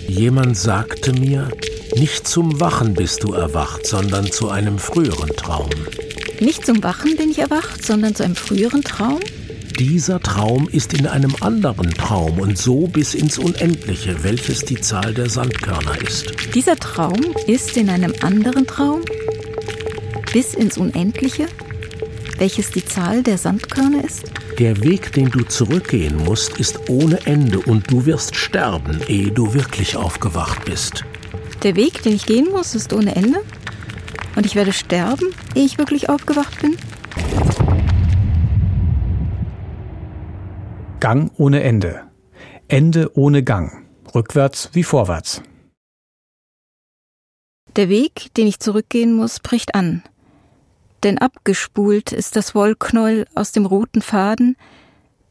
Jemand 0.06 0.56
sagte 0.56 1.12
mir, 1.12 1.50
nicht 1.96 2.28
zum 2.28 2.60
Wachen 2.60 2.94
bist 2.94 3.24
du 3.24 3.32
erwacht, 3.32 3.84
sondern 3.84 4.30
zu 4.30 4.48
einem 4.48 4.78
früheren 4.78 5.30
Traum. 5.30 5.68
Nicht 6.38 6.64
zum 6.64 6.80
Wachen 6.84 7.16
bin 7.16 7.30
ich 7.30 7.40
erwacht, 7.40 7.84
sondern 7.84 8.14
zu 8.14 8.22
einem 8.22 8.36
früheren 8.36 8.84
Traum? 8.84 9.18
Dieser 9.80 10.20
Traum 10.20 10.68
ist 10.70 10.94
in 10.94 11.08
einem 11.08 11.34
anderen 11.40 11.90
Traum 11.90 12.38
und 12.38 12.56
so 12.56 12.86
bis 12.86 13.14
ins 13.14 13.38
Unendliche, 13.38 14.22
welches 14.22 14.60
die 14.60 14.80
Zahl 14.80 15.14
der 15.14 15.28
Sandkörner 15.28 16.00
ist. 16.00 16.26
Dieser 16.54 16.76
Traum 16.76 17.34
ist 17.48 17.76
in 17.76 17.90
einem 17.90 18.14
anderen 18.20 18.64
Traum? 18.64 19.00
Bis 20.32 20.54
ins 20.54 20.78
Unendliche? 20.78 21.46
Welches 22.38 22.70
die 22.70 22.84
Zahl 22.84 23.24
der 23.24 23.38
Sandkörner 23.38 24.04
ist? 24.04 24.22
Der 24.58 24.82
Weg, 24.82 25.12
den 25.12 25.30
du 25.30 25.44
zurückgehen 25.44 26.16
musst, 26.24 26.58
ist 26.58 26.90
ohne 26.90 27.24
Ende 27.26 27.60
und 27.60 27.88
du 27.92 28.06
wirst 28.06 28.34
sterben, 28.34 29.00
ehe 29.06 29.30
du 29.30 29.54
wirklich 29.54 29.96
aufgewacht 29.96 30.64
bist. 30.64 31.04
Der 31.62 31.76
Weg, 31.76 32.02
den 32.02 32.14
ich 32.14 32.26
gehen 32.26 32.50
muss, 32.50 32.74
ist 32.74 32.92
ohne 32.92 33.14
Ende? 33.14 33.38
Und 34.34 34.46
ich 34.46 34.56
werde 34.56 34.72
sterben, 34.72 35.32
ehe 35.54 35.64
ich 35.64 35.78
wirklich 35.78 36.08
aufgewacht 36.08 36.60
bin? 36.60 36.76
Gang 40.98 41.30
ohne 41.36 41.62
Ende. 41.62 42.02
Ende 42.66 43.16
ohne 43.16 43.44
Gang. 43.44 43.86
rückwärts 44.12 44.70
wie 44.72 44.82
vorwärts. 44.82 45.40
Der 47.76 47.88
Weg, 47.88 48.34
den 48.36 48.48
ich 48.48 48.58
zurückgehen 48.58 49.12
muss, 49.12 49.38
bricht 49.38 49.76
an. 49.76 50.02
Denn 51.02 51.18
abgespult 51.18 52.12
ist 52.12 52.36
das 52.36 52.54
Wollknäuel 52.54 53.26
aus 53.34 53.52
dem 53.52 53.66
roten 53.66 54.02
Faden, 54.02 54.56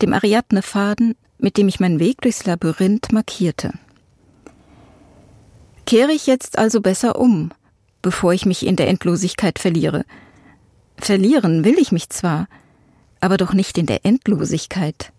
dem 0.01 0.13
Ariadne-Faden, 0.13 1.15
mit 1.39 1.57
dem 1.57 1.67
ich 1.67 1.79
meinen 1.79 1.99
Weg 1.99 2.21
durchs 2.21 2.45
Labyrinth 2.45 3.11
markierte. 3.11 3.73
Kehre 5.85 6.11
ich 6.11 6.27
jetzt 6.27 6.57
also 6.57 6.81
besser 6.81 7.19
um, 7.19 7.51
bevor 8.01 8.33
ich 8.33 8.45
mich 8.45 8.65
in 8.65 8.75
der 8.75 8.87
Endlosigkeit 8.87 9.59
verliere. 9.59 10.05
Verlieren 10.97 11.63
will 11.63 11.77
ich 11.79 11.91
mich 11.91 12.09
zwar, 12.09 12.47
aber 13.19 13.37
doch 13.37 13.53
nicht 13.53 13.77
in 13.77 13.85
der 13.85 14.05
Endlosigkeit. 14.05 15.11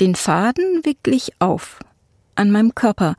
Den 0.00 0.14
Faden 0.14 0.82
wickle 0.84 1.14
ich 1.14 1.40
auf, 1.40 1.80
an 2.34 2.50
meinem 2.50 2.74
Körper, 2.74 3.16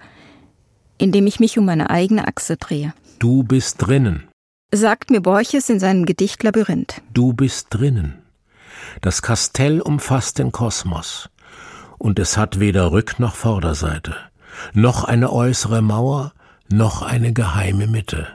indem 0.98 1.28
ich 1.28 1.40
mich 1.40 1.58
um 1.58 1.66
meine 1.66 1.90
eigene 1.90 2.28
Achse 2.28 2.58
drehe. 2.58 2.94
Du 3.20 3.44
bist 3.44 3.78
drinnen. 3.80 4.29
Sagt 4.72 5.10
mir 5.10 5.20
Borches 5.22 5.68
in 5.70 5.80
seinem 5.80 6.06
Gedicht 6.06 6.44
Labyrinth. 6.44 7.02
Du 7.12 7.34
bist 7.34 7.68
drinnen. 7.72 8.22
Das 9.02 9.24
Kastell 9.24 9.82
umfasst 9.82 10.38
den 10.38 10.52
Kosmos, 10.52 11.30
und 11.98 12.20
es 12.20 12.38
hat 12.38 12.60
weder 12.60 12.92
Rück- 12.92 13.16
noch 13.18 13.36
Vorderseite, 13.36 14.16
noch 14.74 15.04
eine 15.04 15.32
äußere 15.34 15.82
Mauer, 15.82 16.34
noch 16.72 17.02
eine 17.02 17.34
geheime 17.34 17.88
Mitte. 17.88 18.28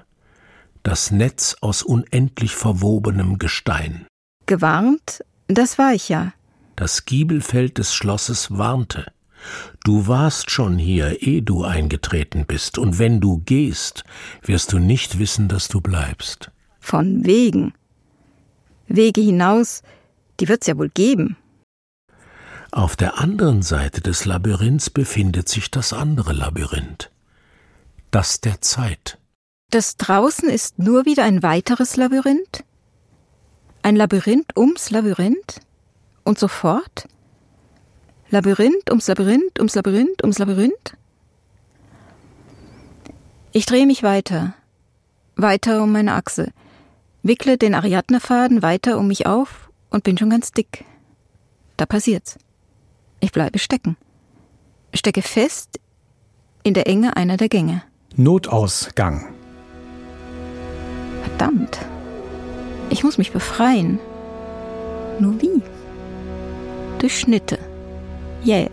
Das 0.82 1.12
Netz 1.12 1.57
aus 1.61 1.85
unendlich 1.85 2.57
verwobenem 2.57 3.39
Gestein. 3.39 4.07
Gewarnt, 4.47 5.24
das 5.47 5.78
war 5.78 5.95
ich 5.95 6.09
ja. 6.09 6.32
Das 6.74 7.05
Giebelfeld 7.05 7.78
des 7.78 7.95
Schlosses 7.95 8.59
warnte. 8.59 9.07
Du 9.84 10.07
warst 10.07 10.51
schon 10.51 10.78
hier, 10.78 11.22
ehe 11.22 11.42
du 11.42 11.64
eingetreten 11.64 12.47
bist, 12.47 12.78
und 12.78 12.99
wenn 12.99 13.20
du 13.20 13.42
gehst, 13.45 14.05
wirst 14.42 14.72
du 14.72 14.78
nicht 14.78 15.18
wissen, 15.18 15.49
dass 15.49 15.68
du 15.68 15.80
bleibst. 15.80 16.51
Von 16.80 17.24
wegen. 17.24 17.74
Wege 18.86 19.20
hinaus, 19.20 19.82
die 20.40 20.49
wird's 20.49 20.66
ja 20.66 20.76
wohl 20.76 20.90
geben. 20.90 21.36
Auf 22.72 22.97
der 22.97 23.18
anderen 23.18 23.62
Seite 23.62 24.01
des 24.01 24.24
Labyrinths 24.24 24.90
befindet 24.90 25.49
sich 25.49 25.70
das 25.70 25.92
andere 25.92 26.32
Labyrinth. 26.32 27.11
Das 28.11 28.40
der 28.40 28.61
Zeit. 28.61 29.18
Das 29.70 29.97
draußen 29.97 30.49
ist 30.49 30.78
nur 30.78 31.05
wieder 31.05 31.24
ein 31.24 31.42
weiteres 31.42 31.97
Labyrinth? 31.97 32.64
Ein 33.82 33.97
Labyrinth 33.97 34.57
ums 34.57 34.90
Labyrinth? 34.90 35.61
Und 36.24 36.38
so 36.38 36.49
fort? 36.49 37.07
Labyrinth 38.30 38.90
ums 38.90 39.06
Labyrinth 39.06 39.58
ums 39.58 39.74
Labyrinth 39.74 40.22
ums 40.22 40.38
Labyrinth? 40.38 40.96
Ich 43.52 43.66
drehe 43.66 43.86
mich 43.86 44.02
weiter, 44.02 44.54
weiter 45.36 45.82
um 45.82 45.92
meine 45.92 46.14
Achse, 46.14 46.50
wickle 47.22 47.56
den 47.56 47.74
Ariadne-Faden 47.74 48.62
weiter 48.62 48.98
um 48.98 49.06
mich 49.06 49.26
auf 49.26 49.70
und 49.90 50.04
bin 50.04 50.18
schon 50.18 50.30
ganz 50.30 50.52
dick. 50.52 50.84
Da 51.76 51.86
passiert's. 51.86 52.38
Ich 53.20 53.32
bleibe 53.32 53.58
stecken. 53.58 53.96
Stecke 54.92 55.22
fest 55.22 55.80
in 56.62 56.74
der 56.74 56.86
Enge 56.86 57.16
einer 57.16 57.36
der 57.36 57.48
Gänge. 57.48 57.82
Notausgang. 58.16 59.32
Verdammt. 61.22 61.78
Ich 62.90 63.02
muss 63.02 63.18
mich 63.18 63.32
befreien. 63.32 63.98
Nur 65.20 65.40
wie? 65.40 65.62
Durch 66.98 67.20
Schnitte. 67.20 67.58
Jäh. 68.45 68.68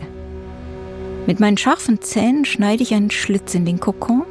Mit 1.28 1.40
meinen 1.40 1.58
scharfen 1.58 2.02
Zähnen 2.02 2.44
schneide 2.44 2.84
ich 2.84 2.94
einen 2.94 3.10
Schlitz 3.10 3.56
in 3.56 3.64
den 3.64 3.80
Kokon, 3.80 4.24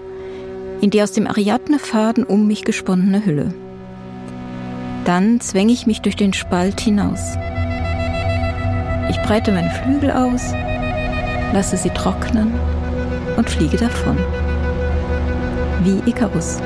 in 0.82 0.90
die 0.90 1.02
aus 1.02 1.12
dem 1.12 1.26
Ariadne-Faden 1.26 2.24
um 2.24 2.46
mich 2.46 2.62
gesponnene 2.64 3.24
Hülle. 3.24 3.54
Dann 5.06 5.40
zwänge 5.40 5.72
ich 5.72 5.86
mich 5.86 6.02
durch 6.02 6.14
den 6.14 6.34
Spalt 6.34 6.78
hinaus. 6.80 7.20
Ich 9.08 9.16
breite 9.22 9.50
meine 9.52 9.70
Flügel 9.70 10.10
aus, 10.10 10.52
lasse 11.54 11.78
sie 11.78 11.90
trocknen 11.90 12.52
und 13.38 13.48
fliege 13.48 13.78
davon. 13.78 14.18
Wie 15.82 16.10
Ikarus. 16.10 16.58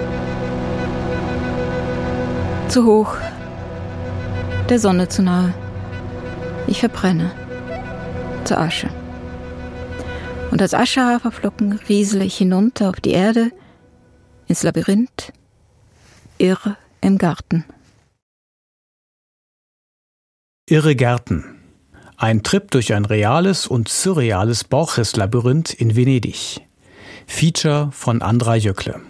Zu 2.67 2.85
hoch, 2.85 3.15
der 4.69 4.81
Sonne 4.81 5.09
zu 5.09 5.23
nahe. 5.23 5.55
Ich 6.67 6.81
verbrenne 6.81 7.31
zur 8.45 8.59
Asche. 8.59 8.89
Und 10.51 10.63
als 10.63 10.75
Aschehaferflocken 10.75 11.81
riesele 11.89 12.25
ich 12.25 12.37
hinunter 12.37 12.91
auf 12.91 13.01
die 13.01 13.13
Erde, 13.13 13.51
ins 14.47 14.63
Labyrinth, 14.63 15.33
irre 16.39 16.77
im 17.01 17.19
Garten. 17.19 17.65
Irre 20.69 20.97
Gärten. 20.97 21.61
Ein 22.17 22.43
Trip 22.43 22.71
durch 22.71 22.95
ein 22.95 23.05
reales 23.05 23.67
und 23.67 23.89
surreales 23.89 24.65
Borges-Labyrinth 24.65 25.75
in 25.75 25.97
Venedig. 25.97 26.61
Feature 27.27 27.91
von 27.93 28.23
Andra 28.23 28.55
Jöckle. 28.55 29.01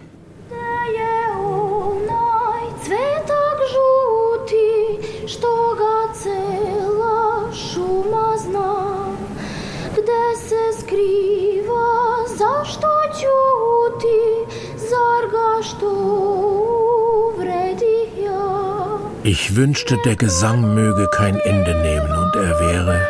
Ich 19.27 19.55
wünschte, 19.55 19.97
der 20.05 20.15
Gesang 20.15 20.75
möge 20.75 21.07
kein 21.11 21.35
Ende 21.39 21.73
nehmen 21.81 22.11
und 22.15 22.35
er 22.35 22.59
wäre 22.59 23.07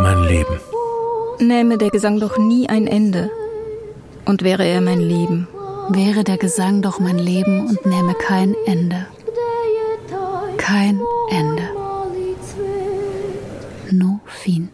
mein 0.00 0.22
Leben. 0.22 0.58
Nähme 1.38 1.76
der 1.76 1.90
Gesang 1.90 2.18
doch 2.18 2.38
nie 2.38 2.66
ein 2.68 2.86
Ende 2.86 3.30
und 4.24 4.42
wäre 4.42 4.64
er 4.64 4.80
mein 4.80 5.00
Leben. 5.00 5.48
Wäre 5.90 6.24
der 6.24 6.38
Gesang 6.38 6.80
doch 6.80 6.98
mein 6.98 7.18
Leben 7.18 7.68
und 7.68 7.84
nähme 7.84 8.14
kein 8.14 8.54
Ende. 8.64 9.06
Kein 10.56 11.00
Ende. 11.30 11.62
No 13.90 14.20
fin. 14.26 14.70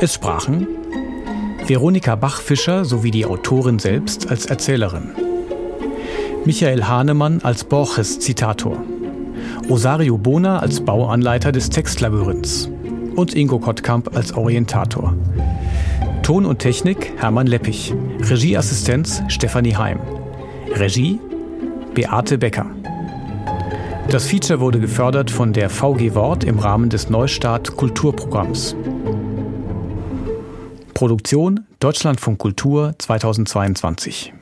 Es 0.00 0.14
sprachen 0.14 0.68
Veronika 1.66 2.14
Bachfischer 2.14 2.84
sowie 2.84 3.10
die 3.10 3.26
Autorin 3.26 3.80
selbst 3.80 4.30
als 4.30 4.46
Erzählerin. 4.46 5.10
Michael 6.44 6.84
Hahnemann 6.84 7.40
als 7.42 7.64
Borges-Zitator. 7.64 8.76
Rosario 9.68 10.16
Bona 10.16 10.60
als 10.60 10.80
Bauanleiter 10.80 11.50
des 11.50 11.70
Textlabyrinths. 11.70 12.70
Und 13.16 13.34
Ingo 13.34 13.58
Kottkamp 13.58 14.14
als 14.14 14.32
Orientator. 14.34 15.14
Ton 16.22 16.46
und 16.46 16.60
Technik 16.60 17.12
Hermann 17.16 17.48
Leppich. 17.48 17.92
Regieassistenz 18.20 19.22
Stefanie 19.26 19.74
Heim. 19.74 19.98
Regie 20.76 21.18
Beate 21.94 22.38
Becker. 22.38 22.66
Das 24.08 24.28
Feature 24.28 24.60
wurde 24.60 24.78
gefördert 24.78 25.30
von 25.30 25.52
der 25.52 25.68
VG 25.68 26.14
Wort 26.14 26.44
im 26.44 26.60
Rahmen 26.60 26.88
des 26.88 27.10
Neustart 27.10 27.76
Kulturprogramms. 27.76 28.76
Produktion 30.98 31.64
Deutschlandfunk 31.78 32.40
Kultur 32.40 32.92
2022 32.98 34.32